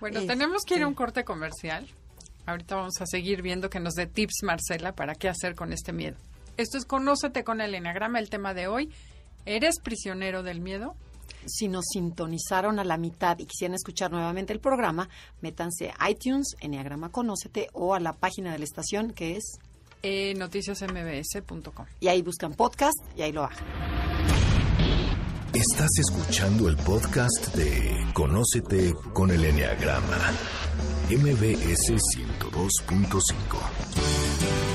Bueno, 0.00 0.24
tenemos 0.26 0.64
que 0.64 0.76
ir 0.76 0.82
a 0.82 0.88
un 0.88 0.94
corte 0.94 1.24
comercial. 1.24 1.86
Ahorita 2.46 2.76
vamos 2.76 3.00
a 3.00 3.06
seguir 3.06 3.42
viendo 3.42 3.70
que 3.70 3.80
nos 3.80 3.94
dé 3.94 4.06
tips 4.06 4.42
Marcela 4.42 4.94
para 4.94 5.14
qué 5.14 5.28
hacer 5.28 5.54
con 5.54 5.72
este 5.72 5.92
miedo. 5.92 6.16
Esto 6.56 6.78
es 6.78 6.84
Conócete 6.84 7.44
con 7.44 7.60
el 7.60 7.74
Enneagrama, 7.74 8.18
el 8.18 8.30
tema 8.30 8.54
de 8.54 8.66
hoy. 8.66 8.90
¿Eres 9.46 9.76
prisionero 9.82 10.42
del 10.42 10.60
miedo? 10.60 10.94
Si 11.46 11.68
nos 11.68 11.84
sintonizaron 11.92 12.78
a 12.78 12.84
la 12.84 12.96
mitad 12.96 13.38
y 13.38 13.46
quisieran 13.46 13.74
escuchar 13.74 14.10
nuevamente 14.10 14.52
el 14.52 14.60
programa, 14.60 15.08
métanse 15.40 15.92
a 15.98 16.10
iTunes, 16.10 16.56
Enneagrama 16.60 17.10
Conócete 17.10 17.68
o 17.72 17.94
a 17.94 18.00
la 18.00 18.14
página 18.14 18.52
de 18.52 18.58
la 18.58 18.64
estación 18.64 19.12
que 19.12 19.36
es 19.36 19.58
eh, 20.02 20.34
noticiasmbs.com. 20.36 21.86
Y 22.00 22.08
ahí 22.08 22.22
buscan 22.22 22.54
podcast 22.54 22.98
y 23.16 23.22
ahí 23.22 23.32
lo 23.32 23.42
bajan. 23.42 23.66
Estás 25.52 25.90
escuchando 25.98 26.68
el 26.68 26.76
podcast 26.76 27.56
de 27.56 28.06
Conócete 28.14 28.94
con 29.12 29.32
el 29.32 29.44
Enneagrama, 29.44 30.30
MBS 31.10 31.90
102.5. 31.90 34.69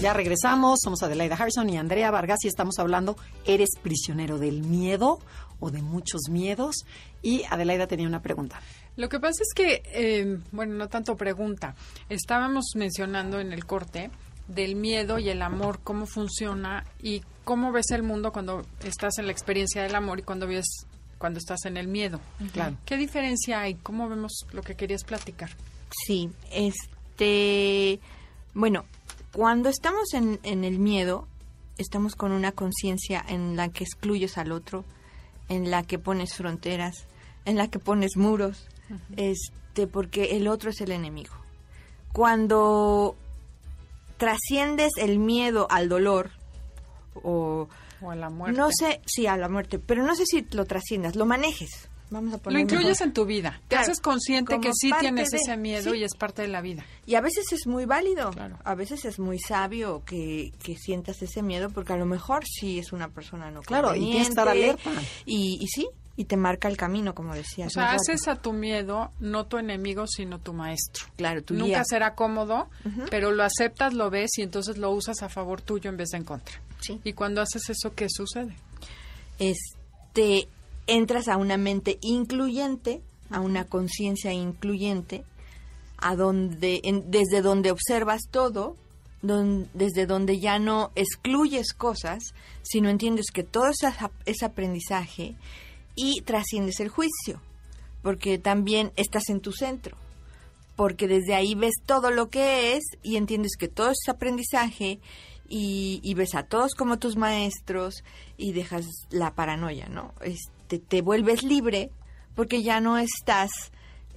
Ya 0.00 0.14
regresamos, 0.14 0.80
somos 0.82 1.02
Adelaida 1.02 1.34
Harrison 1.34 1.68
y 1.68 1.76
Andrea 1.76 2.10
Vargas 2.10 2.38
y 2.44 2.48
estamos 2.48 2.78
hablando, 2.78 3.18
¿eres 3.44 3.68
prisionero 3.82 4.38
del 4.38 4.62
miedo 4.62 5.18
o 5.58 5.70
de 5.70 5.82
muchos 5.82 6.30
miedos? 6.30 6.86
Y 7.20 7.44
Adelaida 7.50 7.86
tenía 7.86 8.08
una 8.08 8.22
pregunta. 8.22 8.62
Lo 8.96 9.10
que 9.10 9.20
pasa 9.20 9.42
es 9.42 9.52
que, 9.54 9.82
eh, 9.92 10.38
bueno, 10.52 10.72
no 10.74 10.88
tanto 10.88 11.16
pregunta, 11.16 11.74
estábamos 12.08 12.72
mencionando 12.76 13.40
en 13.40 13.52
el 13.52 13.66
corte 13.66 14.10
del 14.48 14.74
miedo 14.74 15.18
y 15.18 15.28
el 15.28 15.42
amor, 15.42 15.80
cómo 15.84 16.06
funciona 16.06 16.86
y 17.02 17.20
cómo 17.44 17.70
ves 17.70 17.90
el 17.90 18.02
mundo 18.02 18.32
cuando 18.32 18.64
estás 18.82 19.18
en 19.18 19.26
la 19.26 19.32
experiencia 19.32 19.82
del 19.82 19.94
amor 19.94 20.20
y 20.20 20.22
cuando 20.22 20.46
ves 20.46 20.86
cuando 21.18 21.38
estás 21.38 21.66
en 21.66 21.76
el 21.76 21.88
miedo. 21.88 22.20
Claro. 22.54 22.74
¿Qué 22.86 22.96
diferencia 22.96 23.60
hay? 23.60 23.74
¿Cómo 23.74 24.08
vemos 24.08 24.46
lo 24.52 24.62
que 24.62 24.76
querías 24.76 25.04
platicar? 25.04 25.50
Sí, 26.06 26.30
este, 26.50 28.00
bueno, 28.54 28.86
cuando 29.32 29.68
estamos 29.68 30.12
en, 30.14 30.38
el 30.42 30.78
miedo, 30.78 31.28
estamos 31.78 32.16
con 32.16 32.32
una 32.32 32.52
conciencia 32.52 33.24
en 33.28 33.56
la 33.56 33.68
que 33.68 33.84
excluyes 33.84 34.38
al 34.38 34.52
otro, 34.52 34.84
en 35.48 35.70
la 35.70 35.82
que 35.82 35.98
pones 35.98 36.34
fronteras, 36.34 37.06
en 37.44 37.56
la 37.56 37.68
que 37.68 37.78
pones 37.78 38.16
muros, 38.16 38.66
este, 39.16 39.86
porque 39.86 40.36
el 40.36 40.48
otro 40.48 40.70
es 40.70 40.80
el 40.80 40.92
enemigo. 40.92 41.34
Cuando 42.12 43.16
trasciendes 44.16 44.92
el 44.98 45.18
miedo 45.18 45.66
al 45.70 45.88
dolor 45.88 46.30
o, 47.14 47.68
o 48.02 48.10
a 48.10 48.16
la 48.16 48.30
muerte. 48.30 48.58
No 48.58 48.68
sé, 48.72 49.00
sí, 49.06 49.26
a 49.26 49.36
la 49.36 49.48
muerte, 49.48 49.78
pero 49.78 50.04
no 50.04 50.14
sé 50.14 50.24
si 50.26 50.46
lo 50.50 50.64
trasciendas, 50.66 51.16
lo 51.16 51.24
manejes 51.24 51.89
lo 52.10 52.58
incluyes 52.58 53.00
en 53.00 53.12
tu 53.12 53.24
vida. 53.24 53.60
Te 53.68 53.76
haces 53.76 54.00
consciente 54.00 54.58
que 54.60 54.70
sí 54.74 54.90
tienes 55.00 55.32
ese 55.32 55.56
miedo 55.56 55.94
y 55.94 56.04
es 56.04 56.14
parte 56.14 56.42
de 56.42 56.48
la 56.48 56.60
vida. 56.60 56.84
Y 57.06 57.14
a 57.14 57.20
veces 57.20 57.52
es 57.52 57.66
muy 57.66 57.84
válido. 57.84 58.30
A 58.64 58.74
veces 58.74 59.04
es 59.04 59.18
muy 59.18 59.38
sabio 59.38 60.02
que, 60.04 60.52
que, 60.62 60.76
sientas 60.76 61.22
ese 61.22 61.42
miedo 61.42 61.70
porque 61.70 61.92
a 61.92 61.96
lo 61.96 62.06
mejor 62.06 62.44
sí 62.46 62.78
es 62.78 62.92
una 62.92 63.08
persona 63.08 63.50
no 63.50 63.62
Claro, 63.62 63.94
y 63.94 64.12
que 64.12 64.20
estar 64.22 64.48
alerta. 64.48 64.90
Y, 65.26 65.58
y 65.60 65.66
sí, 65.68 65.88
y 66.16 66.24
te 66.24 66.36
marca 66.36 66.68
el 66.68 66.76
camino, 66.76 67.14
como 67.14 67.34
decías. 67.34 67.68
O 67.68 67.70
sea, 67.70 67.92
haces 67.92 68.28
a 68.28 68.36
tu 68.36 68.52
miedo 68.52 69.10
no 69.20 69.46
tu 69.46 69.58
enemigo, 69.58 70.06
sino 70.06 70.38
tu 70.38 70.52
maestro. 70.52 71.06
Claro, 71.16 71.42
tu 71.42 71.54
Nunca 71.54 71.82
será 71.84 72.14
cómodo, 72.14 72.68
pero 73.10 73.30
lo 73.30 73.42
aceptas, 73.42 73.94
lo 73.94 74.10
ves 74.10 74.30
y 74.36 74.42
entonces 74.42 74.76
lo 74.76 74.90
usas 74.90 75.22
a 75.22 75.28
favor 75.28 75.62
tuyo 75.62 75.88
en 75.88 75.96
vez 75.96 76.10
de 76.10 76.18
en 76.18 76.24
contra. 76.24 76.60
Sí. 76.80 77.00
Y 77.04 77.12
cuando 77.12 77.40
haces 77.40 77.70
eso, 77.70 77.94
¿qué 77.94 78.06
sucede? 78.10 78.54
Este, 79.38 80.48
entras 80.90 81.28
a 81.28 81.36
una 81.36 81.56
mente 81.56 81.98
incluyente, 82.02 83.00
a 83.30 83.40
una 83.40 83.64
conciencia 83.64 84.32
incluyente, 84.32 85.24
a 85.98 86.16
donde, 86.16 86.80
desde 87.06 87.42
donde 87.42 87.70
observas 87.70 88.22
todo, 88.30 88.76
desde 89.22 90.06
donde 90.06 90.40
ya 90.40 90.58
no 90.58 90.90
excluyes 90.94 91.72
cosas, 91.74 92.34
sino 92.62 92.88
entiendes 92.88 93.26
que 93.32 93.44
todo 93.44 93.70
es 94.24 94.42
aprendizaje 94.42 95.36
y 95.94 96.22
trasciendes 96.22 96.80
el 96.80 96.88
juicio, 96.88 97.40
porque 98.02 98.38
también 98.38 98.92
estás 98.96 99.28
en 99.28 99.40
tu 99.40 99.52
centro, 99.52 99.96
porque 100.74 101.06
desde 101.06 101.34
ahí 101.34 101.54
ves 101.54 101.74
todo 101.86 102.10
lo 102.10 102.30
que 102.30 102.74
es 102.74 102.84
y 103.02 103.16
entiendes 103.16 103.52
que 103.58 103.68
todo 103.68 103.90
es 103.90 104.08
aprendizaje 104.08 104.98
y, 105.52 106.14
ves 106.14 106.34
a 106.34 106.44
todos 106.44 106.74
como 106.74 106.98
tus 106.98 107.16
maestros 107.16 108.04
y 108.36 108.52
dejas 108.52 108.86
la 109.10 109.34
paranoia, 109.34 109.88
¿no? 109.88 110.14
Este, 110.22 110.59
te 110.78 111.02
vuelves 111.02 111.42
libre 111.42 111.90
porque 112.34 112.62
ya 112.62 112.80
no 112.80 112.98
estás 112.98 113.50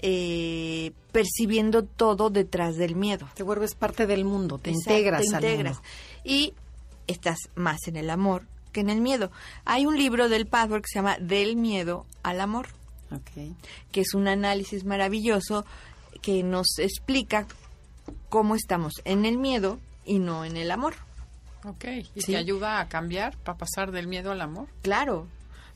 eh, 0.01 0.91
percibiendo 1.11 1.83
todo 1.83 2.29
detrás 2.29 2.75
del 2.75 2.95
miedo. 2.95 3.27
Te 3.35 3.43
vuelves 3.43 3.75
parte 3.75 4.05
del 4.05 4.25
mundo, 4.25 4.57
te 4.57 4.71
integras. 4.71 5.21
Te 5.21 5.27
integras. 5.27 5.81
Y 6.23 6.53
estás 7.07 7.37
más 7.55 7.87
en 7.87 7.95
el 7.95 8.09
amor, 8.09 8.45
que 8.71 8.81
en 8.81 8.89
el 8.89 9.01
miedo. 9.01 9.31
Hay 9.65 9.85
un 9.85 9.97
libro 9.97 10.29
del 10.29 10.45
Padre 10.45 10.81
que 10.81 10.87
se 10.87 10.99
llama 10.99 11.17
Del 11.19 11.55
miedo 11.55 12.05
al 12.21 12.41
amor, 12.41 12.67
que 13.91 14.01
es 14.01 14.13
un 14.13 14.27
análisis 14.27 14.83
maravilloso 14.83 15.65
que 16.21 16.43
nos 16.43 16.79
explica 16.79 17.47
cómo 18.29 18.55
estamos 18.55 18.93
en 19.05 19.25
el 19.25 19.37
miedo 19.37 19.79
y 20.05 20.19
no 20.19 20.45
en 20.45 20.57
el 20.57 20.71
amor. 20.71 20.95
Ok, 21.65 21.85
¿y 22.13 22.21
te 22.21 22.35
ayuda 22.35 22.81
a 22.81 22.89
cambiar 22.89 23.37
para 23.37 23.57
pasar 23.57 23.91
del 23.91 24.07
miedo 24.07 24.31
al 24.31 24.41
amor? 24.41 24.67
Claro, 24.81 25.27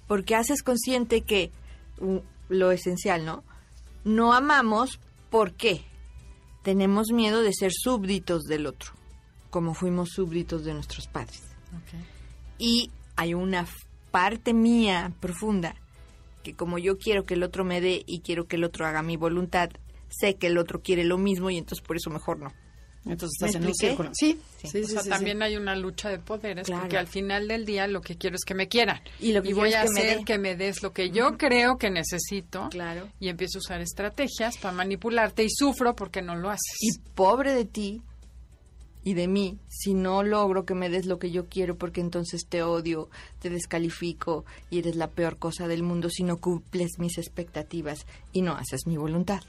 porque 0.07 0.35
haces 0.35 0.63
consciente 0.63 1.21
que 1.21 1.51
lo 2.49 2.71
esencial, 2.71 3.25
¿no? 3.25 3.43
No 4.03 4.33
amamos 4.33 4.99
porque 5.29 5.83
tenemos 6.63 7.11
miedo 7.11 7.41
de 7.41 7.53
ser 7.53 7.71
súbditos 7.73 8.43
del 8.43 8.65
otro, 8.65 8.91
como 9.49 9.73
fuimos 9.73 10.09
súbditos 10.09 10.63
de 10.63 10.73
nuestros 10.73 11.07
padres. 11.07 11.41
Okay 11.85 12.17
y 12.57 12.91
hay 13.15 13.33
una 13.33 13.67
parte 14.11 14.53
mía 14.53 15.11
profunda 15.19 15.75
que 16.43 16.53
como 16.53 16.77
yo 16.77 16.97
quiero 16.97 17.25
que 17.25 17.33
el 17.33 17.43
otro 17.43 17.63
me 17.63 17.81
dé 17.81 18.03
y 18.05 18.21
quiero 18.21 18.47
que 18.47 18.55
el 18.55 18.63
otro 18.63 18.85
haga 18.85 19.01
mi 19.01 19.17
voluntad, 19.17 19.69
sé 20.07 20.35
que 20.35 20.47
el 20.47 20.57
otro 20.57 20.81
quiere 20.81 21.03
lo 21.03 21.17
mismo 21.17 21.49
y 21.49 21.57
entonces 21.57 21.85
por 21.85 21.97
eso 21.97 22.09
mejor 22.09 22.39
no. 22.39 22.53
Entonces 23.05 23.37
estás 23.39 23.55
en 23.55 23.67
un 23.67 23.75
círculo. 23.75 24.09
Sí, 24.13 24.39
sí, 24.63 24.81
o 24.81 24.87
sea, 24.87 25.03
también 25.03 25.41
hay 25.41 25.55
una 25.55 25.75
lucha 25.75 26.09
de 26.09 26.19
poderes 26.19 26.69
porque 26.69 26.97
al 26.97 27.07
final 27.07 27.47
del 27.47 27.65
día 27.65 27.87
lo 27.87 28.01
que 28.01 28.17
quiero 28.17 28.35
es 28.35 28.43
que 28.43 28.53
me 28.53 28.67
quieran 28.67 29.01
y, 29.19 29.31
lo 29.31 29.41
que 29.41 29.53
voy 29.53 29.73
a 29.73 29.83
hacer 29.83 30.23
que 30.25 30.37
me 30.37 30.55
des 30.55 30.83
lo 30.83 30.91
que 30.91 31.09
yo 31.09 31.37
creo 31.37 31.77
que 31.77 31.89
necesito. 31.89 32.69
Claro. 32.69 33.07
Y 33.19 33.29
empiezo 33.29 33.59
a 33.59 33.61
usar 33.61 33.81
estrategias 33.81 34.57
para 34.57 34.73
manipularte 34.73 35.43
y 35.43 35.49
sufro 35.49 35.95
porque 35.95 36.21
no 36.21 36.35
lo 36.35 36.49
haces. 36.49 36.75
Y 36.81 36.99
pobre 37.15 37.53
de 37.53 37.65
ti 37.65 38.01
y 39.03 39.13
de 39.13 39.29
mí 39.29 39.57
si 39.69 39.93
no 39.93 40.21
logro 40.21 40.65
que 40.65 40.75
me 40.75 40.89
des 40.89 41.05
lo 41.05 41.17
que 41.17 41.31
yo 41.31 41.45
quiero 41.45 41.77
porque 41.77 42.01
entonces 42.01 42.45
te 42.47 42.61
odio, 42.61 43.09
te 43.39 43.49
descalifico 43.49 44.43
y 44.69 44.79
eres 44.79 44.97
la 44.97 45.07
peor 45.07 45.37
cosa 45.37 45.67
del 45.69 45.81
mundo 45.81 46.09
si 46.09 46.23
no 46.23 46.37
cumples 46.37 46.99
mis 46.99 47.17
expectativas 47.17 48.05
y 48.33 48.41
no 48.41 48.53
haces 48.57 48.85
mi 48.85 48.97
voluntad. 48.97 49.41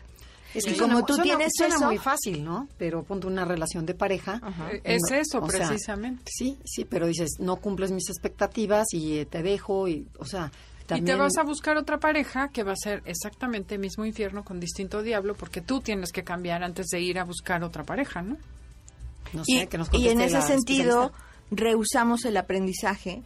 Es 0.54 0.64
que 0.64 0.76
como 0.76 1.04
tú 1.04 1.18
tienes 1.18 1.52
eso, 1.60 1.86
muy 1.86 1.98
fácil, 1.98 2.44
¿no? 2.44 2.68
Pero 2.78 3.02
ponte 3.02 3.26
una 3.26 3.44
relación 3.44 3.84
de 3.86 3.94
pareja. 3.94 4.40
Es 4.82 5.02
eso, 5.10 5.42
precisamente. 5.42 6.30
sí, 6.34 6.58
sí, 6.64 6.84
pero 6.84 7.06
dices, 7.06 7.36
no 7.38 7.56
cumples 7.56 7.90
mis 7.90 8.08
expectativas 8.08 8.86
y 8.92 9.18
eh, 9.18 9.26
te 9.26 9.42
dejo 9.42 9.88
y, 9.88 10.08
o 10.18 10.24
sea, 10.24 10.50
Y 10.94 11.02
te 11.02 11.14
vas 11.14 11.36
a 11.36 11.42
buscar 11.42 11.76
otra 11.76 11.98
pareja 11.98 12.48
que 12.48 12.62
va 12.62 12.72
a 12.72 12.76
ser 12.76 13.02
exactamente 13.04 13.74
el 13.74 13.80
mismo 13.80 14.06
infierno 14.06 14.42
con 14.42 14.58
distinto 14.58 15.02
diablo 15.02 15.34
porque 15.34 15.60
tú 15.60 15.80
tienes 15.80 16.12
que 16.12 16.24
cambiar 16.24 16.62
antes 16.62 16.86
de 16.86 17.00
ir 17.00 17.18
a 17.18 17.24
buscar 17.24 17.62
otra 17.62 17.84
pareja, 17.84 18.22
¿no? 18.22 18.38
y, 19.46 20.08
en 20.08 20.20
ese 20.20 20.40
sentido, 20.42 21.12
rehusamos 21.50 22.24
el 22.24 22.36
aprendizaje, 22.36 23.22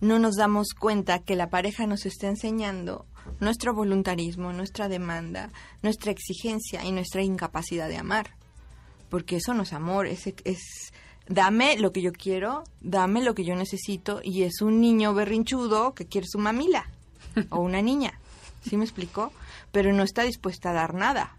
no 0.00 0.18
nos 0.18 0.36
damos 0.36 0.68
cuenta 0.74 1.20
que 1.20 1.36
la 1.36 1.50
pareja 1.50 1.86
nos 1.86 2.06
está 2.06 2.26
enseñando 2.26 3.06
nuestro 3.40 3.74
voluntarismo, 3.74 4.52
nuestra 4.52 4.88
demanda, 4.88 5.50
nuestra 5.82 6.12
exigencia 6.12 6.84
y 6.84 6.92
nuestra 6.92 7.22
incapacidad 7.22 7.88
de 7.88 7.96
amar. 7.96 8.34
Porque 9.08 9.36
eso 9.36 9.54
no 9.54 9.64
es 9.64 9.72
amor, 9.72 10.06
es, 10.06 10.26
es 10.44 10.92
dame 11.28 11.78
lo 11.78 11.92
que 11.92 12.02
yo 12.02 12.12
quiero, 12.12 12.64
dame 12.80 13.22
lo 13.22 13.34
que 13.34 13.44
yo 13.44 13.54
necesito 13.54 14.20
y 14.22 14.42
es 14.42 14.60
un 14.60 14.80
niño 14.80 15.14
berrinchudo 15.14 15.94
que 15.94 16.06
quiere 16.06 16.26
su 16.28 16.38
mamila 16.38 16.90
o 17.50 17.60
una 17.60 17.80
niña. 17.82 18.18
¿Sí 18.68 18.76
me 18.76 18.84
explicó? 18.84 19.32
Pero 19.72 19.92
no 19.92 20.02
está 20.02 20.22
dispuesta 20.22 20.70
a 20.70 20.74
dar 20.74 20.94
nada. 20.94 21.36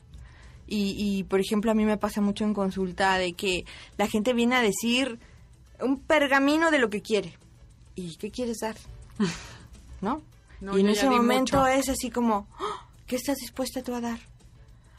Y, 0.73 1.25
por 1.25 1.41
ejemplo, 1.41 1.69
a 1.69 1.73
mí 1.73 1.83
me 1.83 1.97
pasa 1.97 2.21
mucho 2.21 2.45
en 2.45 2.53
consulta 2.53 3.17
de 3.17 3.33
que 3.33 3.65
la 3.97 4.07
gente 4.07 4.31
viene 4.31 4.55
a 4.55 4.61
decir 4.61 5.19
un 5.81 5.99
pergamino 5.99 6.71
de 6.71 6.79
lo 6.79 6.89
que 6.89 7.01
quiere. 7.01 7.37
¿Y 7.95 8.15
qué 8.15 8.31
quieres 8.31 8.59
dar? 8.59 8.77
¿No? 10.01 10.21
Y 10.61 10.79
en 10.79 10.89
ese 10.89 11.09
momento 11.09 11.65
es 11.67 11.89
así 11.89 12.09
como, 12.09 12.47
¡Ah! 12.59 12.87
¿qué 13.07 13.15
estás 13.15 13.37
dispuesta 13.37 13.81
tú 13.81 13.93
a 13.95 14.01
dar? 14.01 14.19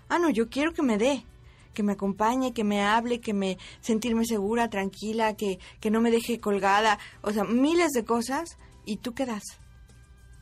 Ah, 0.08 0.18
no, 0.18 0.28
yo 0.30 0.48
quiero 0.48 0.74
que 0.74 0.82
me 0.82 0.98
dé, 0.98 1.24
que 1.72 1.82
me 1.82 1.92
acompañe, 1.92 2.52
que 2.52 2.64
me 2.64 2.82
hable, 2.82 3.20
que 3.20 3.32
me 3.32 3.58
sentirme 3.80 4.24
segura, 4.24 4.68
tranquila, 4.68 5.34
que, 5.34 5.58
que 5.80 5.90
no 5.90 6.00
me 6.00 6.10
deje 6.10 6.40
colgada, 6.40 6.98
o 7.22 7.30
sea, 7.30 7.44
miles 7.44 7.92
de 7.92 8.04
cosas. 8.04 8.58
¿Y 8.84 8.96
tú 8.96 9.14
qué 9.14 9.26
das? 9.26 9.44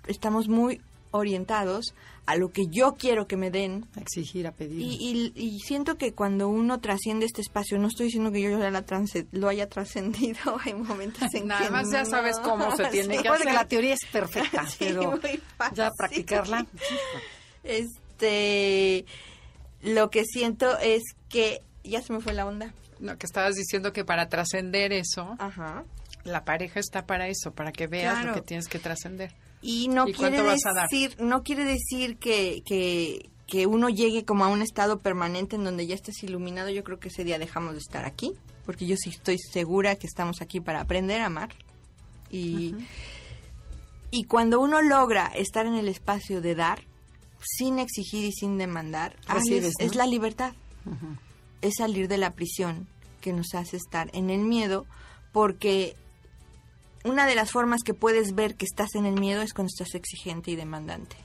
Estamos 0.06 0.48
muy 0.48 0.80
orientados 1.10 1.94
a 2.26 2.36
lo 2.36 2.52
que 2.52 2.68
yo 2.68 2.94
quiero 2.94 3.26
que 3.26 3.36
me 3.36 3.50
den. 3.50 3.86
A 3.96 4.00
exigir, 4.00 4.46
a 4.46 4.52
pedir. 4.52 4.80
Y, 4.80 5.58
siento 5.64 5.96
que 5.96 6.12
cuando 6.12 6.48
uno 6.48 6.80
trasciende 6.80 7.26
este 7.26 7.40
espacio, 7.40 7.78
no 7.78 7.88
estoy 7.88 8.06
diciendo 8.06 8.30
que 8.30 8.40
yo 8.40 8.50
lo 9.32 9.48
haya 9.48 9.68
trascendido, 9.68 10.38
hay 10.64 10.74
momentos 10.74 11.34
en 11.34 11.48
Nada 11.48 11.70
más 11.70 11.90
ya 11.90 12.04
sabes 12.04 12.38
cómo 12.38 12.74
se 12.76 12.84
tiene 12.90 13.20
que 13.20 13.28
hacer. 13.28 13.52
La 13.52 13.66
teoría 13.66 13.94
es 13.94 14.06
perfecta, 14.10 14.64
pero 14.78 15.18
ya 15.74 15.90
practicarla. 15.96 16.66
Este, 17.62 19.04
lo 19.82 20.08
que 20.08 20.24
siento 20.24 20.78
es 20.78 21.02
que 21.28 21.60
ya 21.84 22.00
se 22.00 22.10
me 22.14 22.20
fue 22.20 22.32
la 22.32 22.46
onda. 22.46 22.72
No, 23.00 23.18
que 23.18 23.26
estabas 23.26 23.54
diciendo 23.54 23.92
que 23.92 24.02
para 24.02 24.30
trascender 24.30 24.94
eso, 24.94 25.36
la 26.24 26.44
pareja 26.46 26.80
está 26.80 27.04
para 27.04 27.28
eso, 27.28 27.52
para 27.52 27.70
que 27.72 27.86
veas 27.86 28.24
lo 28.24 28.32
que 28.32 28.40
tienes 28.40 28.66
que 28.66 28.78
trascender. 28.78 29.34
Y 29.62 29.88
no 29.88 30.06
quiere 30.06 30.42
decir, 30.42 31.16
no 31.18 31.42
quiere 31.42 31.64
decir 31.64 32.16
que, 32.16 32.62
que, 32.66 33.66
uno 33.66 33.88
llegue 33.88 34.24
como 34.24 34.44
a 34.44 34.48
un 34.48 34.62
estado 34.62 34.98
permanente 34.98 35.56
en 35.56 35.64
donde 35.64 35.86
ya 35.86 35.94
estés 35.94 36.22
iluminado. 36.22 36.70
Yo 36.70 36.84
creo 36.84 36.98
que 36.98 37.08
ese 37.08 37.24
día 37.24 37.38
dejamos 37.38 37.72
de 37.72 37.78
estar 37.78 38.04
aquí, 38.04 38.32
porque 38.64 38.86
yo 38.86 38.96
sí 38.96 39.10
estoy 39.10 39.38
segura 39.38 39.96
que 39.96 40.06
estamos 40.06 40.40
aquí 40.40 40.60
para 40.60 40.80
aprender 40.80 41.20
a 41.20 41.26
amar. 41.26 41.50
Y, 42.30 42.74
y 44.10 44.24
cuando 44.24 44.60
uno 44.60 44.80
logra 44.82 45.26
estar 45.26 45.66
en 45.66 45.74
el 45.74 45.88
espacio 45.88 46.40
de 46.40 46.54
dar, 46.54 46.82
sin 47.40 47.78
exigir 47.78 48.24
y 48.24 48.32
sin 48.32 48.58
demandar, 48.58 49.16
es, 49.78 49.94
la 49.94 50.06
libertad. 50.06 50.52
Es 51.60 51.74
salir 51.78 52.08
de 52.08 52.18
la 52.18 52.32
prisión 52.32 52.86
que 53.20 53.32
nos 53.32 53.54
hace 53.54 53.76
estar 53.76 54.10
en 54.14 54.30
el 54.30 54.40
miedo, 54.40 54.86
porque 55.32 55.96
una 57.04 57.26
de 57.26 57.34
las 57.34 57.50
formas 57.50 57.82
que 57.82 57.94
puedes 57.94 58.34
ver 58.34 58.56
que 58.56 58.64
estás 58.64 58.94
en 58.94 59.06
el 59.06 59.18
miedo 59.18 59.42
es 59.42 59.54
cuando 59.54 59.70
estás 59.72 59.94
exigente 59.94 60.50
y 60.50 60.56
demandante. 60.56 61.16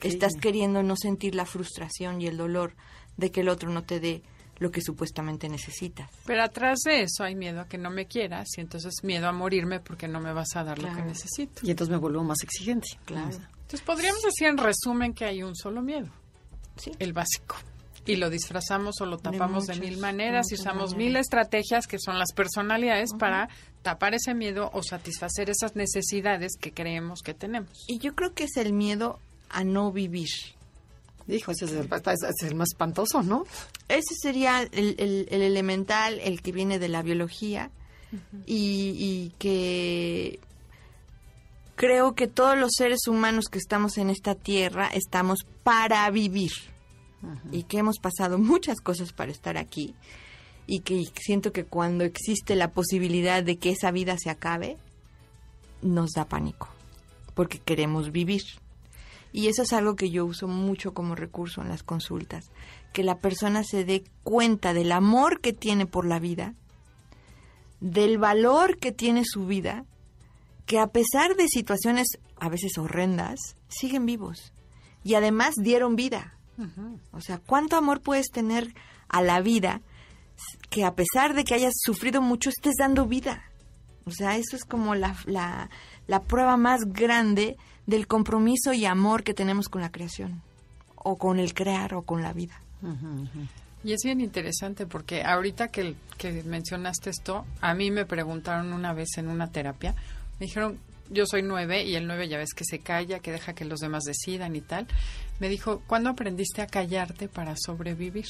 Estás 0.00 0.34
queriendo 0.34 0.82
no 0.82 0.96
sentir 0.96 1.34
la 1.34 1.46
frustración 1.46 2.20
y 2.20 2.26
el 2.26 2.36
dolor 2.36 2.74
de 3.16 3.30
que 3.30 3.40
el 3.40 3.48
otro 3.48 3.70
no 3.70 3.84
te 3.84 4.00
dé 4.00 4.22
lo 4.58 4.72
que 4.72 4.80
supuestamente 4.80 5.48
necesitas. 5.48 6.10
Pero 6.26 6.42
atrás 6.42 6.80
de 6.84 7.02
eso 7.02 7.22
hay 7.22 7.36
miedo 7.36 7.60
a 7.60 7.68
que 7.68 7.78
no 7.78 7.90
me 7.90 8.06
quieras 8.06 8.48
y 8.56 8.60
entonces 8.60 8.92
miedo 9.04 9.28
a 9.28 9.32
morirme 9.32 9.78
porque 9.80 10.08
no 10.08 10.20
me 10.20 10.32
vas 10.32 10.56
a 10.56 10.64
dar 10.64 10.80
lo 10.80 10.92
que 10.94 11.02
necesito. 11.02 11.62
Y 11.64 11.70
entonces 11.70 11.92
me 11.92 11.98
vuelvo 11.98 12.24
más 12.24 12.42
exigente. 12.42 12.88
Claro. 13.04 13.28
Entonces 13.28 13.82
podríamos 13.82 14.22
decir 14.22 14.48
en 14.48 14.58
resumen 14.58 15.14
que 15.14 15.24
hay 15.24 15.42
un 15.42 15.54
solo 15.54 15.80
miedo. 15.80 16.08
Sí. 16.76 16.90
El 16.98 17.12
básico. 17.12 17.56
Y 18.08 18.16
lo 18.16 18.30
disfrazamos 18.30 19.02
o 19.02 19.06
lo 19.06 19.18
tapamos 19.18 19.66
de, 19.66 19.76
mil 19.76 19.98
maneras 19.98 20.50
y 20.50 20.54
usamos 20.54 20.96
mil 20.96 21.14
estrategias 21.16 21.86
que 21.86 21.98
son 21.98 22.18
las 22.18 22.32
personalidades 22.32 23.10
para 23.18 23.50
tapar 23.82 24.14
ese 24.14 24.32
miedo 24.32 24.70
o 24.72 24.82
satisfacer 24.82 25.50
esas 25.50 25.76
necesidades 25.76 26.52
que 26.58 26.72
creemos 26.72 27.20
que 27.20 27.34
tenemos. 27.34 27.84
Y 27.86 27.98
yo 27.98 28.14
creo 28.14 28.32
que 28.32 28.44
es 28.44 28.56
el 28.56 28.72
miedo 28.72 29.20
a 29.50 29.62
no 29.62 29.92
vivir. 29.92 30.30
Dijo, 31.26 31.52
ese 31.52 31.66
es 31.66 31.72
el, 31.72 32.54
más 32.54 32.68
espantoso, 32.72 33.22
¿no? 33.22 33.44
Ese 33.88 34.14
sería 34.22 34.62
el, 34.62 35.28
elemental, 35.30 36.18
el 36.20 36.40
que 36.40 36.52
viene 36.52 36.78
de 36.78 36.88
la 36.88 37.02
biología 37.02 37.70
y, 38.46 38.94
y, 38.96 39.34
que 39.38 40.40
creo 41.76 42.14
que 42.14 42.26
todos 42.26 42.56
los 42.56 42.70
seres 42.74 43.06
humanos 43.06 43.48
que 43.50 43.58
estamos 43.58 43.98
en 43.98 44.08
esta 44.08 44.34
tierra 44.34 44.88
estamos 44.88 45.40
para 45.62 46.08
vivir 46.10 46.52
y 47.50 47.64
que 47.64 47.78
hemos 47.78 47.98
pasado 47.98 48.38
muchas 48.38 48.80
cosas 48.80 49.12
para 49.12 49.32
estar 49.32 49.56
aquí 49.56 49.94
y 50.66 50.80
que 50.80 51.02
siento 51.20 51.52
que 51.52 51.64
cuando 51.64 52.04
existe 52.04 52.54
la 52.54 52.72
posibilidad 52.72 53.42
de 53.42 53.56
que 53.56 53.70
esa 53.70 53.90
vida 53.90 54.16
se 54.18 54.30
acabe, 54.30 54.76
nos 55.80 56.10
da 56.10 56.26
pánico, 56.26 56.68
porque 57.34 57.58
queremos 57.58 58.12
vivir. 58.12 58.42
Y 59.32 59.48
eso 59.48 59.62
es 59.62 59.72
algo 59.72 59.96
que 59.96 60.10
yo 60.10 60.24
uso 60.24 60.46
mucho 60.46 60.92
como 60.92 61.14
recurso 61.14 61.62
en 61.62 61.68
las 61.68 61.82
consultas, 61.82 62.50
que 62.92 63.02
la 63.02 63.18
persona 63.18 63.62
se 63.64 63.84
dé 63.84 64.04
cuenta 64.22 64.74
del 64.74 64.92
amor 64.92 65.40
que 65.40 65.52
tiene 65.52 65.86
por 65.86 66.06
la 66.06 66.18
vida, 66.18 66.54
del 67.80 68.18
valor 68.18 68.78
que 68.78 68.92
tiene 68.92 69.24
su 69.24 69.46
vida, 69.46 69.84
que 70.66 70.78
a 70.78 70.88
pesar 70.88 71.34
de 71.36 71.48
situaciones 71.48 72.08
a 72.36 72.48
veces 72.48 72.76
horrendas, 72.76 73.38
siguen 73.68 74.06
vivos 74.06 74.52
y 75.02 75.14
además 75.14 75.54
dieron 75.56 75.96
vida. 75.96 76.37
O 77.12 77.20
sea, 77.20 77.38
¿cuánto 77.38 77.76
amor 77.76 78.00
puedes 78.00 78.30
tener 78.30 78.74
a 79.08 79.22
la 79.22 79.40
vida 79.40 79.80
que 80.70 80.84
a 80.84 80.94
pesar 80.94 81.34
de 81.34 81.44
que 81.44 81.54
hayas 81.54 81.74
sufrido 81.76 82.20
mucho, 82.20 82.50
estés 82.50 82.74
dando 82.78 83.06
vida? 83.06 83.44
O 84.04 84.10
sea, 84.10 84.36
eso 84.36 84.56
es 84.56 84.64
como 84.64 84.94
la, 84.94 85.16
la, 85.26 85.70
la 86.06 86.22
prueba 86.22 86.56
más 86.56 86.80
grande 86.86 87.56
del 87.86 88.06
compromiso 88.06 88.72
y 88.72 88.86
amor 88.86 89.22
que 89.22 89.34
tenemos 89.34 89.68
con 89.68 89.80
la 89.80 89.90
creación, 89.90 90.42
o 90.96 91.16
con 91.16 91.38
el 91.38 91.54
crear, 91.54 91.94
o 91.94 92.02
con 92.02 92.22
la 92.22 92.32
vida. 92.32 92.60
Y 93.84 93.92
es 93.92 94.00
bien 94.04 94.20
interesante 94.20 94.86
porque 94.86 95.22
ahorita 95.22 95.68
que, 95.68 95.94
que 96.16 96.42
mencionaste 96.42 97.10
esto, 97.10 97.46
a 97.60 97.74
mí 97.74 97.90
me 97.90 98.04
preguntaron 98.04 98.72
una 98.72 98.92
vez 98.92 99.16
en 99.18 99.28
una 99.28 99.50
terapia, 99.52 99.94
me 100.40 100.46
dijeron, 100.46 100.78
yo 101.10 101.24
soy 101.26 101.42
nueve 101.42 101.84
y 101.84 101.94
el 101.94 102.06
nueve 102.06 102.28
ya 102.28 102.38
ves 102.38 102.52
que 102.54 102.64
se 102.64 102.80
calla, 102.80 103.20
que 103.20 103.32
deja 103.32 103.54
que 103.54 103.64
los 103.64 103.80
demás 103.80 104.04
decidan 104.04 104.56
y 104.56 104.60
tal. 104.60 104.86
Me 105.38 105.48
dijo, 105.48 105.82
¿cuándo 105.86 106.10
aprendiste 106.10 106.62
a 106.62 106.66
callarte 106.66 107.28
para 107.28 107.54
sobrevivir? 107.56 108.26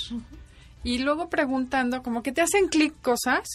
Y 0.85 0.99
luego 0.99 1.29
preguntando, 1.29 2.03
como 2.03 2.23
que 2.23 2.33
te 2.33 2.41
hacen 2.41 2.69
clic 2.69 2.95
cosas. 3.01 3.49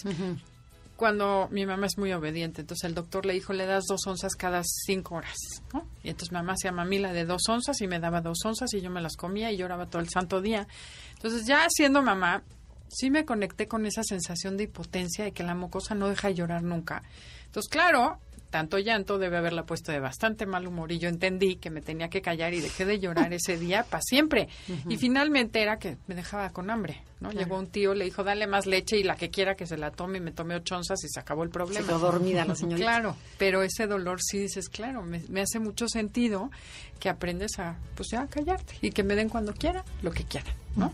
Cuando 0.96 1.48
mi 1.52 1.66
mamá 1.66 1.88
es 1.88 1.98
muy 1.98 2.14
obediente, 2.14 2.62
entonces 2.62 2.88
el 2.88 2.96
doctor 2.96 3.26
le 3.26 3.34
dijo, 3.34 3.52
le 3.52 3.66
das 3.66 3.86
dos 3.88 4.06
onzas 4.06 4.36
cada 4.36 4.62
cinco 4.64 5.16
horas, 5.16 5.36
¿no? 5.74 5.86
Y 6.04 6.10
entonces 6.10 6.32
mamá 6.32 6.54
hacía 6.54 6.72
mamila 6.72 7.12
de 7.12 7.26
dos 7.26 7.42
onzas 7.50 7.82
y 7.82 7.88
me 7.88 8.00
daba 8.00 8.22
dos 8.22 8.38
onzas 8.46 8.74
y 8.74 8.82
yo 8.82 8.90
me 8.90 9.02
las 9.02 9.18
comía 9.18 9.52
y 9.52 9.58
lloraba 9.58 9.88
todo 9.88 10.02
el 10.02 10.10
santo 10.10 10.40
día. 10.40 10.68
Entonces 11.16 11.46
ya 11.46 11.66
siendo 11.70 12.04
mamá, 12.04 12.44
sí 12.90 13.10
me 13.10 13.26
conecté 13.26 13.68
con 13.68 13.86
esa 13.86 14.04
sensación 14.04 14.56
de 14.56 14.66
impotencia 14.66 15.26
de 15.26 15.32
que 15.32 15.44
la 15.44 15.56
mocosa 15.56 15.96
no 15.96 16.08
deja 16.08 16.28
de 16.28 16.36
llorar 16.36 16.64
nunca. 16.64 17.04
Entonces, 17.46 17.70
claro, 17.70 18.20
tanto 18.54 18.78
llanto 18.78 19.18
debe 19.18 19.38
haberla 19.38 19.66
puesto 19.66 19.92
de 19.92 20.00
bastante 20.00 20.46
mal 20.46 20.68
humor 20.68 20.92
y 20.92 21.00
yo 21.00 21.10
entendí 21.10 21.56
que 21.56 21.72
me 21.72 21.82
tenía 21.82 22.10
que 22.10 22.22
callar 22.22 22.54
y 22.54 22.62
dejé 22.62 22.86
de 22.86 23.00
llorar 23.00 23.34
ese 23.34 23.58
día 23.58 23.84
para 23.84 24.04
siempre. 24.04 24.48
Y 24.88 24.98
finalmente 24.98 25.60
era 25.60 25.80
que 25.80 25.98
me 26.06 26.14
dejaba 26.14 26.52
con 26.52 26.70
hambre, 26.70 27.02
¿no? 27.20 27.32
Llegó 27.32 27.58
un 27.58 27.66
tío, 27.66 27.96
le 27.96 28.06
dijo, 28.06 28.24
dale 28.24 28.46
más 28.46 28.68
leche 28.68 29.00
y 29.00 29.04
la 29.04 29.16
que 29.16 29.32
quiera 29.32 29.56
que 29.56 29.66
se 29.66 29.76
la 29.76 29.90
tome 29.90 30.20
y 30.20 30.22
me 30.22 30.32
tomé 30.32 30.54
ocho 30.54 30.76
onzas 30.76 31.04
y 31.04 31.10
se 31.10 31.20
acabó 31.20 31.42
el 31.42 31.50
problema. 31.50 31.84
Se 31.84 31.94
dormida 31.94 32.46
la 32.46 32.54
señorita. 32.54 32.86
claro, 32.86 33.16
pero 33.40 33.64
ese 33.64 33.88
dolor 33.88 34.22
sí 34.22 34.38
dices, 34.38 34.70
claro, 34.70 35.02
me, 35.02 35.42
hace 35.42 35.58
mucho 35.58 35.88
sentido 35.88 36.52
que 37.00 37.10
aprendes 37.10 37.58
a, 37.58 37.80
pues 37.96 38.10
ya, 38.12 38.28
callarte 38.28 38.76
y 38.82 38.92
que 38.92 39.02
me 39.02 39.16
den 39.16 39.30
cuando 39.30 39.56
quiera 39.56 39.84
lo 40.04 40.12
que 40.12 40.26
quiera, 40.26 40.54
¿no? 40.76 40.92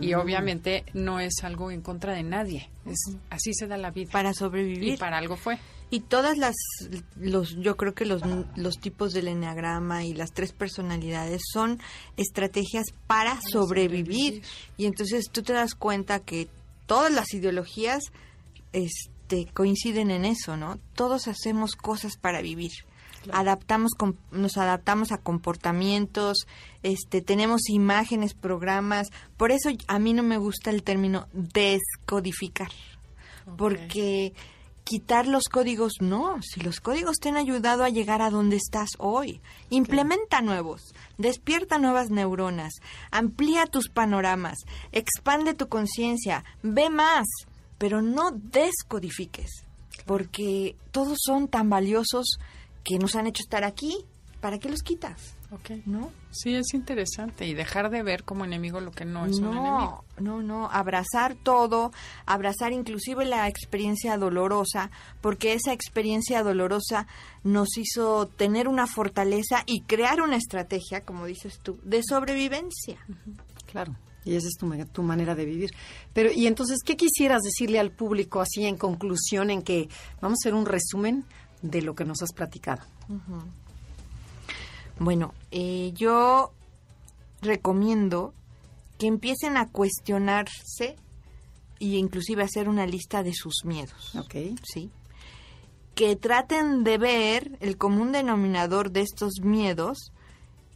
Y 0.00 0.14
obviamente 0.14 0.86
no 0.94 1.20
es 1.20 1.44
algo 1.44 1.70
en 1.70 1.82
contra 1.82 2.14
de 2.14 2.22
nadie, 2.22 2.70
es 2.86 3.14
así 3.28 3.52
se 3.52 3.66
da 3.66 3.76
la 3.76 3.90
vida. 3.90 4.10
Para 4.10 4.32
sobrevivir. 4.32 4.94
Y 4.94 4.96
para 4.96 5.18
algo 5.18 5.36
fue. 5.36 5.58
Y 5.90 6.00
todas 6.00 6.38
las, 6.38 6.54
los, 7.16 7.56
yo 7.56 7.76
creo 7.76 7.94
que 7.94 8.04
los, 8.04 8.22
los 8.56 8.78
tipos 8.80 9.12
del 9.12 9.28
enneagrama 9.28 10.04
y 10.04 10.14
las 10.14 10.32
tres 10.32 10.52
personalidades 10.52 11.42
son 11.52 11.80
estrategias 12.16 12.86
para, 13.06 13.38
sobrevivir. 13.40 14.42
Y 14.76 14.86
entonces 14.86 15.30
tú 15.30 15.42
te 15.42 15.52
das 15.52 15.74
cuenta 15.74 16.20
que 16.20 16.48
todas 16.86 17.12
las 17.12 17.32
ideologías 17.32 18.02
este, 18.72 19.46
coinciden 19.52 20.10
en 20.10 20.24
eso, 20.24 20.56
¿no? 20.56 20.78
Todos 20.94 21.28
hacemos 21.28 21.76
cosas 21.76 22.16
para 22.16 22.42
vivir. 22.42 22.72
Adaptamos, 23.32 23.92
nos 24.32 24.58
adaptamos 24.58 25.10
a 25.10 25.18
comportamientos, 25.18 26.46
este, 26.82 27.22
tenemos 27.22 27.70
imágenes, 27.70 28.34
programas. 28.34 29.08
Por 29.38 29.50
eso 29.50 29.70
a 29.86 29.98
mí 29.98 30.12
no 30.12 30.22
me 30.22 30.36
gusta 30.36 30.70
el 30.70 30.82
término 30.82 31.26
descodificar, 31.32 32.70
porque 33.56 34.34
quitar 34.84 35.26
los 35.26 35.44
códigos, 35.44 35.94
no, 36.00 36.40
si 36.42 36.60
los 36.60 36.80
códigos 36.80 37.16
te 37.16 37.30
han 37.30 37.36
ayudado 37.36 37.84
a 37.84 37.88
llegar 37.88 38.20
a 38.20 38.30
donde 38.30 38.56
estás 38.56 38.90
hoy, 38.98 39.40
implementa 39.70 40.42
nuevos, 40.42 40.94
despierta 41.16 41.78
nuevas 41.78 42.10
neuronas, 42.10 42.74
amplía 43.10 43.66
tus 43.66 43.88
panoramas, 43.88 44.58
expande 44.92 45.54
tu 45.54 45.68
conciencia, 45.68 46.44
ve 46.62 46.90
más, 46.90 47.26
pero 47.78 48.02
no 48.02 48.30
descodifiques, 48.30 49.64
porque 50.04 50.76
todos 50.92 51.18
son 51.24 51.48
tan 51.48 51.70
valiosos 51.70 52.38
que 52.84 52.98
nos 52.98 53.16
han 53.16 53.26
hecho 53.26 53.42
estar 53.42 53.64
aquí, 53.64 54.04
¿para 54.40 54.58
qué 54.58 54.68
los 54.68 54.82
quitas? 54.82 55.33
¿No? 55.86 56.10
Sí, 56.30 56.54
es 56.54 56.74
interesante 56.74 57.46
y 57.46 57.54
dejar 57.54 57.90
de 57.90 58.02
ver 58.02 58.24
como 58.24 58.44
enemigo 58.44 58.80
lo 58.80 58.90
que 58.90 59.04
no 59.04 59.26
es 59.26 59.38
un 59.38 59.52
enemigo. 59.52 60.04
No, 60.18 60.42
no, 60.42 60.68
abrazar 60.70 61.34
todo, 61.34 61.92
abrazar 62.26 62.72
inclusive 62.72 63.24
la 63.24 63.48
experiencia 63.48 64.16
dolorosa, 64.16 64.90
porque 65.20 65.52
esa 65.52 65.72
experiencia 65.72 66.42
dolorosa 66.42 67.06
nos 67.42 67.76
hizo 67.76 68.26
tener 68.26 68.68
una 68.68 68.86
fortaleza 68.86 69.62
y 69.66 69.82
crear 69.82 70.20
una 70.20 70.36
estrategia, 70.36 71.02
como 71.02 71.26
dices 71.26 71.60
tú, 71.62 71.78
de 71.84 72.02
sobrevivencia. 72.02 72.98
Claro. 73.66 73.96
Y 74.24 74.36
esa 74.36 74.48
es 74.48 74.54
tu, 74.54 74.72
tu, 74.86 75.02
manera 75.02 75.34
de 75.34 75.44
vivir. 75.44 75.70
Pero, 76.14 76.32
y 76.32 76.46
entonces, 76.46 76.78
¿qué 76.84 76.96
quisieras 76.96 77.42
decirle 77.42 77.78
al 77.78 77.90
público 77.90 78.40
así 78.40 78.64
en 78.64 78.78
conclusión, 78.78 79.50
en 79.50 79.62
que 79.62 79.88
vamos 80.20 80.38
a 80.38 80.48
hacer 80.48 80.54
un 80.54 80.64
resumen 80.64 81.24
de 81.60 81.82
lo 81.82 81.94
que 81.94 82.06
nos 82.06 82.22
has 82.22 82.32
platicado? 82.32 82.82
Bueno, 84.98 85.34
eh, 85.50 85.92
yo 85.94 86.52
recomiendo 87.42 88.32
que 88.98 89.06
empiecen 89.06 89.56
a 89.56 89.68
cuestionarse 89.68 90.96
e 91.80 91.84
inclusive 91.84 92.42
hacer 92.42 92.68
una 92.68 92.86
lista 92.86 93.22
de 93.22 93.34
sus 93.34 93.64
miedos. 93.64 94.14
Ok. 94.16 94.34
Sí. 94.62 94.90
Que 95.94 96.16
traten 96.16 96.84
de 96.84 96.98
ver 96.98 97.58
el 97.60 97.76
común 97.76 98.12
denominador 98.12 98.90
de 98.90 99.02
estos 99.02 99.40
miedos, 99.42 100.12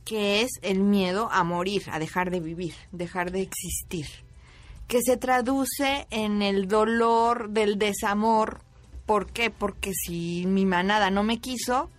que 0.04 0.42
es 0.42 0.50
el 0.62 0.80
miedo 0.80 1.28
a 1.30 1.44
morir, 1.44 1.84
a 1.90 1.98
dejar 1.98 2.30
de 2.30 2.40
vivir, 2.40 2.74
dejar 2.92 3.30
de 3.30 3.42
existir. 3.42 4.06
Que 4.86 5.00
se 5.02 5.16
traduce 5.16 6.06
en 6.10 6.42
el 6.42 6.66
dolor 6.66 7.50
del 7.50 7.78
desamor. 7.78 8.62
¿Por 9.06 9.30
qué? 9.32 9.50
Porque 9.50 9.92
si 9.92 10.44
mi 10.46 10.64
manada 10.64 11.10
no 11.10 11.22
me 11.22 11.40
quiso, 11.40 11.90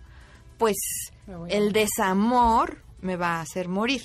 pues 0.58 1.09
el 1.48 1.72
desamor 1.72 2.78
me 3.00 3.16
va 3.16 3.36
a 3.36 3.40
hacer 3.42 3.68
morir. 3.68 4.02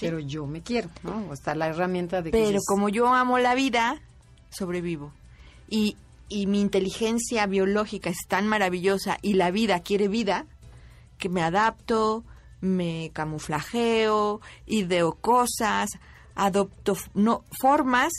Pero 0.00 0.18
yo 0.18 0.46
me 0.46 0.62
quiero, 0.62 0.90
¿no? 1.02 1.32
Está 1.32 1.54
la 1.54 1.68
herramienta 1.68 2.22
de 2.22 2.30
Pero 2.30 2.58
como 2.66 2.88
yo 2.88 3.08
amo 3.08 3.38
la 3.38 3.54
vida, 3.54 4.00
sobrevivo. 4.50 5.12
Y, 5.68 5.96
y 6.28 6.46
mi 6.46 6.60
inteligencia 6.60 7.46
biológica 7.46 8.10
es 8.10 8.26
tan 8.28 8.48
maravillosa 8.48 9.18
y 9.22 9.34
la 9.34 9.50
vida 9.50 9.80
quiere 9.80 10.08
vida, 10.08 10.46
que 11.18 11.28
me 11.28 11.42
adapto, 11.42 12.24
me 12.60 13.10
camuflajeo, 13.12 14.40
ideo 14.66 15.14
cosas, 15.14 15.90
adopto 16.34 16.96
no, 17.14 17.44
formas 17.60 18.12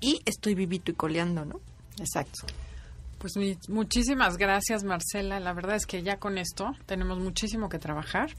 y 0.00 0.20
estoy 0.26 0.54
vivito 0.54 0.90
y 0.90 0.94
coleando, 0.94 1.44
¿no? 1.44 1.60
Exacto. 1.98 2.46
Pues 3.18 3.32
muchísimas 3.68 4.36
gracias, 4.36 4.84
Marcela. 4.84 5.40
La 5.40 5.52
verdad 5.52 5.76
es 5.76 5.86
que 5.86 6.02
ya 6.02 6.18
con 6.18 6.38
esto 6.38 6.70
tenemos 6.86 7.18
muchísimo 7.18 7.68
que 7.68 7.78
trabajar. 7.78 8.30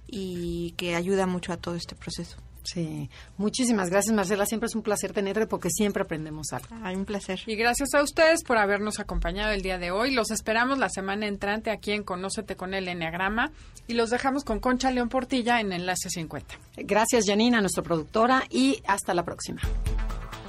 y 0.06 0.72
que 0.78 0.94
ayuda 0.94 1.26
mucho 1.26 1.52
a 1.52 1.58
todo 1.58 1.74
este 1.74 1.94
proceso. 1.94 2.38
Sí, 2.64 3.10
muchísimas 3.36 3.90
gracias 3.90 4.14
Marcela, 4.14 4.46
siempre 4.46 4.68
es 4.68 4.74
un 4.74 4.82
placer 4.82 5.12
tenerte 5.12 5.46
porque 5.46 5.68
siempre 5.70 6.02
aprendemos 6.02 6.52
algo. 6.52 6.68
Hay 6.84 6.94
un 6.94 7.04
placer. 7.04 7.40
Y 7.46 7.56
gracias 7.56 7.94
a 7.94 8.02
ustedes 8.02 8.44
por 8.44 8.58
habernos 8.58 9.00
acompañado 9.00 9.52
el 9.52 9.62
día 9.62 9.78
de 9.78 9.90
hoy. 9.90 10.12
Los 10.12 10.30
esperamos 10.30 10.78
la 10.78 10.88
semana 10.88 11.26
entrante 11.26 11.70
aquí 11.70 11.92
en 11.92 12.02
Conócete 12.04 12.56
con 12.56 12.74
el 12.74 12.88
Enneagrama 12.88 13.52
y 13.86 13.94
los 13.94 14.10
dejamos 14.10 14.44
con 14.44 14.60
Concha 14.60 14.90
León 14.90 15.08
Portilla 15.08 15.60
en 15.60 15.72
Enlace 15.72 16.08
50. 16.10 16.54
Gracias 16.78 17.24
Janina, 17.26 17.60
nuestra 17.60 17.82
productora, 17.82 18.44
y 18.50 18.82
hasta 18.86 19.14
la 19.14 19.24
próxima. 19.24 19.60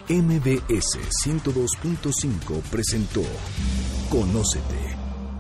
MBS 0.10 1.00
102.5 1.26 2.62
presentó 2.70 3.24
Conócete 4.10 5.03